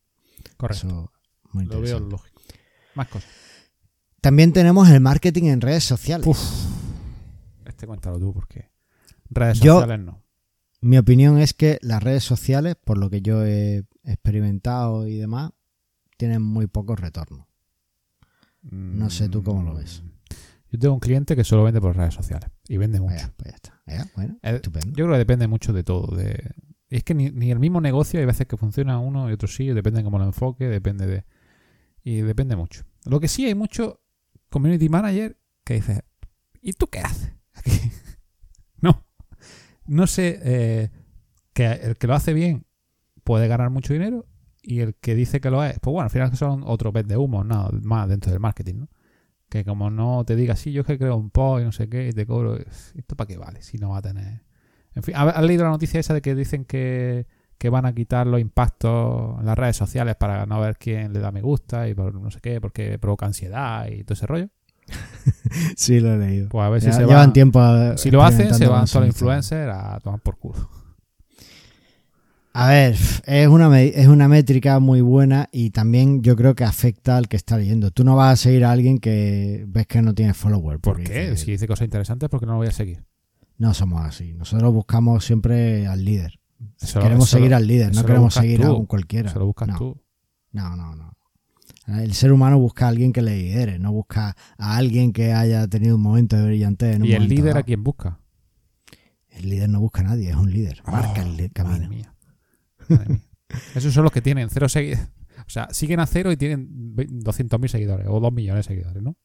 Correcto. 0.58 0.86
Eso 0.86 1.12
muy 1.52 1.64
Lo 1.64 1.70
veo 1.70 1.78
interesante. 1.80 2.10
lógico. 2.12 2.42
Más 2.94 3.08
cosas. 3.08 3.30
También 4.20 4.52
tenemos 4.52 4.88
el 4.90 5.00
marketing 5.00 5.44
en 5.44 5.60
redes 5.62 5.84
sociales. 5.84 6.26
Uf. 6.26 6.38
Este 7.64 7.86
cuéntalo 7.86 8.18
tú, 8.20 8.34
porque 8.34 8.70
redes 9.30 9.58
Yo- 9.60 9.80
sociales 9.80 10.04
no. 10.04 10.22
Mi 10.82 10.98
opinión 10.98 11.38
es 11.38 11.54
que 11.54 11.78
las 11.80 12.02
redes 12.02 12.24
sociales, 12.24 12.76
por 12.84 12.98
lo 12.98 13.08
que 13.08 13.22
yo 13.22 13.42
he 13.44 13.84
experimentado 14.04 15.08
y 15.08 15.16
demás, 15.16 15.52
tienen 16.18 16.42
muy 16.42 16.66
poco 16.66 16.94
retorno. 16.94 17.48
No 18.70 19.08
sé 19.08 19.28
tú 19.30 19.42
cómo 19.42 19.62
lo 19.62 19.74
ves. 19.74 20.02
Yo 20.76 20.80
tengo 20.80 20.94
un 20.94 21.00
cliente 21.00 21.34
que 21.34 21.42
solo 21.42 21.64
vende 21.64 21.80
por 21.80 21.96
redes 21.96 22.12
sociales 22.12 22.50
y 22.68 22.76
vende 22.76 23.00
mucho. 23.00 23.14
Vaya, 23.14 23.32
pues 23.36 23.50
ya 23.50 23.56
está. 23.56 24.10
Bueno, 24.14 24.38
Eh, 24.42 24.56
estupendo. 24.56 24.88
Yo 24.88 25.06
creo 25.06 25.12
que 25.12 25.18
depende 25.18 25.46
mucho 25.48 25.72
de 25.72 25.82
todo. 25.82 26.14
De... 26.14 26.54
Es 26.90 27.02
que 27.02 27.14
ni, 27.14 27.30
ni 27.30 27.50
el 27.50 27.58
mismo 27.58 27.80
negocio 27.80 28.20
hay 28.20 28.26
veces 28.26 28.46
que 28.46 28.58
funciona 28.58 28.98
uno 28.98 29.30
y 29.30 29.32
otro 29.32 29.48
sí, 29.48 29.68
depende 29.68 30.00
de 30.00 30.04
cómo 30.04 30.18
lo 30.18 30.24
enfoque, 30.24 30.68
depende 30.68 31.06
de... 31.06 31.24
Y 32.04 32.20
depende 32.20 32.56
mucho. 32.56 32.84
Lo 33.06 33.20
que 33.20 33.28
sí 33.28 33.46
hay 33.46 33.54
mucho 33.54 34.02
community 34.50 34.88
manager 34.90 35.38
que 35.64 35.74
dice, 35.74 36.02
¿y 36.60 36.74
tú 36.74 36.88
qué 36.88 37.00
haces? 37.00 37.32
aquí?". 37.54 37.70
no. 38.80 39.06
No 39.86 40.06
sé, 40.06 40.38
eh, 40.42 40.90
que 41.54 41.66
el 41.66 41.96
que 41.96 42.06
lo 42.06 42.14
hace 42.14 42.34
bien 42.34 42.66
puede 43.24 43.48
ganar 43.48 43.70
mucho 43.70 43.94
dinero 43.94 44.26
y 44.62 44.80
el 44.80 44.94
que 44.96 45.14
dice 45.14 45.40
que 45.40 45.50
lo 45.50 45.64
es, 45.64 45.78
pues 45.80 45.92
bueno, 45.92 46.04
al 46.04 46.10
final 46.10 46.36
son 46.36 46.64
otros 46.66 46.92
vez 46.92 47.06
de 47.06 47.16
humo, 47.16 47.44
nada 47.44 47.70
más 47.82 48.08
dentro 48.08 48.30
del 48.30 48.40
marketing, 48.40 48.74
¿no? 48.80 48.88
Que 49.48 49.64
como 49.64 49.90
no 49.90 50.24
te 50.24 50.34
diga, 50.36 50.56
sí, 50.56 50.72
yo 50.72 50.80
es 50.80 50.86
que 50.86 50.98
creo 50.98 51.16
un 51.16 51.30
post 51.30 51.62
y 51.62 51.64
no 51.64 51.72
sé 51.72 51.88
qué, 51.88 52.08
y 52.08 52.12
te 52.12 52.26
cobro, 52.26 52.56
¿esto 52.58 53.16
para 53.16 53.28
qué 53.28 53.36
vale? 53.36 53.62
Si 53.62 53.78
no 53.78 53.90
va 53.90 53.98
a 53.98 54.02
tener... 54.02 54.42
En 54.94 55.02
fin, 55.02 55.14
¿has 55.16 55.42
leído 55.44 55.64
la 55.64 55.70
noticia 55.70 56.00
esa 56.00 56.14
de 56.14 56.22
que 56.22 56.34
dicen 56.34 56.64
que, 56.64 57.26
que 57.58 57.68
van 57.68 57.84
a 57.86 57.94
quitar 57.94 58.26
los 58.26 58.40
impactos 58.40 59.38
en 59.38 59.46
las 59.46 59.56
redes 59.56 59.76
sociales 59.76 60.16
para 60.16 60.46
no 60.46 60.58
ver 60.60 60.78
quién 60.78 61.12
le 61.12 61.20
da 61.20 61.30
me 61.32 61.42
gusta 61.42 61.86
y 61.88 61.94
por 61.94 62.14
no 62.14 62.30
sé 62.30 62.40
qué, 62.40 62.60
porque 62.60 62.98
provoca 62.98 63.26
ansiedad 63.26 63.86
y 63.88 64.02
todo 64.04 64.14
ese 64.14 64.26
rollo? 64.26 64.48
Sí, 65.76 66.00
lo 66.00 66.12
he 66.14 66.18
leído. 66.18 66.48
Pues 66.48 66.64
a 66.64 66.68
ver 66.68 66.80
si 66.80 66.92
se 66.92 67.00
llevan 67.06 67.30
va... 67.30 67.32
tiempo. 67.32 67.60
eh, 67.62 67.96
Si 67.98 68.10
lo 68.10 68.22
hacen, 68.22 68.52
se 68.54 68.66
van 68.66 68.84
eso. 68.84 69.04
influencers 69.04 69.72
a 69.72 70.00
tomar 70.00 70.20
por 70.20 70.38
culo. 70.38 70.68
A 72.58 72.68
ver, 72.68 72.96
es 73.26 73.48
una, 73.48 73.80
es 73.82 74.06
una 74.08 74.28
métrica 74.28 74.78
muy 74.80 75.02
buena 75.02 75.48
y 75.52 75.70
también 75.70 76.22
yo 76.22 76.36
creo 76.36 76.54
que 76.54 76.64
afecta 76.64 77.16
al 77.18 77.28
que 77.28 77.36
está 77.36 77.58
leyendo. 77.58 77.90
Tú 77.90 78.02
no 78.02 78.16
vas 78.16 78.32
a 78.32 78.36
seguir 78.44 78.64
a 78.64 78.70
alguien 78.72 78.98
que 78.98 79.64
ves 79.68 79.86
que 79.86 80.00
no 80.00 80.14
tiene 80.14 80.32
follower. 80.32 80.80
¿Por 80.80 81.02
qué? 81.02 81.36
Si 81.36 81.50
dice 81.50 81.66
cosas 81.68 81.84
interesantes, 81.84 82.28
¿por 82.30 82.40
qué 82.40 82.46
no 82.46 82.52
lo 82.52 82.58
voy 82.58 82.68
a 82.68 82.72
seguir? 82.72 83.04
No 83.58 83.74
somos 83.74 84.02
así. 84.06 84.32
Nosotros 84.32 84.72
buscamos 84.72 85.24
siempre 85.24 85.86
al 85.86 86.04
líder. 86.04 86.38
Eso 86.80 87.00
queremos 87.00 87.28
eso 87.28 87.36
lo- 87.36 87.40
seguir 87.42 87.54
al 87.54 87.66
líder, 87.66 87.90
eso 87.90 88.00
no 88.00 88.06
queremos 88.06 88.32
seguir 88.34 88.62
a 88.64 88.72
un 88.72 88.86
cualquiera. 88.86 89.30
Se 89.30 89.38
lo 89.38 89.44
buscas 89.46 89.68
no, 89.68 89.76
tú. 89.76 90.00
No, 90.52 90.74
no, 90.76 90.94
no. 90.96 91.12
El 91.88 92.14
ser 92.14 92.32
humano 92.32 92.58
busca 92.58 92.86
a 92.86 92.88
alguien 92.88 93.12
que 93.12 93.20
le 93.22 93.36
lidere, 93.36 93.78
no 93.78 93.92
busca 93.92 94.34
a 94.56 94.76
alguien 94.76 95.12
que 95.12 95.32
haya 95.34 95.68
tenido 95.68 95.96
un 95.96 96.02
momento 96.02 96.36
de 96.36 96.44
brillantez. 96.46 96.96
En 96.96 97.02
un 97.02 97.08
¿Y 97.08 97.12
el 97.12 97.28
líder 97.28 97.48
dado. 97.48 97.58
a 97.58 97.62
quién 97.64 97.84
busca? 97.84 98.18
El 99.28 99.50
líder 99.50 99.68
no 99.68 99.80
busca 99.80 100.00
a 100.00 100.04
nadie, 100.04 100.30
es 100.30 100.36
un 100.36 100.50
líder. 100.50 100.82
Marca 100.86 101.20
Oh, 101.22 101.26
el 101.26 101.36
li- 101.36 101.42
Madre 101.42 101.50
camino. 101.52 102.15
Mía. 102.88 102.98
Madre 102.98 103.14
mía. 103.14 103.22
Esos 103.74 103.94
son 103.94 104.02
los 104.04 104.12
que 104.12 104.20
tienen 104.22 104.48
cero 104.50 104.68
seguidores. 104.68 105.08
O 105.46 105.50
sea, 105.50 105.68
siguen 105.70 106.00
a 106.00 106.06
cero 106.06 106.32
y 106.32 106.36
tienen 106.36 106.66
ve- 106.96 107.06
200.000 107.08 107.68
seguidores 107.68 108.06
o 108.08 108.18
2 108.18 108.32
millones 108.32 108.66
de 108.66 108.74
seguidores, 108.74 109.02
¿no? 109.02 109.16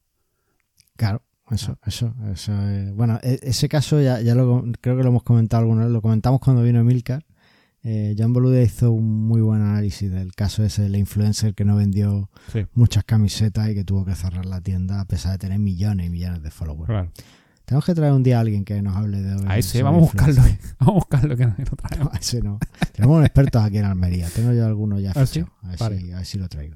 Claro, 0.96 1.24
eso, 1.50 1.78
eso, 1.86 2.14
eso 2.32 2.70
es- 2.70 2.94
Bueno, 2.94 3.20
e- 3.24 3.40
ese 3.44 3.68
caso 3.68 4.00
ya, 4.02 4.22
ya 4.22 4.36
lo 4.36 4.64
creo 4.82 4.98
que 4.98 5.04
lo 5.04 5.10
hemos 5.10 5.24
comentado 5.24 5.62
alguna 5.62 5.84
vez, 5.84 5.92
lo 5.92 6.02
comentamos 6.02 6.40
cuando 6.40 6.62
vino 6.64 6.84
Milcar. 6.84 7.26
Eh, 7.84 8.14
John 8.16 8.32
Boluda 8.32 8.62
hizo 8.62 8.92
un 8.92 9.26
muy 9.26 9.42
buen 9.42 9.62
análisis 9.62 10.12
del 10.12 10.34
caso 10.36 10.64
ese 10.64 10.84
del 10.84 10.96
influencer 10.98 11.56
que 11.56 11.66
no 11.66 11.76
vendió 11.76 12.30
Sí. 12.52 12.68
muchas 12.76 13.04
camisetas 13.06 13.70
y 13.70 13.74
que 13.74 13.84
tuvo 13.84 14.06
que 14.06 14.14
cerrar 14.14 14.46
la 14.46 14.62
tienda 14.62 15.02
a 15.02 15.06
pesar 15.06 15.32
de 15.32 15.40
tener 15.40 15.58
millones 15.58 16.06
y 16.06 16.10
millones 16.12 16.44
de 16.44 16.52
followers. 16.52 16.86
Claro. 16.86 17.12
Tenemos 17.72 17.86
que 17.86 17.96
traer 17.96 18.12
un 18.12 18.22
día 18.22 18.36
a 18.36 18.42
alguien 18.42 18.66
que 18.66 18.82
nos 18.82 18.98
hable 18.98 19.22
de 19.22 19.46
Ahí 19.48 19.64
sí, 19.64 19.70
sobre 19.70 19.84
vamos 19.84 20.00
a 20.00 20.02
buscarlo. 20.12 20.42
Vamos 20.82 20.92
a 20.92 20.92
buscarlo 20.92 21.38
que 21.38 21.46
no 21.46 21.56
lo 21.58 21.64
traemos. 21.78 22.12
No, 22.14 22.20
ese 22.20 22.42
no. 22.42 22.60
Tenemos 22.92 23.18
un 23.20 23.24
experto 23.24 23.60
aquí 23.62 23.78
en 23.78 23.86
Almería. 23.86 24.28
Tengo 24.30 24.52
yo 24.52 24.66
algunos 24.66 25.02
ya 25.02 25.14
¿Ah, 25.16 25.26
sí? 25.26 25.40
fichados. 25.40 25.54
A, 25.64 25.68
ver 25.70 25.80
Vale. 25.80 26.00
si, 26.02 26.12
a 26.12 26.18
ver 26.18 26.26
si 26.26 26.38
lo 26.38 26.50
traigo. 26.50 26.76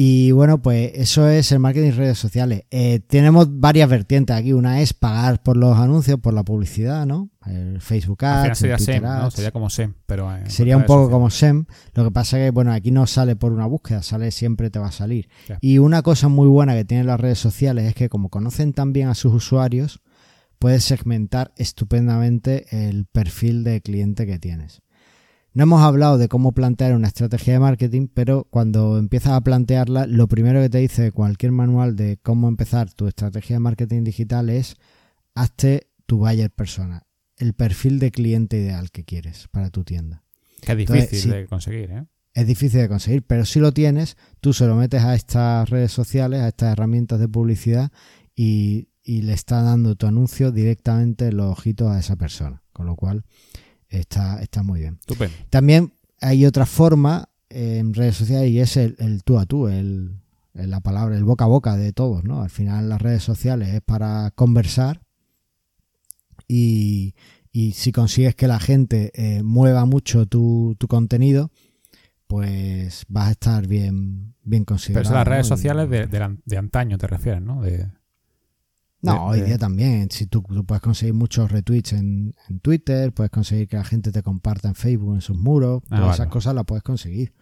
Y 0.00 0.30
bueno, 0.30 0.62
pues 0.62 0.92
eso 0.94 1.28
es 1.28 1.50
el 1.50 1.58
marketing 1.58 1.88
en 1.88 1.96
redes 1.96 2.18
sociales. 2.20 2.62
Eh, 2.70 3.00
tenemos 3.08 3.58
varias 3.58 3.90
vertientes 3.90 4.36
aquí. 4.36 4.52
Una 4.52 4.80
es 4.80 4.94
pagar 4.94 5.42
por 5.42 5.56
los 5.56 5.76
anuncios, 5.76 6.20
por 6.20 6.34
la 6.34 6.44
publicidad, 6.44 7.04
¿no? 7.04 7.30
El 7.44 7.80
Facebook 7.80 8.24
Ads, 8.24 8.58
sería 8.58 8.76
el 8.76 8.80
SEM, 8.80 9.02
¿no? 9.02 9.28
Sería 9.32 9.50
como 9.50 9.68
SEM, 9.68 9.94
pero 10.06 10.30
Sería 10.46 10.76
un 10.76 10.84
poco 10.84 11.06
sociales. 11.06 11.12
como 11.12 11.30
SEM. 11.30 11.64
Lo 11.94 12.04
que 12.04 12.10
pasa 12.12 12.38
es 12.38 12.44
que, 12.44 12.50
bueno, 12.52 12.72
aquí 12.72 12.92
no 12.92 13.08
sale 13.08 13.34
por 13.34 13.50
una 13.50 13.66
búsqueda, 13.66 14.04
sale 14.04 14.30
siempre 14.30 14.70
te 14.70 14.78
va 14.78 14.86
a 14.86 14.92
salir. 14.92 15.28
Y 15.60 15.78
una 15.78 16.02
cosa 16.02 16.28
muy 16.28 16.46
buena 16.46 16.74
que 16.74 16.84
tienen 16.84 17.08
las 17.08 17.18
redes 17.18 17.40
sociales 17.40 17.84
es 17.86 17.96
que 17.96 18.08
como 18.08 18.28
conocen 18.28 18.74
tan 18.74 18.92
bien 18.92 19.08
a 19.08 19.16
sus 19.16 19.34
usuarios, 19.34 20.00
puedes 20.60 20.84
segmentar 20.84 21.52
estupendamente 21.56 22.66
el 22.88 23.06
perfil 23.06 23.64
de 23.64 23.80
cliente 23.80 24.26
que 24.26 24.38
tienes. 24.38 24.80
No 25.54 25.62
hemos 25.62 25.82
hablado 25.82 26.18
de 26.18 26.28
cómo 26.28 26.52
plantear 26.52 26.94
una 26.94 27.08
estrategia 27.08 27.54
de 27.54 27.60
marketing, 27.60 28.08
pero 28.12 28.46
cuando 28.50 28.98
empiezas 28.98 29.32
a 29.32 29.40
plantearla, 29.40 30.06
lo 30.06 30.28
primero 30.28 30.60
que 30.60 30.68
te 30.68 30.78
dice 30.78 31.10
cualquier 31.10 31.52
manual 31.52 31.96
de 31.96 32.18
cómo 32.22 32.48
empezar 32.48 32.92
tu 32.92 33.08
estrategia 33.08 33.56
de 33.56 33.60
marketing 33.60 34.04
digital 34.04 34.50
es 34.50 34.76
hazte 35.34 35.90
tu 36.06 36.18
buyer 36.18 36.50
persona, 36.50 37.06
el 37.36 37.54
perfil 37.54 37.98
de 37.98 38.10
cliente 38.10 38.58
ideal 38.58 38.90
que 38.90 39.04
quieres 39.04 39.48
para 39.48 39.70
tu 39.70 39.84
tienda. 39.84 40.22
Que 40.60 40.72
es 40.72 40.78
Entonces, 40.78 41.10
difícil 41.10 41.30
sí. 41.30 41.36
de 41.36 41.46
conseguir, 41.46 41.90
¿eh? 41.90 42.04
Es 42.34 42.46
difícil 42.46 42.80
de 42.80 42.88
conseguir, 42.88 43.26
pero 43.26 43.44
si 43.44 43.58
lo 43.58 43.72
tienes, 43.72 44.16
tú 44.40 44.52
se 44.52 44.66
lo 44.66 44.76
metes 44.76 45.02
a 45.02 45.14
estas 45.14 45.68
redes 45.70 45.90
sociales, 45.90 46.40
a 46.40 46.48
estas 46.48 46.72
herramientas 46.72 47.18
de 47.18 47.28
publicidad 47.28 47.90
y, 48.36 48.90
y 49.02 49.22
le 49.22 49.32
está 49.32 49.62
dando 49.62 49.96
tu 49.96 50.06
anuncio 50.06 50.52
directamente 50.52 51.28
en 51.28 51.38
los 51.38 51.50
ojitos 51.50 51.90
a 51.90 51.98
esa 51.98 52.14
persona. 52.16 52.62
Con 52.72 52.86
lo 52.86 52.94
cual 52.94 53.24
está, 53.88 54.40
está 54.42 54.62
muy 54.62 54.80
bien. 54.80 54.98
Estupendo. 55.00 55.34
También 55.50 55.92
hay 56.20 56.44
otra 56.46 56.66
forma 56.66 57.28
en 57.50 57.94
redes 57.94 58.16
sociales 58.16 58.50
y 58.50 58.60
es 58.60 58.76
el, 58.76 58.96
el 58.98 59.22
tú 59.24 59.38
a 59.38 59.46
tú, 59.46 59.68
el, 59.68 60.20
el- 60.54 60.70
la 60.70 60.80
palabra, 60.80 61.16
el 61.16 61.24
boca 61.24 61.44
a 61.44 61.48
boca 61.48 61.76
de 61.76 61.92
todos, 61.92 62.24
¿no? 62.24 62.42
Al 62.42 62.50
final 62.50 62.88
las 62.88 63.00
redes 63.00 63.22
sociales 63.22 63.68
es 63.74 63.80
para 63.80 64.30
conversar 64.32 65.00
y, 66.46 67.14
y 67.52 67.72
si 67.72 67.92
consigues 67.92 68.34
que 68.34 68.48
la 68.48 68.58
gente 68.60 69.10
eh, 69.14 69.42
mueva 69.42 69.84
mucho 69.84 70.26
tu, 70.26 70.74
tu 70.78 70.88
contenido, 70.88 71.50
pues 72.26 73.04
vas 73.08 73.28
a 73.28 73.30
estar 73.32 73.66
bien, 73.66 74.34
bien 74.42 74.64
Pero 74.64 74.66
considerado. 74.66 75.04
son 75.06 75.14
las 75.14 75.28
redes 75.28 75.46
sociales 75.46 75.88
de, 75.90 76.06
de, 76.06 76.36
de 76.44 76.56
antaño, 76.58 76.98
te 76.98 77.06
refieres, 77.06 77.42
¿no? 77.42 77.62
De, 77.62 77.90
No, 79.02 79.32
de- 79.32 79.40
hoy 79.40 79.46
día 79.46 79.58
también. 79.58 80.10
Si 80.10 80.26
tú, 80.26 80.42
tú 80.42 80.64
puedes 80.64 80.82
conseguir 80.82 81.14
muchos 81.14 81.50
retweets 81.52 81.92
en, 81.92 82.34
en 82.48 82.60
Twitter, 82.60 83.12
puedes 83.12 83.30
conseguir 83.30 83.68
que 83.68 83.76
la 83.76 83.84
gente 83.84 84.10
te 84.12 84.22
comparta 84.22 84.68
en 84.68 84.74
Facebook, 84.74 85.14
en 85.14 85.20
sus 85.20 85.36
muros, 85.38 85.82
Ah, 85.90 85.98
todas 86.00 86.14
esas 86.16 86.28
cosas 86.28 86.54
las 86.54 86.64
puedes 86.64 86.82
conseguir. 86.82 87.32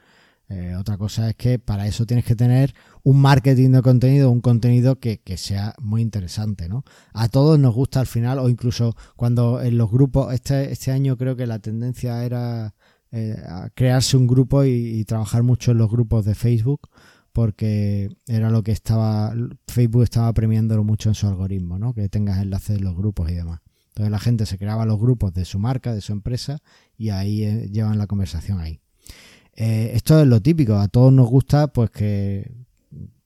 Eh, 0.49 0.77
otra 0.79 0.97
cosa 0.97 1.29
es 1.31 1.35
que 1.35 1.59
para 1.59 1.89
eso 1.89 2.07
tienes 2.07 2.25
que 2.25 2.37
tener 2.37 2.73
un 3.03 3.21
marketing 3.21 3.71
de 3.71 3.83
contenido, 3.83 4.31
un 4.31 4.41
contenido 4.41 5.01
que, 5.01 5.19
que 5.19 5.37
sea 5.39 5.75
muy 5.81 6.03
interesante, 6.03 6.69
¿no? 6.69 6.85
A 7.15 7.29
todos 7.29 7.59
nos 7.59 7.75
gusta 7.75 7.99
al 7.99 8.07
final, 8.07 8.39
o 8.39 8.49
incluso 8.49 8.95
cuando 9.17 9.61
en 9.61 9.77
los 9.77 9.91
grupos, 9.91 10.33
este, 10.33 10.71
este 10.71 10.93
año 10.93 11.17
creo 11.17 11.35
que 11.35 11.47
la 11.49 11.59
tendencia 11.59 12.23
era 12.25 12.75
eh, 13.11 13.37
crearse 13.75 14.17
un 14.17 14.29
grupo 14.29 14.65
y, 14.65 14.71
y 14.71 15.05
trabajar 15.05 15.43
mucho 15.43 15.73
en 15.73 15.79
los 15.79 15.91
grupos 15.91 16.25
de 16.25 16.37
Facebook, 16.37 16.91
porque 17.37 18.17
era 18.27 18.49
lo 18.49 18.63
que 18.63 18.73
estaba, 18.73 19.35
Facebook 19.69 20.05
estaba 20.05 20.33
premiándolo 20.33 20.85
mucho 20.85 21.11
en 21.11 21.15
su 21.15 21.27
algoritmo, 21.27 21.79
¿no? 21.79 21.93
Que 21.93 22.09
tengas 22.09 22.41
enlaces 22.41 22.79
en 22.79 22.85
los 22.85 22.97
grupos 22.97 23.31
y 23.31 23.35
demás. 23.35 23.61
Entonces 23.89 24.11
la 24.11 24.19
gente 24.19 24.47
se 24.47 24.57
creaba 24.57 24.87
los 24.87 24.99
grupos 24.99 25.35
de 25.35 25.45
su 25.45 25.59
marca, 25.59 25.95
de 25.95 26.01
su 26.01 26.15
empresa, 26.15 26.63
y 26.97 27.11
ahí 27.11 27.45
eh, 27.45 27.69
llevan 27.71 27.99
la 27.99 28.07
conversación 28.07 28.59
ahí. 28.59 28.81
Eh, 29.53 29.91
esto 29.93 30.19
es 30.19 30.27
lo 30.27 30.41
típico, 30.41 30.77
a 30.77 30.89
todos 30.89 31.13
nos 31.13 31.29
gusta 31.29 31.67
pues 31.67 31.91
que 31.91 32.51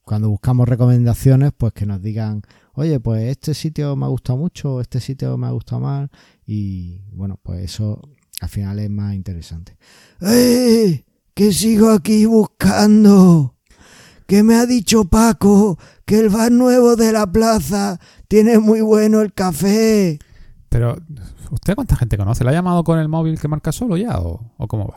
cuando 0.03 0.29
buscamos 0.29 0.69
recomendaciones 0.69 1.53
pues 1.57 1.73
que 1.73 1.87
nos 1.87 2.03
digan, 2.03 2.43
oye 2.73 2.99
pues 2.99 3.23
este 3.31 3.55
sitio 3.55 3.95
me 3.95 4.07
ha 4.07 4.09
gustado 4.09 4.41
mucho, 4.41 4.81
este 4.81 4.99
sitio 4.99 5.39
me 5.39 5.47
ha 5.47 5.51
gustado 5.51 5.83
más 5.83 6.11
y 6.45 6.99
bueno 7.13 7.39
pues 7.41 7.63
eso 7.63 8.03
al 8.41 8.49
final 8.49 8.81
es 8.81 8.91
más 8.91 9.15
interesante. 9.15 9.77
¡Eh! 10.21 11.05
Que 11.33 11.53
sigo 11.53 11.91
aquí 11.91 12.27
buscando. 12.27 13.55
Que 14.31 14.45
me 14.45 14.55
ha 14.55 14.65
dicho 14.65 15.07
Paco 15.07 15.77
que 16.07 16.21
el 16.21 16.29
bar 16.29 16.53
nuevo 16.53 16.95
de 16.95 17.11
la 17.11 17.27
plaza 17.27 17.99
tiene 18.29 18.61
muy 18.61 18.81
bueno 18.81 19.23
el 19.23 19.35
café. 19.35 20.21
Pero, 20.69 20.97
¿usted 21.51 21.75
cuánta 21.75 21.97
gente 21.97 22.17
conoce? 22.17 22.45
¿La 22.45 22.53
ha 22.53 22.55
llamado 22.55 22.85
con 22.85 23.01
el 23.01 23.09
móvil 23.09 23.41
que 23.41 23.49
marca 23.49 23.73
solo 23.73 23.97
ya 23.97 24.21
o, 24.21 24.55
o 24.57 24.69
cómo 24.69 24.87
va? 24.87 24.95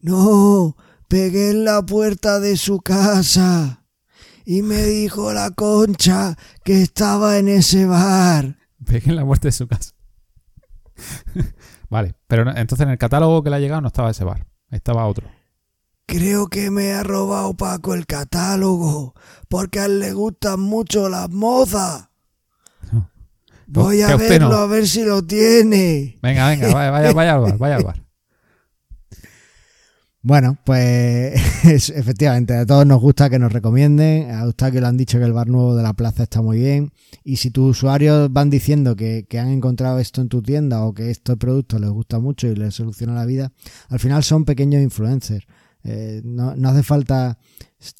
No, 0.00 0.76
pegué 1.06 1.50
en 1.50 1.64
la 1.64 1.86
puerta 1.86 2.40
de 2.40 2.56
su 2.56 2.80
casa 2.80 3.84
y 4.44 4.62
me 4.62 4.82
dijo 4.82 5.32
la 5.32 5.52
concha 5.52 6.36
que 6.64 6.82
estaba 6.82 7.38
en 7.38 7.46
ese 7.46 7.86
bar. 7.86 8.58
Pegué 8.84 9.10
en 9.10 9.16
la 9.16 9.24
puerta 9.24 9.46
de 9.46 9.52
su 9.52 9.68
casa. 9.68 9.92
vale, 11.88 12.16
pero 12.26 12.50
entonces 12.50 12.84
en 12.84 12.90
el 12.90 12.98
catálogo 12.98 13.44
que 13.44 13.50
le 13.50 13.54
ha 13.54 13.60
llegado 13.60 13.80
no 13.80 13.86
estaba 13.86 14.10
ese 14.10 14.24
bar, 14.24 14.44
estaba 14.72 15.06
otro. 15.06 15.35
Creo 16.06 16.46
que 16.48 16.70
me 16.70 16.92
ha 16.92 17.02
robado 17.02 17.54
Paco 17.54 17.92
el 17.94 18.06
catálogo, 18.06 19.14
porque 19.48 19.80
a 19.80 19.86
él 19.86 19.98
le 20.00 20.12
gustan 20.12 20.60
mucho 20.60 21.08
las 21.08 21.28
mozas. 21.30 22.08
Voy 23.66 24.02
a 24.02 24.16
verlo 24.16 24.50
no. 24.50 24.56
a 24.56 24.66
ver 24.66 24.86
si 24.86 25.04
lo 25.04 25.24
tiene. 25.26 26.18
Venga, 26.22 26.48
venga, 26.48 26.72
vaya, 26.72 26.90
vaya, 26.92 27.12
vaya 27.12 27.34
al 27.34 27.40
bar, 27.40 27.58
vaya 27.58 27.76
al 27.76 27.84
bar. 27.84 28.02
Bueno, 30.22 30.58
pues 30.64 31.40
es- 31.64 31.90
efectivamente, 31.94 32.52
a 32.54 32.66
todos 32.66 32.84
nos 32.84 33.00
gusta 33.00 33.30
que 33.30 33.38
nos 33.38 33.52
recomienden. 33.52 34.32
A 34.32 34.44
usted 34.48 34.72
que 34.72 34.80
le 34.80 34.86
han 34.88 34.96
dicho 34.96 35.18
que 35.20 35.24
el 35.24 35.32
bar 35.32 35.46
nuevo 35.46 35.76
de 35.76 35.84
la 35.84 35.92
plaza 35.92 36.24
está 36.24 36.42
muy 36.42 36.58
bien. 36.58 36.90
Y 37.22 37.36
si 37.36 37.52
tus 37.52 37.76
usuarios 37.76 38.32
van 38.32 38.50
diciendo 38.50 38.96
que, 38.96 39.24
que 39.30 39.38
han 39.38 39.50
encontrado 39.50 40.00
esto 40.00 40.20
en 40.20 40.28
tu 40.28 40.42
tienda 40.42 40.82
o 40.84 40.94
que 40.94 41.10
este 41.12 41.36
producto 41.36 41.78
les 41.78 41.90
gusta 41.90 42.18
mucho 42.18 42.48
y 42.48 42.56
les 42.56 42.74
soluciona 42.74 43.14
la 43.14 43.24
vida, 43.24 43.52
al 43.88 44.00
final 44.00 44.24
son 44.24 44.44
pequeños 44.44 44.82
influencers. 44.82 45.46
Eh, 45.88 46.20
no, 46.24 46.56
no 46.56 46.68
hace 46.70 46.82
falta 46.82 47.38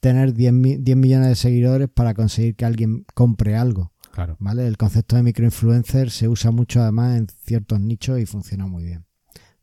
tener 0.01 0.35
10, 0.35 0.53
mi- 0.53 0.77
10 0.77 0.97
millones 0.97 1.29
de 1.29 1.35
seguidores 1.37 1.89
para 1.89 2.15
conseguir 2.15 2.57
que 2.57 2.65
alguien 2.65 3.05
compre 3.15 3.57
algo. 3.57 3.93
Claro. 4.13 4.37
¿vale? 4.41 4.67
El 4.67 4.77
concepto 4.79 5.15
de 5.17 5.23
microinfluencer 5.23 6.11
se 6.11 6.27
usa 6.29 6.51
mucho 6.51 6.81
además 6.83 7.17
en 7.19 7.27
ciertos 7.45 7.79
nichos 7.81 8.19
y 8.19 8.27
funciona 8.27 8.67
muy 8.67 8.83
bien. 8.83 9.05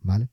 ¿Vale? 0.02 0.30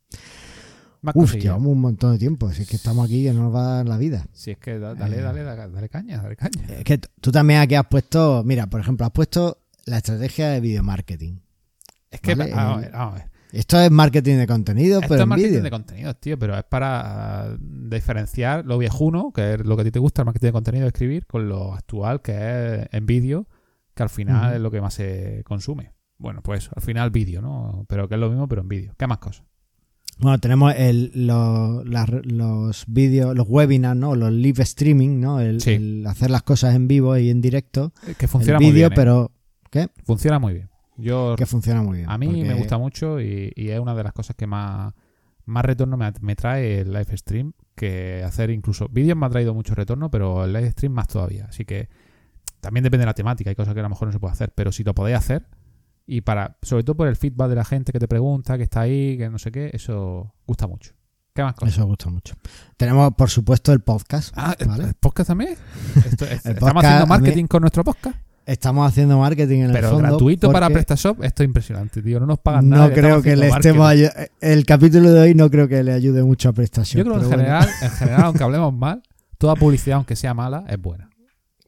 Más 1.03 1.17
Uf, 1.17 1.35
llevamos 1.37 1.69
un 1.73 1.81
montón 1.81 2.13
de 2.13 2.19
tiempo. 2.19 2.53
Si 2.53 2.63
es 2.63 2.69
que 2.69 2.77
estamos 2.77 3.07
aquí 3.07 3.25
que 3.25 3.33
no 3.33 3.45
nos 3.45 3.55
va 3.55 3.61
a 3.73 3.75
dar 3.77 3.89
la 3.89 3.97
vida. 3.97 4.27
Si 4.33 4.51
es 4.51 4.59
que 4.59 4.79
da- 4.79 4.95
dale, 4.95 5.19
Eh. 5.19 5.23
dale, 5.23 5.43
dale, 5.43 5.71
dale 5.73 5.89
caña, 5.89 6.21
dale 6.23 6.37
caña. 6.37 6.63
Es 6.69 6.85
que 6.85 6.99
tú 6.99 7.33
también 7.33 7.61
aquí 7.61 7.75
has 7.75 7.87
puesto, 7.87 8.43
mira, 8.45 8.67
por 8.69 8.81
ejemplo, 8.81 9.07
has 9.07 9.13
puesto 9.13 9.59
la 9.87 9.97
estrategia 9.97 10.51
de 10.51 10.61
video 10.61 10.83
marketing. 10.83 11.39
Es 12.11 12.21
que, 12.21 12.35
vale, 12.35 12.53
vamos 12.53 12.73
a 12.73 12.77
el- 12.77 12.83
ver, 12.83 12.93
vamos 12.93 13.15
a 13.15 13.19
ver. 13.25 13.30
Esto 13.53 13.81
es 13.81 13.91
marketing 13.91 14.37
de 14.37 14.47
contenido, 14.47 14.97
Esto 15.01 15.09
pero 15.09 15.21
es 15.21 15.23
en 15.25 15.29
marketing 15.29 15.63
de 15.63 15.71
contenidos, 15.71 16.21
tío, 16.21 16.39
pero 16.39 16.57
es 16.57 16.65
para 16.65 17.57
diferenciar 17.61 18.65
lo 18.65 18.79
viejuno, 18.79 19.33
que 19.33 19.55
es 19.55 19.61
lo 19.67 19.77
que 19.77 19.83
a 19.83 19.85
ti 19.85 19.91
te 19.91 19.99
gusta, 19.99 20.23
el 20.23 20.27
marketing 20.27 20.47
de 20.49 20.53
contenido 20.53 20.83
de 20.85 20.89
escribir, 20.89 21.27
con 21.27 21.49
lo 21.49 21.75
actual, 21.75 22.23
que 22.23 22.33
es 22.83 22.89
en 22.93 23.07
vídeo, 23.07 23.49
que 23.95 24.03
al 24.03 24.09
final 24.11 24.55
es 24.55 24.61
lo 24.61 24.71
que 24.71 24.81
más 24.81 24.95
se 24.95 25.43
consume. 25.45 25.93
Bueno, 26.19 26.43
pues 26.43 26.71
al 26.75 26.83
final 26.83 27.11
vídeo, 27.11 27.41
¿no? 27.43 27.85
Pero 27.89 28.09
que 28.09 28.15
es 28.15 28.21
lo 28.21 28.29
mismo, 28.29 28.47
pero 28.47 28.63
en 28.63 28.69
vídeo. 28.69 28.95
¿Qué 28.99 29.07
más 29.07 29.19
cosas? 29.19 29.45
Bueno, 30.19 30.39
tenemos 30.39 30.75
el, 30.77 31.11
lo- 31.15 31.83
los 31.85 32.85
vídeos, 32.87 33.35
los 33.35 33.49
webinars, 33.49 33.99
¿no? 33.99 34.15
Los 34.15 34.31
live 34.33 34.63
streaming, 34.63 35.19
¿no? 35.19 35.41
El, 35.41 35.61
Sí. 35.63 35.71
el 35.73 36.07
hacer 36.07 36.31
las 36.31 36.43
cosas 36.43 36.75
en 36.75 36.89
vivo 36.89 37.17
y 37.17 37.31
en 37.31 37.41
directo. 37.41 37.93
Eh, 38.07 38.15
Que 38.19 38.27
El 38.27 38.31
funciona 38.31 38.61
muy 38.61 38.71
bien. 38.73 38.93
¿eh? 38.93 38.95
pero 38.95 39.33
¿qué? 39.71 39.89
Funciona 40.05 40.39
muy 40.39 40.53
bien. 40.55 40.70
Yo 41.01 41.35
Que 41.37 41.47
funciona 41.47 41.83
muy 41.83 41.99
bien. 41.99 42.11
A 42.11 42.19
mí 42.19 42.27
porque- 42.27 42.45
me 42.45 42.55
gusta 42.55 42.79
mucho 42.79 43.21
y, 43.21 43.53
y 43.57 43.71
es 43.71 43.81
una 43.81 43.95
de 43.95 44.03
las 44.05 44.13
cosas 44.13 44.37
que 44.37 44.47
más, 44.47 44.93
más 45.47 45.65
retorno 45.65 45.97
me, 45.97 46.13
me 46.21 46.37
trae 46.37 46.81
el 46.81 46.93
live 46.93 47.17
stream 47.17 47.53
que 47.75 48.23
hacer 48.25 48.51
incluso 48.51 48.89
vídeos 48.89 49.17
me 49.17 49.27
ha 49.27 49.31
traído 49.31 49.55
mucho 49.55 49.75
retorno, 49.75 50.11
pero 50.11 50.45
el 50.45 50.53
live 50.53 50.71
stream 50.73 50.93
más 50.93 51.09
todavía. 51.09 51.47
Así 51.49 51.65
que 51.65 51.89
también 52.61 52.85
depende 52.85 53.03
de 53.03 53.07
la 53.07 53.15
temática, 53.15 53.51
hay 53.51 53.57
cosas 53.57 53.73
que 53.75 53.81
a 53.81 53.83
lo 53.83 53.89
mejor 53.89 54.09
no 54.09 54.13
se 54.13 54.21
puede 54.21 54.33
hacer, 54.33 54.53
pero 54.55 54.71
si 54.73 54.85
lo 54.85 54.95
podéis 54.95 55.17
hacer 55.19 55.47
y 56.07 56.21
para 56.23 56.59
sobre 56.63 56.83
todo 56.85 56.97
por 56.97 57.09
el 57.09 57.17
feedback 57.17 57.49
de 57.49 57.55
la 57.55 57.65
gente 57.65 57.93
que 57.93 57.99
te 57.99 58.09
pregunta, 58.09 58.57
que 58.59 58.65
está 58.65 58.81
ahí, 58.83 59.17
que 59.17 59.31
no 59.31 59.39
sé 59.39 59.51
qué, 59.51 59.71
eso 59.73 60.35
gusta 60.47 60.67
mucho. 60.67 60.93
¿Qué 61.33 61.43
más 61.45 61.55
cosas? 61.55 61.75
Eso 61.75 61.87
gusta 61.87 62.11
mucho. 62.11 62.35
Tenemos, 62.77 63.15
por 63.15 63.31
supuesto, 63.31 63.73
el 63.73 63.81
podcast. 63.81 64.35
Ah, 64.37 64.55
¿el- 64.59 64.67
¿vale? 64.69 64.85
¿el 64.85 64.95
podcast 64.95 65.29
también? 65.29 65.55
Esto- 66.05 66.25
es- 66.27 66.45
El 66.45 66.53
estamos 66.55 66.85
haciendo 66.85 67.07
mí- 67.07 67.09
marketing 67.11 67.47
con 67.47 67.61
nuestro 67.63 67.85
podcast, 67.85 68.17
Estamos 68.47 68.89
haciendo 68.89 69.19
marketing 69.19 69.59
en 69.61 69.65
el 69.67 69.73
pero 69.73 69.91
fondo. 69.91 70.03
gratuito 70.09 70.51
para 70.51 70.69
PrestaShop. 70.71 71.23
Esto 71.23 71.43
es 71.43 71.47
impresionante, 71.47 72.03
tío. 72.03 72.19
No 72.19 72.27
nos 72.27 72.39
pagan 72.41 72.69
nada. 72.69 72.89
No 72.89 72.95
creo 72.95 73.23
que 73.23 73.37
le 73.37 73.49
estemos 73.49 73.79
marketing. 73.79 74.09
El 74.41 74.65
capítulo 74.67 75.13
de 75.13 75.21
hoy 75.21 75.35
no 75.35 75.51
creo 75.51 75.69
que 75.69 75.83
le 75.85 75.93
ayude 75.93 76.23
mucho 76.25 76.49
a 76.49 76.53
prestación. 76.53 77.05
Yo 77.05 77.05
creo 77.05 77.17
que 77.21 77.25
en 77.25 77.29
bueno. 77.29 77.43
general, 77.45 77.69
en 77.83 77.91
general, 77.91 78.23
aunque 78.25 78.43
hablemos 78.43 78.75
mal, 78.75 79.03
toda 79.39 79.55
publicidad, 79.55 79.97
aunque 79.99 80.17
sea 80.17 80.35
mala, 80.35 80.65
es 80.69 80.81
buena. 80.81 81.09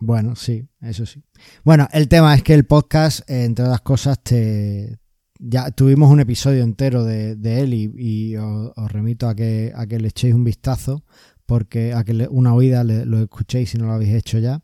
Bueno, 0.01 0.35
sí, 0.35 0.67
eso 0.81 1.07
sí. 1.07 1.23
Bueno, 1.63 1.87
el 1.93 2.09
tema 2.09 2.35
es 2.35 2.43
que 2.43 2.55
el 2.55 2.65
podcast, 2.65 3.21
eh, 3.31 3.45
entre 3.45 3.65
otras 3.65 3.83
cosas, 3.83 4.19
te 4.23 4.99
ya 5.39 5.71
tuvimos 5.73 6.11
un 6.11 6.21
episodio 6.21 6.63
entero 6.65 7.05
de, 7.05 7.37
de 7.37 7.61
él 7.61 7.75
y, 7.75 7.93
y 7.97 8.37
os, 8.37 8.73
os 8.77 8.91
remito 8.93 9.29
a 9.29 9.35
que, 9.35 9.73
a 9.75 9.87
que 9.87 9.99
le 10.01 10.09
echéis 10.09 10.35
un 10.35 10.43
vistazo, 10.45 11.05
porque 11.47 11.93
a 11.95 12.03
que 12.05 12.15
le- 12.15 12.29
una 12.29 12.55
oída 12.55 12.83
le- 12.85 13.05
lo 13.07 13.19
escuchéis 13.21 13.71
si 13.71 13.79
no 13.79 13.87
lo 13.87 13.93
habéis 13.93 14.15
hecho 14.15 14.39
ya, 14.39 14.61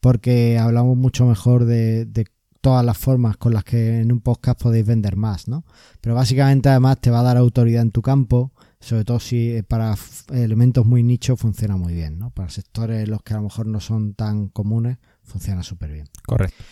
porque 0.00 0.58
hablamos 0.58 0.96
mucho 0.96 1.26
mejor 1.26 1.64
de, 1.64 2.04
de 2.06 2.26
todas 2.60 2.84
las 2.84 2.98
formas 2.98 3.36
con 3.36 3.54
las 3.54 3.64
que 3.64 4.00
en 4.00 4.12
un 4.12 4.20
podcast 4.20 4.60
podéis 4.60 4.86
vender 4.86 5.16
más, 5.16 5.48
¿no? 5.48 5.64
Pero 6.00 6.14
básicamente 6.14 6.68
además 6.68 7.00
te 7.00 7.10
va 7.10 7.20
a 7.20 7.22
dar 7.22 7.36
autoridad 7.36 7.82
en 7.82 7.90
tu 7.90 8.02
campo, 8.02 8.52
sobre 8.80 9.04
todo 9.04 9.20
si 9.20 9.50
eh, 9.50 9.62
para 9.62 9.94
elementos 10.32 10.84
muy 10.86 11.02
nichos 11.02 11.40
funciona 11.40 11.76
muy 11.76 11.94
bien, 11.94 12.18
¿no? 12.18 12.30
Para 12.30 12.50
sectores 12.50 13.08
los 13.08 13.22
que 13.22 13.34
a 13.34 13.38
lo 13.38 13.44
mejor 13.44 13.66
no 13.66 13.80
son 13.80 14.14
tan 14.14 14.48
comunes, 14.48 14.98
funciona 15.22 15.62
súper 15.62 15.92
bien. 15.92 16.06
Correcto. 16.26 16.62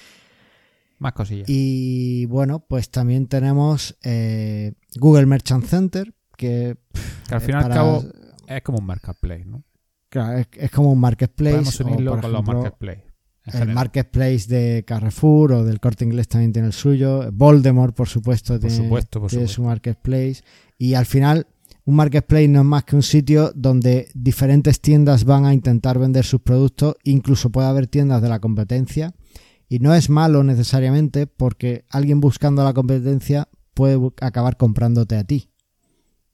Más 0.99 1.13
cosillas. 1.13 1.49
Y 1.49 2.27
bueno, 2.27 2.61
pues 2.61 2.91
también 2.91 3.29
tenemos 3.29 3.97
eh, 4.03 4.73
Google 4.97 5.27
Merchant 5.27 5.65
Center, 5.65 6.15
que 6.37 6.77
que 7.29 7.35
al 7.35 7.43
eh, 7.43 7.45
fin 7.45 7.55
y 7.55 7.59
al 7.59 7.69
cabo 7.69 8.05
es 8.47 8.63
como 8.63 8.79
un 8.79 8.87
marketplace, 8.87 9.45
¿no? 9.45 9.65
claro, 10.09 10.39
es, 10.39 10.49
es 10.53 10.71
como 10.71 10.93
un 10.93 11.01
marketplace. 11.01 11.53
Podemos 11.53 11.81
o, 11.81 11.87
unirlo 11.87 12.11
por 12.13 12.21
con 12.23 12.33
los 12.33 12.45
marketplaces. 12.45 13.08
El 13.55 13.69
marketplace 13.75 14.47
de 14.49 14.85
Carrefour 14.87 15.53
o 15.53 15.65
del 15.65 15.81
Corte 15.81 16.05
Inglés 16.05 16.29
también 16.29 16.53
tiene 16.53 16.69
el 16.69 16.75
suyo. 16.75 17.31
Voldemort, 17.33 17.95
por 17.95 18.09
supuesto, 18.09 18.55
Por 18.55 18.61
tiene, 18.61 18.77
supuesto, 18.77 19.21
por 19.21 19.31
tiene 19.31 19.47
supuesto. 19.47 19.63
su 19.63 19.69
marketplace. 19.69 20.43
Y 20.77 20.95
al 20.95 21.07
final, 21.07 21.47
un 21.85 21.97
marketplace 21.97 22.49
no 22.49 22.61
es 22.61 22.67
más 22.67 22.85
que 22.85 22.97
un 22.97 23.03
sitio 23.03 23.53
donde 23.55 24.09
diferentes 24.15 24.81
tiendas 24.81 25.25
van 25.25 25.45
a 25.45 25.55
intentar 25.55 25.99
vender 25.99 26.25
sus 26.25 26.41
productos. 26.41 26.97
Incluso 27.05 27.51
puede 27.51 27.69
haber 27.69 27.87
tiendas 27.87 28.21
de 28.23 28.29
la 28.29 28.41
competencia. 28.41 29.15
Y 29.69 29.81
no 29.81 29.95
es 29.95 30.09
malo 30.09 30.43
necesariamente 30.45 31.27
porque 31.27 31.85
alguien 31.91 32.21
buscando 32.21 32.65
la 32.65 32.73
competencia 32.73 33.49
puede 33.75 33.99
acabar 34.21 34.57
comprándote 34.57 35.17
a 35.17 35.25
ti. 35.25 35.51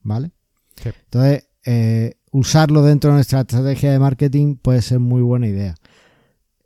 ¿Vale? 0.03 0.33
Sí. 0.77 0.91
Entonces, 1.05 1.49
eh, 1.65 2.15
usarlo 2.31 2.83
dentro 2.83 3.11
de 3.11 3.15
nuestra 3.15 3.41
estrategia 3.41 3.91
de 3.93 3.99
marketing 3.99 4.57
puede 4.57 4.83
ser 4.83 4.99
muy 5.01 5.23
buena 5.23 5.47
idea. 5.47 5.75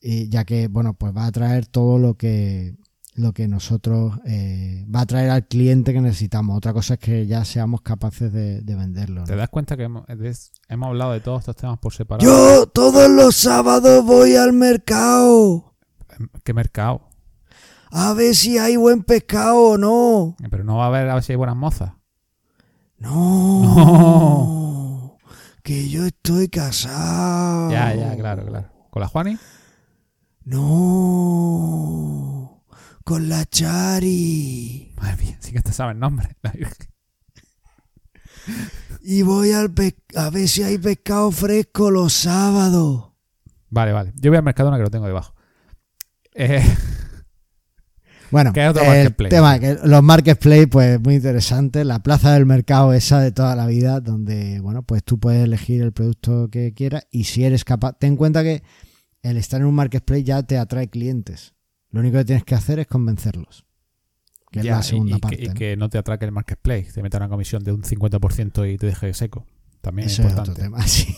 Y 0.01 0.29
ya 0.29 0.45
que, 0.45 0.69
bueno, 0.69 0.95
pues 0.95 1.17
va 1.17 1.27
a 1.27 1.33
traer 1.33 1.67
todo 1.67 1.99
lo 1.99 2.15
que 2.15 2.77
lo 3.15 3.33
que 3.33 3.49
nosotros 3.49 4.21
eh, 4.27 4.87
va 4.95 5.01
a 5.01 5.07
traer 5.07 5.31
al 5.31 5.49
cliente 5.49 5.93
que 5.93 6.01
necesitamos. 6.01 6.57
Otra 6.57 6.73
cosa 6.73 6.95
es 6.95 7.01
que 7.01 7.27
ya 7.27 7.45
seamos 7.45 7.83
capaces 7.83 8.33
de, 8.33 8.61
de 8.61 8.75
venderlo. 8.77 9.23
¿no? 9.23 9.27
¿Te 9.27 9.35
das 9.35 9.49
cuenta 9.49 9.77
que 9.77 9.83
hemos, 9.83 10.05
hemos 10.69 10.87
hablado 10.87 11.13
de 11.13 11.21
todos 11.21 11.41
estos 11.41 11.57
temas 11.57 11.79
por 11.79 11.93
separado? 11.93 12.25
Yo 12.25 12.67
todos 12.67 13.11
los 13.11 13.35
sábados 13.35 14.05
voy 14.05 14.37
al 14.37 14.53
mercado 14.53 15.75
¿Qué 16.45 16.55
mercado? 16.55 17.09
a 17.91 18.13
ver 18.13 18.35
si 18.35 18.59
hay 18.59 18.77
buen 18.77 19.03
pescado 19.03 19.57
o 19.57 19.79
no. 19.79 20.37
Pero 20.51 20.63
no 20.63 20.77
va 20.77 20.85
a 20.85 20.89
haber 20.89 21.09
a 21.09 21.15
ver 21.15 21.23
si 21.23 21.33
hay 21.33 21.37
buenas 21.37 21.57
mozas. 21.57 21.93
No. 22.99 25.17
Que 25.63 25.89
yo 25.89 26.07
estoy 26.07 26.49
casado. 26.49 27.71
Ya, 27.71 27.95
ya, 27.95 28.17
claro, 28.17 28.47
claro. 28.47 28.69
¿Con 28.91 29.01
la 29.01 29.09
Juani? 29.09 29.39
No. 30.51 31.85
Con 33.05 33.29
la 33.29 33.45
Chari. 33.45 34.95
Madre 34.97 35.23
mía, 35.23 35.37
sí 35.41 35.53
que 35.53 35.61
te 35.61 35.73
sabes 35.73 35.95
el 35.95 36.01
nombre. 36.01 36.37
Y 39.03 39.23
voy 39.23 39.53
al 39.53 39.73
a 40.17 40.31
ver 40.31 40.49
si 40.49 40.63
hay 40.63 40.79
pescado 40.79 41.31
fresco 41.31 41.91
los 41.91 42.15
sábados. 42.15 43.13
Vale, 43.71 43.93
vale. 43.93 44.13
Yo 44.17 44.31
voy 44.31 44.39
al 44.39 44.45
Mercadona 44.45 44.79
que 44.79 44.85
lo 44.85 44.91
tengo 44.91 45.07
debajo. 45.07 45.35
Eh, 46.35 46.63
Bueno, 48.31 48.53
¿Qué 48.53 48.63
es 48.65 48.71
otro 48.71 48.83
el 48.93 49.15
tema 49.15 49.59
que 49.59 49.79
los 49.85 50.03
marketplace, 50.03 50.69
pues 50.69 51.01
muy 51.01 51.15
interesante. 51.15 51.85
La 51.85 52.03
plaza 52.03 52.35
del 52.35 52.45
mercado 52.47 52.93
esa 52.93 53.21
de 53.21 53.33
toda 53.33 53.57
la 53.57 53.67
vida, 53.67 54.01
donde, 54.01 54.61
bueno, 54.61 54.83
pues 54.83 55.03
tú 55.03 55.19
puedes 55.19 55.45
elegir 55.45 55.83
el 55.83 55.93
producto 55.93 56.49
que 56.51 56.75
quieras 56.75 57.07
y 57.11 57.25
si 57.25 57.45
eres 57.45 57.65
capaz, 57.65 57.99
ten 57.99 58.13
en 58.13 58.17
cuenta 58.17 58.43
que 58.43 58.63
el 59.23 59.37
estar 59.37 59.61
en 59.61 59.67
un 59.67 59.75
marketplace 59.75 60.25
ya 60.25 60.43
te 60.43 60.59
atrae 60.59 60.89
clientes. 60.89 61.55
Lo 61.91 62.01
único 62.01 62.19
que 62.19 62.25
tienes 62.25 62.45
que 62.45 62.55
hacer 62.55 62.79
es 62.79 62.87
convencerlos. 62.87 63.65
Que 64.51 64.63
ya, 64.63 64.73
es 64.73 64.77
la 64.79 64.83
segunda 64.83 65.13
y, 65.15 65.17
y 65.17 65.21
parte. 65.21 65.37
que, 65.37 65.45
y 65.45 65.49
¿no? 65.49 65.55
que 65.55 65.77
no 65.77 65.89
te 65.89 65.99
atraque 65.99 66.25
el 66.25 66.33
marketplace. 66.33 66.93
Te 66.93 67.03
meta 67.03 67.19
una 67.19 67.29
comisión 67.29 67.63
de 67.65 67.73
un 67.73 67.83
50% 67.83 68.73
y 68.73 68.77
te 68.79 68.87
deje 68.87 69.13
seco. 69.15 69.47
También 69.81 70.09
Eso 70.09 70.23
es 70.23 70.33
es 70.33 70.39
otro 70.39 70.53
importante. 70.53 70.63
tema, 70.63 70.83
sí. 70.87 71.15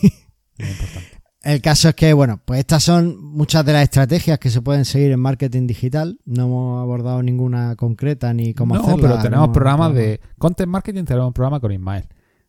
muy 0.59 0.69
importante. 0.69 1.21
El 1.43 1.59
caso 1.59 1.89
es 1.89 1.95
que, 1.95 2.13
bueno, 2.13 2.39
pues 2.45 2.59
estas 2.59 2.83
son 2.83 3.19
muchas 3.19 3.65
de 3.65 3.73
las 3.73 3.83
estrategias 3.83 4.37
que 4.37 4.51
se 4.51 4.61
pueden 4.61 4.85
seguir 4.85 5.11
en 5.11 5.19
marketing 5.19 5.65
digital. 5.65 6.19
No 6.23 6.43
hemos 6.45 6.81
abordado 6.83 7.23
ninguna 7.23 7.75
concreta 7.75 8.31
ni 8.33 8.53
cómo 8.53 8.75
no, 8.75 8.81
hacerla. 8.81 9.01
pero 9.09 9.21
tenemos 9.23 9.47
no- 9.47 9.53
programas 9.53 9.89
no- 9.89 9.95
de 9.97 10.21
content 10.37 10.69
marketing, 10.69 11.03
tenemos 11.05 11.27
un 11.27 11.33
programa 11.33 11.59
con 11.59 11.71
Ismael. 11.71 12.05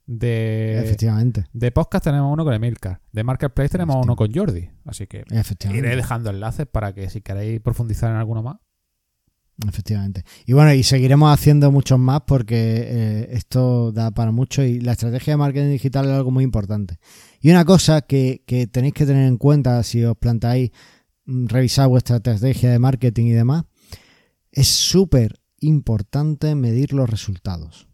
De, 0.06 0.80
Efectivamente, 0.82 1.46
de 1.52 1.70
podcast 1.70 2.04
tenemos 2.04 2.32
uno 2.32 2.44
con 2.44 2.52
Emilcar. 2.54 3.00
De 3.12 3.22
marketplace 3.22 3.70
tenemos 3.70 3.96
uno 4.02 4.16
con 4.16 4.32
Jordi. 4.32 4.68
Así 4.84 5.06
que 5.06 5.24
iré 5.72 5.96
dejando 5.96 6.30
enlaces 6.30 6.66
para 6.66 6.92
que 6.92 7.08
si 7.08 7.20
queréis 7.20 7.60
profundizar 7.60 8.10
en 8.10 8.16
alguno 8.16 8.42
más. 8.42 8.56
Efectivamente. 9.68 10.24
Y 10.46 10.54
bueno, 10.54 10.72
y 10.72 10.82
seguiremos 10.82 11.32
haciendo 11.32 11.70
muchos 11.70 11.98
más 11.98 12.22
porque 12.26 12.56
eh, 12.56 13.28
esto 13.32 13.92
da 13.92 14.10
para 14.10 14.32
mucho 14.32 14.62
y 14.62 14.80
la 14.80 14.92
estrategia 14.92 15.34
de 15.34 15.36
marketing 15.36 15.70
digital 15.70 16.06
es 16.06 16.12
algo 16.12 16.30
muy 16.30 16.42
importante. 16.42 16.98
Y 17.40 17.50
una 17.50 17.64
cosa 17.64 18.00
que, 18.02 18.42
que 18.46 18.66
tenéis 18.66 18.94
que 18.94 19.06
tener 19.06 19.28
en 19.28 19.36
cuenta 19.36 19.82
si 19.82 20.02
os 20.04 20.16
planteáis 20.16 20.70
mm, 21.26 21.46
revisar 21.46 21.88
vuestra 21.88 22.16
estrategia 22.16 22.70
de 22.70 22.78
marketing 22.78 23.26
y 23.26 23.32
demás, 23.32 23.64
es 24.50 24.68
súper 24.68 25.40
importante 25.60 26.54
medir 26.54 26.92
los 26.92 27.08
resultados. 27.08 27.88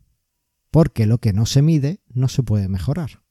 Porque 0.71 1.07
lo 1.07 1.19
que 1.19 1.33
no 1.33 1.47
se 1.47 1.62
mide 1.62 2.01
no 2.09 2.29
se 2.29 2.43
puede 2.43 2.69
mejorar. 2.69 3.23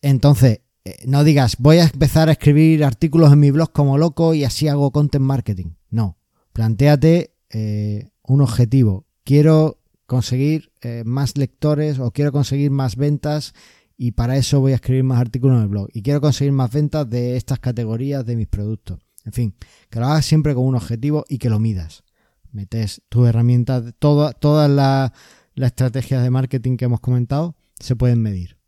Entonces, 0.00 0.60
eh, 0.84 0.96
no 1.06 1.22
digas, 1.24 1.56
voy 1.58 1.78
a 1.78 1.84
empezar 1.84 2.28
a 2.28 2.32
escribir 2.32 2.84
artículos 2.84 3.32
en 3.32 3.40
mi 3.40 3.50
blog 3.50 3.72
como 3.72 3.98
loco 3.98 4.34
y 4.34 4.44
así 4.44 4.68
hago 4.68 4.90
content 4.90 5.24
marketing. 5.24 5.74
No, 5.90 6.18
planteate 6.52 7.34
eh, 7.50 8.10
un 8.22 8.40
objetivo. 8.40 9.06
Quiero 9.24 9.78
conseguir 10.06 10.72
eh, 10.80 11.04
más 11.06 11.36
lectores 11.36 11.98
o 11.98 12.10
quiero 12.10 12.32
conseguir 12.32 12.70
más 12.70 12.96
ventas 12.96 13.54
y 13.96 14.12
para 14.12 14.36
eso 14.36 14.60
voy 14.60 14.72
a 14.72 14.76
escribir 14.76 15.04
más 15.04 15.20
artículos 15.20 15.56
en 15.56 15.62
el 15.62 15.68
blog. 15.68 15.88
Y 15.92 16.02
quiero 16.02 16.20
conseguir 16.20 16.52
más 16.52 16.72
ventas 16.72 17.08
de 17.08 17.36
estas 17.36 17.60
categorías 17.60 18.26
de 18.26 18.36
mis 18.36 18.48
productos. 18.48 19.00
En 19.24 19.32
fin, 19.32 19.54
que 19.88 20.00
lo 20.00 20.06
hagas 20.06 20.26
siempre 20.26 20.54
con 20.54 20.64
un 20.64 20.74
objetivo 20.74 21.24
y 21.28 21.38
que 21.38 21.48
lo 21.48 21.60
midas. 21.60 22.02
Metes 22.50 23.02
tus 23.08 23.28
herramientas, 23.28 23.94
todas 23.98 24.70
las 24.70 25.12
estrategias 25.56 26.22
de 26.22 26.30
marketing 26.30 26.76
que 26.76 26.86
hemos 26.86 27.00
comentado 27.00 27.56
se 27.78 27.96
pueden 27.96 28.22
medir. 28.22 28.58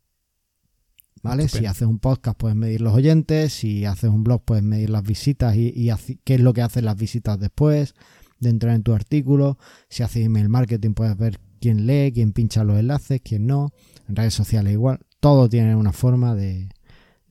¿Vale? 1.23 1.47
Si 1.47 1.65
haces 1.65 1.87
un 1.87 1.97
podcast 1.97 2.37
puedes 2.37 2.55
medir 2.55 2.81
los 2.81 2.93
oyentes, 2.93 3.51
si 3.51 3.85
haces 3.85 4.11
un 4.11 4.23
blog 4.23 4.43
puedes 4.43 4.63
medir 4.63 4.91
las 4.91 5.01
visitas 5.01 5.55
y, 5.55 5.89
qué 6.23 6.35
es 6.35 6.39
lo 6.39 6.53
que 6.53 6.61
hacen 6.61 6.85
las 6.85 6.95
visitas 6.95 7.39
después 7.39 7.95
de 8.39 8.49
entrar 8.49 8.75
en 8.75 8.83
tu 8.83 8.93
artículo. 8.93 9.57
Si 9.89 10.03
haces 10.03 10.23
email 10.25 10.49
marketing 10.49 10.93
puedes 10.93 11.17
ver 11.17 11.39
quién 11.59 11.87
lee, 11.87 12.11
quién 12.13 12.31
pincha 12.31 12.63
los 12.63 12.77
enlaces, 12.77 13.21
quién 13.23 13.47
no. 13.47 13.71
En 14.07 14.15
redes 14.15 14.35
sociales 14.35 14.73
igual. 14.73 14.99
Todo 15.19 15.49
tiene 15.49 15.75
una 15.75 15.93
forma 15.93 16.35
de, 16.35 16.69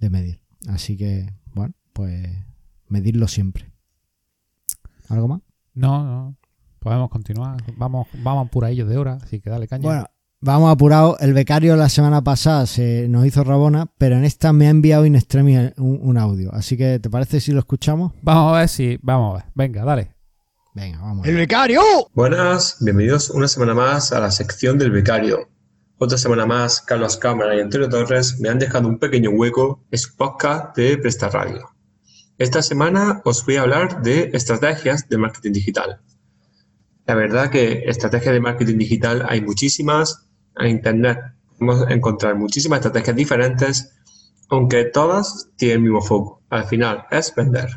de 0.01 0.11
medir. 0.11 0.41
Así 0.67 0.97
que, 0.97 1.33
bueno, 1.55 1.75
pues 1.93 2.27
medirlo 2.89 3.29
siempre. 3.29 3.71
¿Algo 5.09 5.29
más? 5.29 5.41
No, 5.75 6.05
no. 6.05 6.37
Podemos 6.85 7.09
continuar. 7.09 7.57
Vamos, 7.78 8.09
vamos 8.12 8.51
por 8.51 8.66
ello 8.66 8.85
de 8.85 8.99
hora, 8.99 9.18
así 9.22 9.41
que 9.41 9.49
dale 9.49 9.66
caña. 9.66 9.82
Bueno, 9.82 10.05
vamos 10.43 10.70
apurado. 10.70 11.16
El 11.18 11.32
becario 11.32 11.76
la 11.76 11.89
semana 11.89 12.22
pasada 12.22 12.66
se 12.66 13.09
nos 13.09 13.24
hizo 13.24 13.43
Rabona, 13.43 13.87
pero 13.97 14.16
en 14.16 14.24
esta 14.26 14.53
me 14.53 14.66
ha 14.66 14.70
enviado 14.70 15.07
in 15.07 15.16
extremis 15.16 15.72
un, 15.78 16.18
audio. 16.18 16.53
Así 16.53 16.76
que, 16.76 16.99
¿te 16.99 17.09
parece 17.09 17.41
si 17.41 17.53
lo 17.53 17.61
escuchamos? 17.61 18.12
Vamos 18.20 18.53
a 18.53 18.59
ver 18.59 18.68
si. 18.68 18.99
Vamos 19.01 19.32
a 19.32 19.37
ver. 19.39 19.45
Venga, 19.55 19.82
dale. 19.82 20.14
Venga, 20.74 21.01
vamos. 21.01 21.26
¡El 21.26 21.37
becario! 21.37 21.80
Buenas, 22.12 22.76
bienvenidos 22.80 23.30
una 23.30 23.49
semana 23.49 23.72
más 23.72 24.12
a 24.12 24.20
la 24.20 24.30
sección 24.30 24.76
del 24.76 24.91
becario. 24.91 25.49
Otra 25.97 26.18
semana 26.18 26.45
más, 26.45 26.82
Carlos 26.82 27.16
Cámara 27.16 27.57
y 27.57 27.61
Antonio 27.61 27.89
Torres 27.89 28.39
me 28.41 28.51
han 28.51 28.59
dejado 28.59 28.89
un 28.89 28.99
pequeño 28.99 29.30
hueco 29.30 29.82
en 29.91 29.99
su 29.99 30.14
podcast 30.16 30.76
de 30.76 30.99
Presta 30.99 31.30
Radio. 31.30 31.66
Esta 32.37 32.62
semana 32.62 33.22
os 33.24 33.43
voy 33.47 33.57
a 33.57 33.62
hablar 33.62 34.03
de 34.03 34.28
estrategias 34.35 35.09
de 35.09 35.16
marketing 35.16 35.53
digital. 35.53 36.03
La 37.07 37.15
verdad 37.15 37.51
que 37.51 37.83
estrategias 37.87 38.35
de 38.35 38.41
marketing 38.41 38.79
digital 38.79 39.27
hay 39.29 39.41
muchísimas. 39.43 40.27
En 40.57 40.69
Internet 40.69 41.19
podemos 41.59 41.91
encontrar 41.91 42.37
muchísimas 42.37 42.79
estrategias 42.79 43.17
diferentes, 43.17 43.95
aunque 44.49 44.85
todas 44.85 45.51
tienen 45.57 45.79
el 45.79 45.83
mismo 45.83 46.01
foco. 46.01 46.43
Al 46.51 46.65
final 46.65 47.05
es 47.11 47.35
vender. 47.35 47.69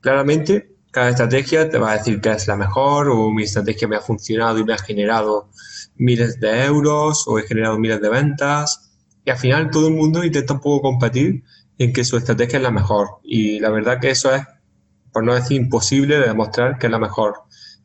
Claramente, 0.00 0.74
cada 0.90 1.10
estrategia 1.10 1.70
te 1.70 1.78
va 1.78 1.92
a 1.92 1.98
decir 1.98 2.20
que 2.20 2.30
es 2.30 2.48
la 2.48 2.56
mejor 2.56 3.08
o 3.08 3.30
mi 3.30 3.44
estrategia 3.44 3.86
me 3.86 3.96
ha 3.96 4.00
funcionado 4.00 4.58
y 4.58 4.64
me 4.64 4.74
ha 4.74 4.78
generado 4.78 5.48
miles 5.96 6.40
de 6.40 6.64
euros 6.64 7.24
o 7.28 7.38
he 7.38 7.44
generado 7.44 7.78
miles 7.78 8.00
de 8.00 8.08
ventas. 8.08 8.92
Y 9.24 9.30
al 9.30 9.38
final 9.38 9.70
todo 9.70 9.86
el 9.86 9.94
mundo 9.94 10.24
intenta 10.24 10.54
un 10.54 10.60
poco 10.60 10.82
competir 10.82 11.44
en 11.78 11.92
que 11.92 12.04
su 12.04 12.16
estrategia 12.16 12.58
es 12.58 12.62
la 12.62 12.70
mejor. 12.70 13.20
Y 13.22 13.60
la 13.60 13.70
verdad 13.70 14.00
que 14.00 14.10
eso 14.10 14.34
es, 14.34 14.42
por 15.12 15.24
no 15.24 15.34
decir 15.34 15.60
imposible, 15.60 16.18
de 16.18 16.26
demostrar 16.26 16.78
que 16.78 16.88
es 16.88 16.90
la 16.90 16.98
mejor. 16.98 17.36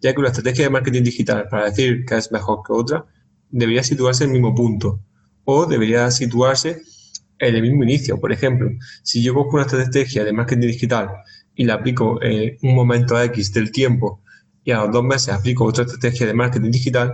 Ya 0.01 0.13
que 0.13 0.19
una 0.19 0.29
estrategia 0.29 0.65
de 0.65 0.69
marketing 0.69 1.03
digital 1.03 1.47
para 1.49 1.65
decir 1.65 2.05
que 2.05 2.15
es 2.17 2.31
mejor 2.31 2.59
que 2.65 2.73
otra, 2.73 3.05
debería 3.49 3.83
situarse 3.83 4.23
en 4.23 4.31
el 4.31 4.33
mismo 4.33 4.55
punto. 4.55 4.99
O 5.45 5.65
debería 5.65 6.11
situarse 6.11 6.81
en 7.39 7.55
el 7.55 7.61
mismo 7.61 7.83
inicio. 7.83 8.19
Por 8.19 8.31
ejemplo, 8.31 8.69
si 9.03 9.23
yo 9.23 9.33
cojo 9.33 9.51
una 9.55 9.63
estrategia 9.63 10.23
de 10.23 10.33
marketing 10.33 10.67
digital 10.67 11.09
y 11.55 11.65
la 11.65 11.75
aplico 11.75 12.21
en 12.21 12.57
un 12.61 12.75
momento 12.75 13.19
X 13.21 13.53
del 13.53 13.71
tiempo 13.71 14.21
y 14.63 14.71
a 14.71 14.83
los 14.83 14.91
dos 14.91 15.03
meses 15.03 15.33
aplico 15.33 15.65
otra 15.65 15.85
estrategia 15.85 16.27
de 16.27 16.33
marketing 16.33 16.71
digital, 16.71 17.13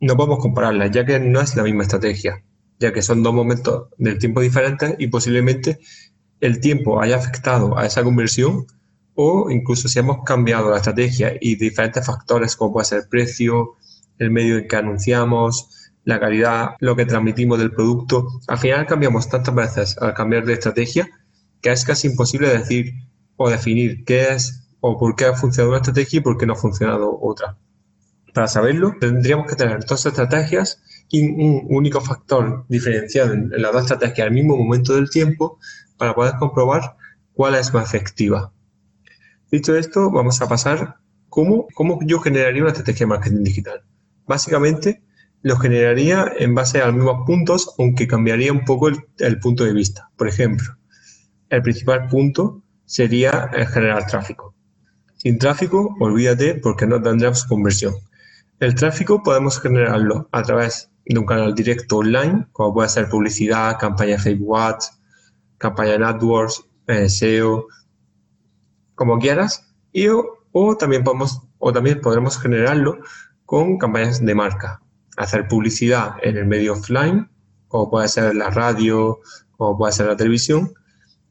no 0.00 0.16
podemos 0.16 0.38
compararlas, 0.38 0.90
ya 0.90 1.04
que 1.04 1.20
no 1.20 1.40
es 1.40 1.54
la 1.56 1.62
misma 1.62 1.82
estrategia 1.82 2.42
ya 2.78 2.92
que 2.92 3.02
son 3.02 3.22
dos 3.22 3.34
momentos 3.34 3.88
del 3.98 4.18
tiempo 4.18 4.40
diferentes 4.40 4.94
y 4.98 5.08
posiblemente 5.08 5.80
el 6.40 6.60
tiempo 6.60 7.00
haya 7.00 7.16
afectado 7.16 7.76
a 7.76 7.86
esa 7.86 8.04
conversión 8.04 8.66
o 9.20 9.50
incluso 9.50 9.88
si 9.88 9.98
hemos 9.98 10.22
cambiado 10.22 10.70
la 10.70 10.76
estrategia 10.76 11.32
y 11.40 11.56
diferentes 11.56 12.06
factores 12.06 12.54
como 12.54 12.72
puede 12.72 12.84
ser 12.84 12.98
el 13.00 13.08
precio, 13.08 13.74
el 14.16 14.30
medio 14.30 14.58
en 14.58 14.68
que 14.68 14.76
anunciamos, 14.76 15.90
la 16.04 16.20
calidad, 16.20 16.76
lo 16.78 16.94
que 16.94 17.04
transmitimos 17.04 17.58
del 17.58 17.72
producto, 17.72 18.28
al 18.46 18.58
final 18.58 18.86
cambiamos 18.86 19.28
tantas 19.28 19.52
veces 19.52 19.98
al 19.98 20.14
cambiar 20.14 20.44
de 20.44 20.52
estrategia 20.52 21.08
que 21.60 21.72
es 21.72 21.84
casi 21.84 22.06
imposible 22.06 22.48
decir 22.48 22.92
o 23.34 23.50
definir 23.50 24.04
qué 24.04 24.34
es 24.34 24.68
o 24.78 24.96
por 24.96 25.16
qué 25.16 25.24
ha 25.24 25.34
funcionado 25.34 25.70
una 25.70 25.78
estrategia 25.78 26.18
y 26.18 26.22
por 26.22 26.38
qué 26.38 26.46
no 26.46 26.52
ha 26.52 26.56
funcionado 26.56 27.18
otra. 27.20 27.58
Para 28.32 28.46
saberlo, 28.46 28.94
tendríamos 29.00 29.48
que 29.48 29.56
tener 29.56 29.84
dos 29.84 30.06
estrategias 30.06 30.80
y 31.08 31.24
un 31.24 31.66
único 31.70 32.00
factor 32.00 32.66
diferenciado 32.68 33.32
en 33.32 33.50
las 33.50 33.72
dos 33.72 33.82
estrategias 33.82 34.28
al 34.28 34.32
mismo 34.32 34.56
momento 34.56 34.94
del 34.94 35.10
tiempo 35.10 35.58
para 35.96 36.14
poder 36.14 36.34
comprobar 36.38 36.94
cuál 37.32 37.56
es 37.56 37.74
más 37.74 37.92
efectiva. 37.92 38.52
Dicho 39.50 39.76
esto, 39.76 40.10
vamos 40.10 40.40
a 40.42 40.48
pasar 40.48 40.96
cómo, 41.28 41.66
cómo 41.74 41.98
yo 42.02 42.20
generaría 42.20 42.62
una 42.62 42.72
estrategia 42.72 43.06
de 43.06 43.10
marketing 43.10 43.42
digital. 43.44 43.82
Básicamente, 44.26 45.02
lo 45.42 45.56
generaría 45.56 46.32
en 46.38 46.54
base 46.54 46.80
a 46.80 46.86
los 46.86 46.96
mismos 46.96 47.26
puntos, 47.26 47.74
aunque 47.78 48.06
cambiaría 48.06 48.52
un 48.52 48.64
poco 48.64 48.88
el, 48.88 48.96
el 49.18 49.38
punto 49.38 49.64
de 49.64 49.72
vista. 49.72 50.10
Por 50.16 50.28
ejemplo, 50.28 50.76
el 51.48 51.62
principal 51.62 52.08
punto 52.08 52.62
sería 52.84 53.50
generar 53.72 54.06
tráfico. 54.06 54.54
Sin 55.16 55.38
tráfico, 55.38 55.96
olvídate 56.00 56.54
porque 56.54 56.86
no 56.86 57.00
tendremos 57.00 57.44
conversión. 57.44 57.94
El 58.60 58.74
tráfico 58.74 59.22
podemos 59.22 59.60
generarlo 59.60 60.28
a 60.32 60.42
través 60.42 60.90
de 61.04 61.18
un 61.18 61.26
canal 61.26 61.54
directo 61.54 61.98
online, 61.98 62.46
como 62.52 62.74
puede 62.74 62.88
ser 62.88 63.08
publicidad, 63.08 63.78
campaña 63.78 64.18
Facebook 64.18 64.58
Ads, 64.58 64.98
campaña 65.56 65.94
en 65.94 66.02
AdWords, 66.02 66.64
eh, 66.86 67.08
SEO, 67.08 67.66
como 68.98 69.20
quieras, 69.20 69.64
y 69.92 70.08
o, 70.08 70.76
también 70.76 71.04
podemos 71.04 71.40
o 71.58 71.72
también 71.72 72.00
podremos 72.00 72.36
generarlo 72.36 72.98
con 73.44 73.78
campañas 73.78 74.24
de 74.24 74.34
marca, 74.34 74.82
hacer 75.16 75.46
publicidad 75.46 76.16
en 76.20 76.36
el 76.36 76.46
medio 76.46 76.72
offline, 76.72 77.30
como 77.68 77.90
puede 77.90 78.08
ser 78.08 78.34
la 78.34 78.50
radio, 78.50 79.20
como 79.56 79.78
puede 79.78 79.92
ser 79.92 80.06
la 80.06 80.16
televisión, 80.16 80.72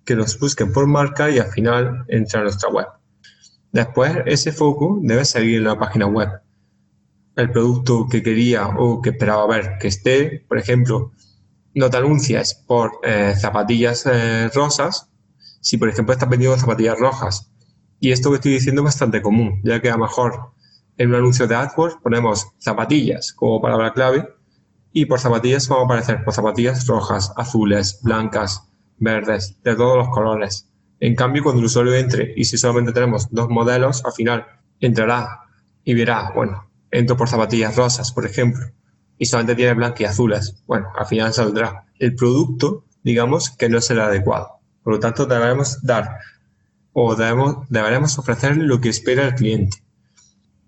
que 0.06 0.16
nos 0.16 0.40
busquen 0.40 0.72
por 0.72 0.88
marca 0.88 1.30
y 1.30 1.40
al 1.40 1.52
final 1.52 2.06
entrar 2.08 2.42
a 2.42 2.44
nuestra 2.46 2.70
web. 2.70 2.88
Después, 3.74 4.16
ese 4.26 4.54
foco 4.54 5.00
debe 5.02 5.26
seguir 5.26 5.58
en 5.58 5.66
la 5.66 5.78
página 5.78 6.08
web 6.08 6.30
el 7.36 7.52
producto 7.52 8.08
que 8.10 8.24
quería 8.24 8.68
o 8.68 9.02
que 9.02 9.10
esperaba 9.10 9.46
ver 9.46 9.78
que 9.80 9.90
esté. 9.90 10.46
Por 10.48 10.58
ejemplo, 10.58 11.12
no 11.76 11.90
te 11.90 11.98
anuncias 11.98 12.54
por 12.66 12.92
eh, 13.04 13.36
zapatillas 13.38 14.06
eh, 14.06 14.50
rosas 14.56 15.10
si, 15.60 15.78
por 15.78 15.90
ejemplo, 15.90 16.14
estás 16.14 16.30
vendiendo 16.30 16.58
zapatillas 16.58 16.98
rojas. 16.98 17.52
Y 18.00 18.12
esto 18.12 18.30
que 18.30 18.36
estoy 18.36 18.54
diciendo 18.54 18.82
es 18.82 18.86
bastante 18.86 19.22
común, 19.22 19.62
ya 19.64 19.82
que 19.82 19.90
a 19.90 19.98
lo 19.98 20.04
mejor 20.04 20.52
en 20.98 21.10
un 21.10 21.16
anuncio 21.16 21.48
de 21.48 21.56
AdWords 21.56 21.98
ponemos 22.02 22.48
zapatillas 22.60 23.34
como 23.34 23.62
palabra 23.62 23.94
clave 23.94 24.28
y 24.92 25.06
por 25.06 25.20
zapatillas 25.20 25.68
vamos 25.68 25.84
a 25.84 25.86
aparecer 25.86 26.24
por 26.24 26.34
zapatillas 26.34 26.86
rojas, 26.88 27.32
azules, 27.36 28.00
blancas, 28.04 28.64
verdes, 28.98 29.62
de 29.64 29.76
todos 29.76 29.98
los 29.98 30.10
colores. 30.10 30.70
En 31.00 31.16
cambio, 31.16 31.44
cuando 31.44 31.60
el 31.60 31.66
usuario 31.66 31.94
entre 31.94 32.34
y 32.36 32.46
si 32.46 32.58
solamente 32.58 32.92
tenemos 32.92 33.28
dos 33.32 33.50
modelos, 33.50 34.04
al 34.06 34.14
final 34.14 34.46
entrará 34.80 35.42
y 35.84 35.94
verá, 35.94 36.32
bueno, 36.34 36.70
entro 36.92 37.16
por 37.16 37.30
zapatillas 37.30 37.76
rosas, 37.76 38.12
por 38.12 38.26
ejemplo, 38.26 38.66
y 39.18 39.26
solamente 39.26 39.56
tiene 39.56 39.74
blancas 39.74 40.02
y 40.02 40.06
azules, 40.06 40.64
bueno, 40.66 40.88
al 40.98 41.06
final 41.06 41.34
saldrá 41.34 41.86
el 42.00 42.16
producto, 42.16 42.86
digamos, 43.04 43.52
que 43.52 43.70
no 43.70 43.78
es 43.78 43.90
el 43.92 44.00
adecuado. 44.00 44.60
Por 44.84 44.94
lo 44.94 45.00
tanto, 45.00 45.26
debemos 45.26 45.82
dar 45.84 46.18
o 47.00 47.16
debemos, 47.16 47.58
deberemos 47.70 48.18
ofrecer 48.18 48.58
lo 48.58 48.82
que 48.82 48.90
espera 48.90 49.28
el 49.28 49.36
cliente. 49.36 49.78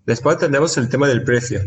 Después 0.06 0.38
tendremos 0.38 0.78
el 0.78 0.88
tema 0.88 1.08
del 1.08 1.24
precio. 1.24 1.60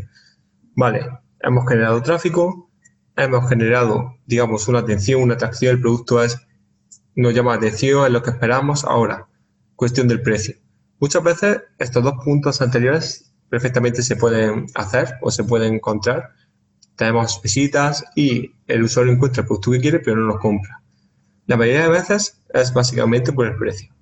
Vale, 0.73 1.05
hemos 1.41 1.67
generado 1.67 2.01
tráfico, 2.01 2.71
hemos 3.17 3.49
generado, 3.49 4.15
digamos, 4.25 4.65
una 4.69 4.79
atención, 4.79 5.21
una 5.21 5.33
atracción, 5.33 5.75
el 5.75 5.81
producto 5.81 6.23
es, 6.23 6.37
nos 7.13 7.33
llama 7.33 7.51
la 7.51 7.57
atención, 7.57 8.05
es 8.05 8.11
lo 8.13 8.23
que 8.23 8.29
esperamos. 8.29 8.85
Ahora, 8.85 9.27
cuestión 9.75 10.07
del 10.07 10.21
precio. 10.21 10.55
Muchas 10.97 11.23
veces 11.23 11.61
estos 11.77 12.01
dos 12.01 12.13
puntos 12.23 12.61
anteriores 12.61 13.33
perfectamente 13.49 14.01
se 14.01 14.15
pueden 14.15 14.67
hacer 14.75 15.15
o 15.21 15.29
se 15.29 15.43
pueden 15.43 15.73
encontrar. 15.73 16.29
Tenemos 16.95 17.41
visitas 17.41 18.05
y 18.15 18.53
el 18.67 18.83
usuario 18.83 19.11
encuentra 19.11 19.41
el 19.41 19.47
producto 19.47 19.71
que 19.71 19.81
quiere 19.81 19.99
pero 19.99 20.15
no 20.15 20.25
lo 20.25 20.39
compra. 20.39 20.81
La 21.47 21.57
mayoría 21.57 21.83
de 21.83 21.89
veces 21.89 22.41
es 22.53 22.73
básicamente 22.73 23.33
por 23.33 23.47
el 23.47 23.57
precio. 23.57 23.92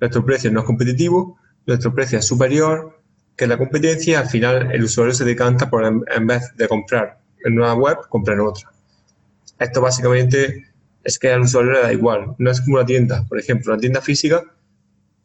Nuestro 0.00 0.24
precio 0.24 0.50
no 0.50 0.60
es 0.60 0.66
competitivo, 0.66 1.38
nuestro 1.66 1.94
precio 1.94 2.18
es 2.18 2.26
superior 2.26 3.00
que 3.36 3.46
la 3.46 3.58
competencia 3.58 4.20
al 4.20 4.28
final 4.28 4.70
el 4.72 4.84
usuario 4.84 5.12
se 5.12 5.24
decanta 5.24 5.68
por 5.68 5.84
en 5.84 6.26
vez 6.26 6.54
de 6.56 6.68
comprar 6.68 7.18
en 7.44 7.58
una 7.58 7.74
web, 7.74 7.98
comprar 8.08 8.36
en 8.36 8.46
otra. 8.46 8.70
Esto 9.58 9.80
básicamente 9.80 10.66
es 11.04 11.18
que 11.18 11.30
al 11.30 11.42
usuario 11.42 11.72
le 11.72 11.80
da 11.82 11.92
igual. 11.92 12.34
No 12.38 12.50
es 12.50 12.60
como 12.60 12.76
una 12.76 12.86
tienda. 12.86 13.24
Por 13.28 13.38
ejemplo, 13.38 13.72
una 13.72 13.80
tienda 13.80 14.00
física, 14.00 14.42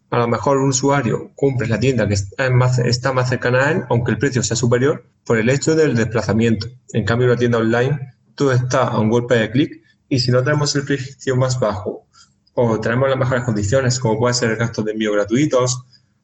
a 0.09 0.17
lo 0.19 0.27
mejor 0.27 0.57
un 0.57 0.69
usuario 0.69 1.31
compra 1.35 1.67
la 1.67 1.79
tienda 1.79 2.07
que 2.07 2.13
está 2.13 2.49
más, 2.49 2.79
está 2.79 3.13
más 3.13 3.29
cercana 3.29 3.65
a 3.65 3.71
él, 3.71 3.83
aunque 3.89 4.11
el 4.11 4.17
precio 4.17 4.43
sea 4.43 4.57
superior, 4.57 5.05
por 5.25 5.37
el 5.37 5.49
hecho 5.49 5.75
del 5.75 5.95
desplazamiento. 5.95 6.67
En 6.93 7.05
cambio, 7.05 7.25
en 7.25 7.31
una 7.31 7.39
tienda 7.39 7.57
online, 7.57 8.13
todo 8.35 8.51
está 8.51 8.83
a 8.83 8.99
un 8.99 9.09
golpe 9.09 9.35
de 9.35 9.51
clic 9.51 9.81
y 10.09 10.19
si 10.19 10.31
no 10.31 10.43
tenemos 10.43 10.75
el 10.75 10.83
precio 10.83 11.35
más 11.35 11.59
bajo 11.59 12.05
o 12.53 12.79
tenemos 12.79 13.09
las 13.09 13.17
mejores 13.17 13.43
condiciones, 13.43 13.99
como 13.99 14.19
puede 14.19 14.33
ser 14.33 14.51
el 14.51 14.57
gasto 14.57 14.81
de 14.83 14.91
envío 14.91 15.13
gratuitos 15.13 15.83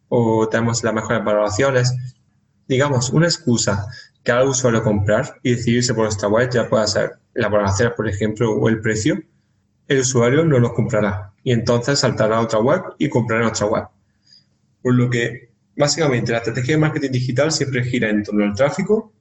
o 0.10 0.48
tenemos 0.50 0.84
las 0.84 0.94
mejores 0.94 1.24
valoraciones, 1.24 1.94
digamos, 2.68 3.10
una 3.10 3.28
excusa 3.28 3.88
que 4.24 4.32
el 4.32 4.48
usuario 4.48 4.84
comprar 4.84 5.40
y 5.44 5.52
decidirse 5.56 5.94
por 5.94 6.04
nuestra 6.04 6.28
web, 6.28 6.50
ya 6.52 6.70
puede 6.70 6.88
ser 6.88 7.14
la 7.34 7.48
valoración, 7.48 7.94
por 7.96 8.08
ejemplo, 8.08 8.52
o 8.52 8.68
el 8.68 8.82
precio, 8.82 9.22
el 9.88 10.00
usuario 10.00 10.44
no 10.44 10.60
los 10.60 10.74
comprará 10.74 11.34
y 11.44 11.54
entonces 11.54 12.00
saltará 12.00 12.38
a 12.38 12.42
otra 12.42 12.60
web 12.60 12.82
y 12.98 13.08
comprará 13.08 13.48
otra 13.48 13.68
web. 13.68 13.84
Por 14.82 14.96
lo 14.96 15.10
que, 15.10 15.52
básicamente, 15.78 16.32
la 16.32 16.40
estrategia 16.40 16.76
de 16.76 16.82
marketing 16.82 17.12
digital 17.12 17.52
siempre 17.52 17.84
gira 17.84 18.10
en 18.10 18.24
torno 18.24 18.44
al 18.44 18.54
tráfico, 18.54 19.14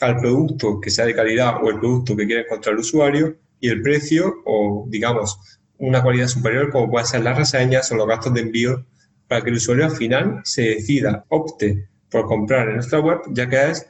al 0.00 0.16
producto 0.18 0.80
que 0.80 0.90
sea 0.90 1.06
de 1.06 1.14
calidad 1.14 1.56
o 1.62 1.70
el 1.70 1.78
producto 1.78 2.16
que 2.16 2.26
quiere 2.26 2.42
encontrar 2.42 2.74
el 2.74 2.80
usuario 2.80 3.36
y 3.58 3.68
el 3.68 3.82
precio 3.82 4.34
o, 4.44 4.84
digamos, 4.88 5.38
una 5.78 6.02
cualidad 6.02 6.28
superior 6.28 6.70
como 6.70 6.90
pueden 6.90 7.06
ser 7.06 7.22
las 7.22 7.36
reseñas 7.36 7.90
o 7.90 7.96
los 7.96 8.06
gastos 8.06 8.34
de 8.34 8.40
envío 8.40 8.84
para 9.28 9.42
que 9.42 9.50
el 9.50 9.56
usuario 9.56 9.86
al 9.86 9.90
final 9.92 10.40
se 10.44 10.62
decida, 10.62 11.24
opte 11.28 11.88
por 12.10 12.26
comprar 12.26 12.68
en 12.68 12.74
nuestra 12.74 13.00
web, 13.00 13.18
ya 13.30 13.48
que 13.48 13.70
es 13.70 13.86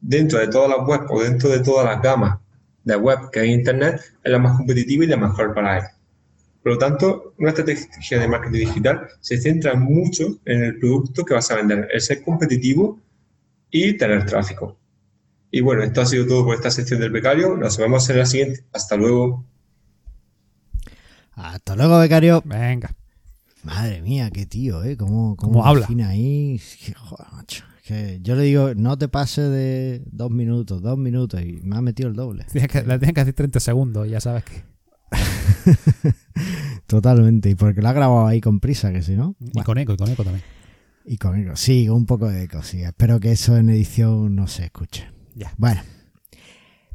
dentro 0.00 0.38
de 0.38 0.48
todas 0.48 0.68
las 0.68 0.86
webs 0.86 1.06
o 1.08 1.22
dentro 1.22 1.48
de 1.48 1.60
todas 1.60 1.86
las 1.86 2.02
gamas 2.02 2.38
de 2.84 2.96
web 2.96 3.30
que 3.30 3.40
hay 3.40 3.52
en 3.52 3.60
Internet, 3.60 4.00
es 4.22 4.32
la 4.32 4.38
más 4.38 4.56
competitiva 4.56 5.04
y 5.04 5.08
la 5.08 5.16
mejor 5.16 5.54
para 5.54 5.78
él. 5.78 5.84
Por 6.62 6.72
lo 6.72 6.78
tanto, 6.78 7.34
una 7.38 7.50
estrategia 7.50 8.20
de 8.20 8.28
marketing 8.28 8.66
digital 8.66 9.08
se 9.20 9.38
centra 9.38 9.74
mucho 9.74 10.38
en 10.44 10.62
el 10.62 10.78
producto 10.78 11.24
que 11.24 11.34
vas 11.34 11.50
a 11.50 11.56
vender, 11.56 11.88
el 11.92 12.00
ser 12.00 12.22
competitivo 12.22 13.00
y 13.70 13.96
tener 13.96 14.26
tráfico. 14.26 14.76
Y 15.50 15.60
bueno, 15.60 15.82
esto 15.82 16.00
ha 16.00 16.06
sido 16.06 16.26
todo 16.26 16.44
por 16.44 16.54
esta 16.54 16.70
sección 16.70 17.00
del 17.00 17.10
becario. 17.10 17.56
Nos 17.56 17.76
vemos 17.78 18.08
en 18.10 18.18
la 18.18 18.26
siguiente. 18.26 18.64
Hasta 18.72 18.96
luego. 18.96 19.44
Hasta 21.34 21.76
luego, 21.76 21.98
becario. 21.98 22.42
Venga. 22.44 22.94
Madre 23.62 24.02
mía, 24.02 24.30
qué 24.30 24.44
tío, 24.44 24.82
¿eh? 24.82 24.96
¿Cómo, 24.96 25.36
cómo, 25.36 25.64
habla? 25.64 25.86
ahí? 26.08 26.60
Joder, 26.96 27.26
macho. 27.32 27.64
Que 27.84 28.20
yo 28.22 28.36
le 28.36 28.42
digo, 28.44 28.74
no 28.74 28.96
te 28.96 29.08
pases 29.08 29.50
de 29.50 30.02
dos 30.06 30.30
minutos, 30.30 30.82
dos 30.82 30.98
minutos, 30.98 31.40
y 31.42 31.60
me 31.62 31.76
ha 31.76 31.80
metido 31.80 32.08
el 32.08 32.14
doble. 32.14 32.44
que, 32.52 32.82
la 32.82 32.98
tienen 32.98 33.14
que 33.14 33.20
hacer 33.20 33.34
30 33.34 33.60
segundos, 33.60 34.08
ya 34.08 34.20
sabes 34.20 34.44
que. 34.44 34.64
Totalmente, 36.86 37.50
y 37.50 37.54
porque 37.54 37.82
lo 37.82 37.88
ha 37.88 37.92
grabado 37.92 38.26
ahí 38.26 38.40
con 38.40 38.60
prisa, 38.60 38.92
que 38.92 39.02
si 39.02 39.14
no. 39.14 39.36
Y 39.40 39.62
con 39.62 39.78
eco, 39.78 39.92
y 39.94 39.96
con 39.96 40.10
eco 40.10 40.24
también. 40.24 40.44
Y 41.04 41.16
con 41.18 41.38
eco, 41.38 41.56
sí, 41.56 41.88
un 41.88 42.06
poco 42.06 42.28
de 42.28 42.44
eco, 42.44 42.62
sí. 42.62 42.82
Espero 42.82 43.20
que 43.20 43.32
eso 43.32 43.56
en 43.56 43.70
edición 43.70 44.34
no 44.34 44.46
se 44.46 44.64
escuche. 44.64 45.08
Ya. 45.34 45.52
Bueno, 45.56 45.82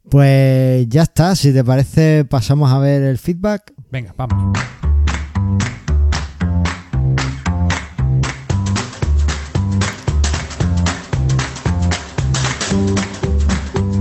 pues 0.10 0.88
ya 0.88 1.04
está. 1.04 1.36
Si 1.36 1.52
te 1.52 1.64
parece, 1.64 2.26
pasamos 2.26 2.72
a 2.72 2.80
ver 2.80 3.04
el 3.04 3.18
feedback. 3.18 3.74
Venga, 3.90 4.14
vamos. 4.18 4.58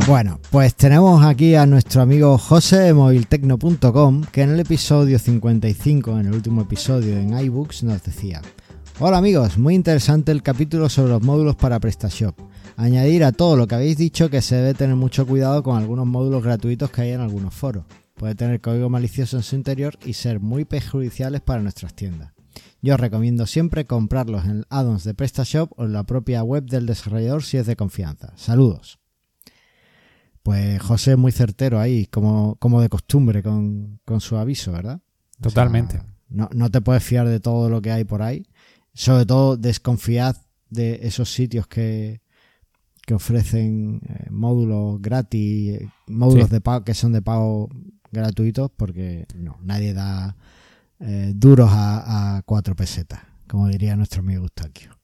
Bueno, 0.07 0.39
pues 0.51 0.77
tenemos 0.77 1.25
aquí 1.25 1.57
a 1.57 1.67
nuestro 1.67 2.01
amigo 2.01 2.39
José 2.39 2.77
de 2.77 2.95
moviltecno.com 2.95 4.23
que 4.31 4.43
en 4.43 4.51
el 4.51 4.61
episodio 4.61 5.19
55, 5.19 6.21
en 6.21 6.27
el 6.27 6.33
último 6.33 6.63
episodio 6.63 7.17
en 7.17 7.37
iBooks, 7.37 7.83
nos 7.83 8.03
decía: 8.05 8.41
Hola 9.01 9.19
amigos, 9.19 9.59
muy 9.59 9.75
interesante 9.75 10.31
el 10.31 10.43
capítulo 10.43 10.89
sobre 10.89 11.11
los 11.11 11.23
módulos 11.23 11.57
para 11.57 11.81
PrestaShop. 11.81 12.39
Añadir 12.77 13.25
a 13.25 13.33
todo 13.33 13.57
lo 13.57 13.67
que 13.67 13.75
habéis 13.75 13.97
dicho 13.97 14.31
que 14.31 14.43
se 14.43 14.57
debe 14.57 14.75
tener 14.75 14.95
mucho 14.95 15.27
cuidado 15.27 15.63
con 15.63 15.77
algunos 15.77 16.07
módulos 16.07 16.43
gratuitos 16.45 16.91
que 16.91 17.03
hay 17.03 17.11
en 17.11 17.21
algunos 17.21 17.53
foros. 17.53 17.85
Puede 18.17 18.35
tener 18.35 18.61
código 18.63 18.89
malicioso 18.89 19.37
en 19.37 19.43
su 19.43 19.57
interior 19.57 19.99
y 20.05 20.15
ser 20.15 20.41
muy 20.41 20.65
perjudiciales 20.65 21.43
para 21.43 21.63
nuestras 21.63 21.95
tiendas. 21.95 22.33
Yo 22.81 22.95
os 22.95 23.01
recomiendo 23.01 23.47
siempre 23.47 23.85
comprarlos 23.87 24.47
en 24.47 24.65
addons 24.71 25.05
de 25.05 25.13
PrestaShop 25.13 25.73
o 25.77 25.85
en 25.85 25.93
la 25.93 26.05
propia 26.05 26.43
web 26.43 26.65
del 26.65 26.87
desarrollador 26.87 27.43
si 27.43 27.59
es 27.59 27.67
de 27.67 27.77
confianza. 27.77 28.33
Saludos. 28.37 28.99
Pues 30.43 30.81
José 30.81 31.17
muy 31.17 31.33
certero 31.33 31.79
ahí, 31.79 32.07
como, 32.07 32.57
como 32.57 32.81
de 32.81 32.89
costumbre, 32.89 33.43
con, 33.43 34.01
su 34.21 34.37
aviso, 34.37 34.73
¿verdad? 34.73 35.01
Totalmente. 35.41 36.01
no, 36.29 36.49
no 36.55 36.71
te 36.71 36.81
puedes 36.81 37.03
fiar 37.03 37.29
de 37.29 37.41
todo 37.41 37.69
lo 37.69 37.83
que 37.83 37.93
hay 37.93 38.05
por 38.05 38.23
ahí. 38.23 38.47
Sobre 38.95 39.27
todo 39.27 39.59
desconfiad 39.59 40.37
de 40.71 41.01
esos 41.03 41.31
sitios 41.31 41.67
que, 41.67 42.23
que 43.07 43.15
ofrecen 43.15 44.01
eh, 44.09 44.27
módulos 44.31 45.01
gratis, 45.01 45.81
módulos 46.09 46.51
de 46.51 46.61
pago 46.61 46.85
que 46.85 46.93
son 46.93 47.13
de 47.13 47.23
pago 47.23 47.71
gratuitos, 48.13 48.71
porque 48.75 49.27
no, 49.35 49.59
nadie 49.63 49.95
da 49.95 50.37
eh, 51.01 51.33
duros 51.35 51.71
a, 51.73 52.43
cuatro 52.47 52.75
pesetas, 52.75 53.21
como 53.49 53.69
diría 53.69 53.97
nuestro 53.97 54.21
amigo 54.21 54.43
Eustaquio. 54.43 54.97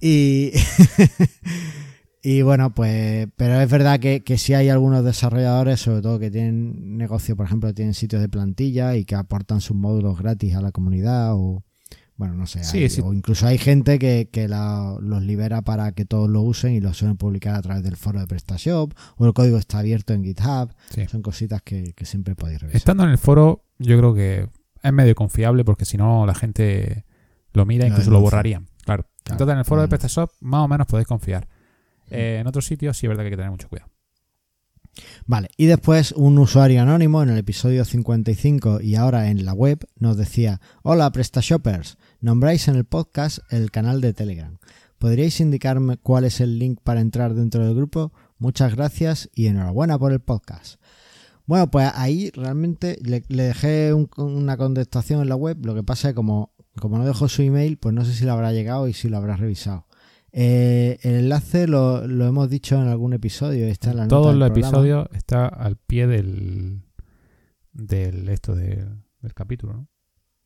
Y 0.00 0.52
Y 2.24 2.42
bueno, 2.42 2.72
pues, 2.72 3.26
pero 3.36 3.60
es 3.60 3.68
verdad 3.68 3.98
que, 3.98 4.22
que 4.22 4.38
sí 4.38 4.54
hay 4.54 4.68
algunos 4.68 5.04
desarrolladores, 5.04 5.80
sobre 5.80 6.02
todo 6.02 6.20
que 6.20 6.30
tienen 6.30 6.96
negocio, 6.96 7.34
por 7.34 7.46
ejemplo, 7.46 7.74
tienen 7.74 7.94
sitios 7.94 8.22
de 8.22 8.28
plantilla 8.28 8.94
y 8.94 9.04
que 9.04 9.16
aportan 9.16 9.60
sus 9.60 9.76
módulos 9.76 10.18
gratis 10.20 10.54
a 10.54 10.62
la 10.62 10.70
comunidad 10.70 11.34
o, 11.34 11.64
bueno, 12.16 12.34
no 12.34 12.46
sé, 12.46 12.60
o 13.02 13.12
incluso 13.14 13.46
hay 13.46 13.58
gente 13.58 13.98
que, 13.98 14.28
que 14.30 14.46
los 14.48 15.22
libera 15.22 15.62
para 15.62 15.92
que 15.92 16.04
todos 16.04 16.28
lo 16.28 16.42
usen 16.42 16.74
y 16.74 16.80
lo 16.80 16.92
suelen 16.94 17.16
publicar 17.16 17.54
a 17.56 17.62
través 17.62 17.82
del 17.82 17.96
foro 17.96 18.20
de 18.20 18.26
PrestaShop 18.26 18.92
o 19.16 19.26
el 19.26 19.32
código 19.32 19.58
está 19.58 19.78
abierto 19.78 20.12
en 20.12 20.22
GitHub. 20.22 20.72
Son 21.10 21.22
cositas 21.22 21.62
que, 21.62 21.94
siempre 22.02 22.34
podéis 22.34 22.60
revisar. 22.60 22.76
Estando 22.76 23.04
en 23.04 23.10
el 23.10 23.18
foro, 23.18 23.64
yo 23.78 23.98
creo 23.98 24.14
que 24.14 24.48
es 24.82 24.92
medio 24.92 25.14
confiable 25.14 25.64
porque 25.64 25.84
si 25.84 25.96
no 25.96 26.26
la 26.26 26.34
gente 26.34 27.04
lo 27.52 27.66
mira 27.66 27.86
e 27.86 27.88
incluso 27.88 28.10
lo 28.10 28.20
borrarían. 28.20 28.68
Claro. 28.84 29.06
Entonces 29.30 29.52
en 29.52 29.58
el 29.58 29.64
foro 29.64 29.82
de 29.82 29.88
PrestaShop 29.88 30.30
más 30.40 30.64
o 30.64 30.68
menos 30.68 30.86
podéis 30.86 31.08
confiar. 31.08 31.48
Eh, 32.10 32.38
en 32.40 32.46
otros 32.46 32.66
sitios 32.66 32.96
sí 32.96 33.06
es 33.06 33.08
verdad 33.08 33.22
que 33.22 33.28
hay 33.28 33.32
que 33.32 33.36
tener 33.36 33.50
mucho 33.50 33.68
cuidado. 33.68 33.90
Vale, 35.26 35.48
y 35.56 35.66
después 35.66 36.12
un 36.12 36.38
usuario 36.38 36.82
anónimo 36.82 37.22
en 37.22 37.30
el 37.30 37.38
episodio 37.38 37.84
55 37.84 38.80
y 38.80 38.96
ahora 38.96 39.30
en 39.30 39.44
la 39.44 39.54
web 39.54 39.86
nos 39.98 40.16
decía, 40.16 40.60
hola 40.82 41.10
PrestaShoppers, 41.10 41.96
nombráis 42.20 42.68
en 42.68 42.76
el 42.76 42.84
podcast 42.84 43.38
el 43.50 43.70
canal 43.70 44.00
de 44.00 44.12
Telegram. 44.12 44.58
¿Podríais 44.98 45.40
indicarme 45.40 45.96
cuál 45.96 46.24
es 46.24 46.40
el 46.40 46.58
link 46.58 46.80
para 46.82 47.00
entrar 47.00 47.34
dentro 47.34 47.64
del 47.64 47.74
grupo? 47.74 48.12
Muchas 48.38 48.74
gracias 48.76 49.30
y 49.34 49.46
enhorabuena 49.46 49.98
por 49.98 50.12
el 50.12 50.20
podcast. 50.20 50.80
Bueno, 51.46 51.70
pues 51.70 51.90
ahí 51.94 52.30
realmente 52.34 52.98
le, 53.02 53.22
dejé 53.28 53.92
una 53.94 54.56
contestación 54.56 55.22
en 55.22 55.28
la 55.28 55.36
web, 55.36 55.58
lo 55.64 55.74
que 55.74 55.82
pasa 55.82 56.08
es 56.08 56.12
que 56.12 56.16
como, 56.16 56.52
como 56.80 56.98
no 56.98 57.04
dejó 57.04 57.28
su 57.28 57.42
email, 57.42 57.78
pues 57.78 57.94
no 57.94 58.04
sé 58.04 58.14
si 58.14 58.24
le 58.24 58.30
habrá 58.30 58.52
llegado 58.52 58.86
y 58.86 58.92
si 58.92 59.08
lo 59.08 59.16
habrá 59.16 59.36
revisado. 59.36 59.86
Eh, 60.32 60.98
el 61.02 61.16
enlace 61.16 61.66
lo, 61.66 62.04
hemos 62.04 62.48
dicho 62.48 62.76
en 62.76 62.88
algún 62.88 63.12
episodio. 63.12 63.66
Está 63.66 63.90
en 63.90 63.96
la 63.98 64.08
Todo 64.08 64.30
el 64.30 64.42
episodio 64.42 65.08
está 65.12 65.46
al 65.46 65.76
pie 65.76 66.06
del, 66.06 66.82
del 67.72 68.28
esto 68.28 68.54
del 68.54 69.34
capítulo, 69.34 69.74
¿no? 69.74 69.88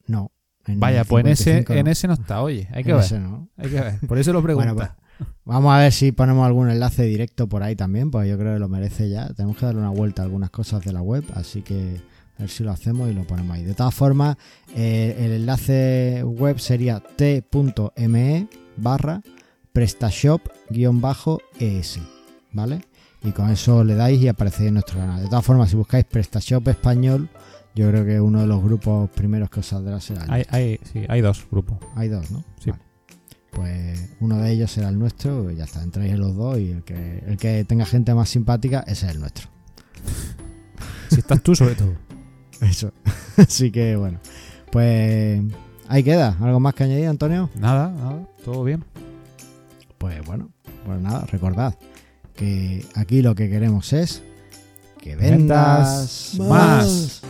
No. 0.06 0.32
Vaya, 0.68 1.04
pues 1.04 1.24
en 1.24 1.30
ese, 1.30 1.64
en 1.68 1.86
ese 1.86 2.08
no 2.08 2.14
está, 2.14 2.42
oye, 2.42 2.68
hay 2.72 2.82
que, 2.82 2.92
ver, 2.92 3.04
hay 3.56 3.70
que 3.70 3.80
ver. 3.80 4.00
Por 4.06 4.18
eso 4.18 4.32
lo 4.32 4.42
pregunto. 4.42 4.74
Pues, 4.74 4.90
vamos 5.44 5.72
a 5.72 5.78
ver 5.78 5.92
si 5.92 6.10
ponemos 6.10 6.44
algún 6.44 6.70
enlace 6.70 7.04
directo 7.04 7.48
por 7.48 7.62
ahí 7.62 7.76
también, 7.76 8.10
pues 8.10 8.28
yo 8.28 8.36
creo 8.36 8.54
que 8.54 8.58
lo 8.58 8.68
merece 8.68 9.08
ya. 9.08 9.32
Tenemos 9.34 9.56
que 9.56 9.66
darle 9.66 9.80
una 9.80 9.90
vuelta 9.90 10.22
a 10.22 10.24
algunas 10.24 10.50
cosas 10.50 10.84
de 10.84 10.92
la 10.92 11.02
web, 11.02 11.24
así 11.34 11.62
que 11.62 12.00
a 12.36 12.40
ver 12.40 12.50
si 12.50 12.64
lo 12.64 12.72
hacemos 12.72 13.08
y 13.08 13.14
lo 13.14 13.24
ponemos 13.24 13.56
ahí. 13.56 13.64
De 13.64 13.74
todas 13.74 13.94
formas, 13.94 14.36
eh, 14.74 15.14
el 15.20 15.32
enlace 15.32 16.24
web 16.24 16.58
sería 16.58 17.00
t.me 17.00 18.48
barra 18.76 19.22
prestashop-es, 19.76 22.00
¿vale? 22.52 22.80
Y 23.22 23.32
con 23.32 23.50
eso 23.50 23.84
le 23.84 23.94
dais 23.94 24.18
y 24.22 24.28
aparecéis 24.28 24.68
en 24.68 24.74
nuestro 24.74 24.98
canal. 24.98 25.20
De 25.20 25.28
todas 25.28 25.44
formas, 25.44 25.68
si 25.68 25.76
buscáis 25.76 26.06
PrestaShop 26.06 26.66
español, 26.68 27.28
yo 27.74 27.90
creo 27.90 28.06
que 28.06 28.18
uno 28.18 28.40
de 28.40 28.46
los 28.46 28.62
grupos 28.62 29.10
primeros 29.10 29.50
que 29.50 29.60
os 29.60 29.66
saldrá 29.66 30.00
será. 30.00 30.24
Hay, 30.28 30.46
hay, 30.48 30.80
sí, 30.90 31.04
hay 31.06 31.20
dos 31.20 31.46
grupos. 31.50 31.76
Hay 31.94 32.08
dos, 32.08 32.30
¿no? 32.30 32.42
Sí. 32.58 32.70
pues 33.50 34.14
uno 34.20 34.38
de 34.38 34.50
ellos 34.50 34.70
será 34.70 34.88
el 34.88 34.98
nuestro, 34.98 35.50
ya 35.50 35.64
está, 35.64 35.82
entráis 35.82 36.18
los 36.18 36.34
dos 36.34 36.58
y 36.58 36.70
el 36.70 36.82
que, 36.82 37.22
el 37.26 37.36
que 37.36 37.62
tenga 37.64 37.84
gente 37.84 38.14
más 38.14 38.30
simpática, 38.30 38.82
ese 38.86 39.06
es 39.06 39.12
el 39.12 39.20
nuestro. 39.20 39.48
Si 41.10 41.20
estás 41.20 41.42
tú, 41.42 41.54
sobre 41.54 41.74
todo. 41.74 41.94
Eso. 42.62 42.92
Así 43.36 43.70
que 43.70 43.94
bueno, 43.94 44.20
pues 44.72 45.42
ahí 45.86 46.02
queda. 46.02 46.36
¿Algo 46.40 46.60
más 46.60 46.74
que 46.74 46.84
añadir, 46.84 47.06
Antonio? 47.06 47.50
Nada, 47.54 47.90
nada, 47.90 48.26
todo 48.44 48.64
bien. 48.64 48.82
Pues 49.98 50.24
bueno, 50.24 50.50
pues 50.84 51.00
nada, 51.00 51.26
recordad 51.26 51.74
que 52.34 52.84
aquí 52.94 53.22
lo 53.22 53.34
que 53.34 53.48
queremos 53.48 53.92
es 53.92 54.22
que 55.00 55.16
vendas 55.16 56.34
Vendas 56.36 56.48
más. 56.48 57.22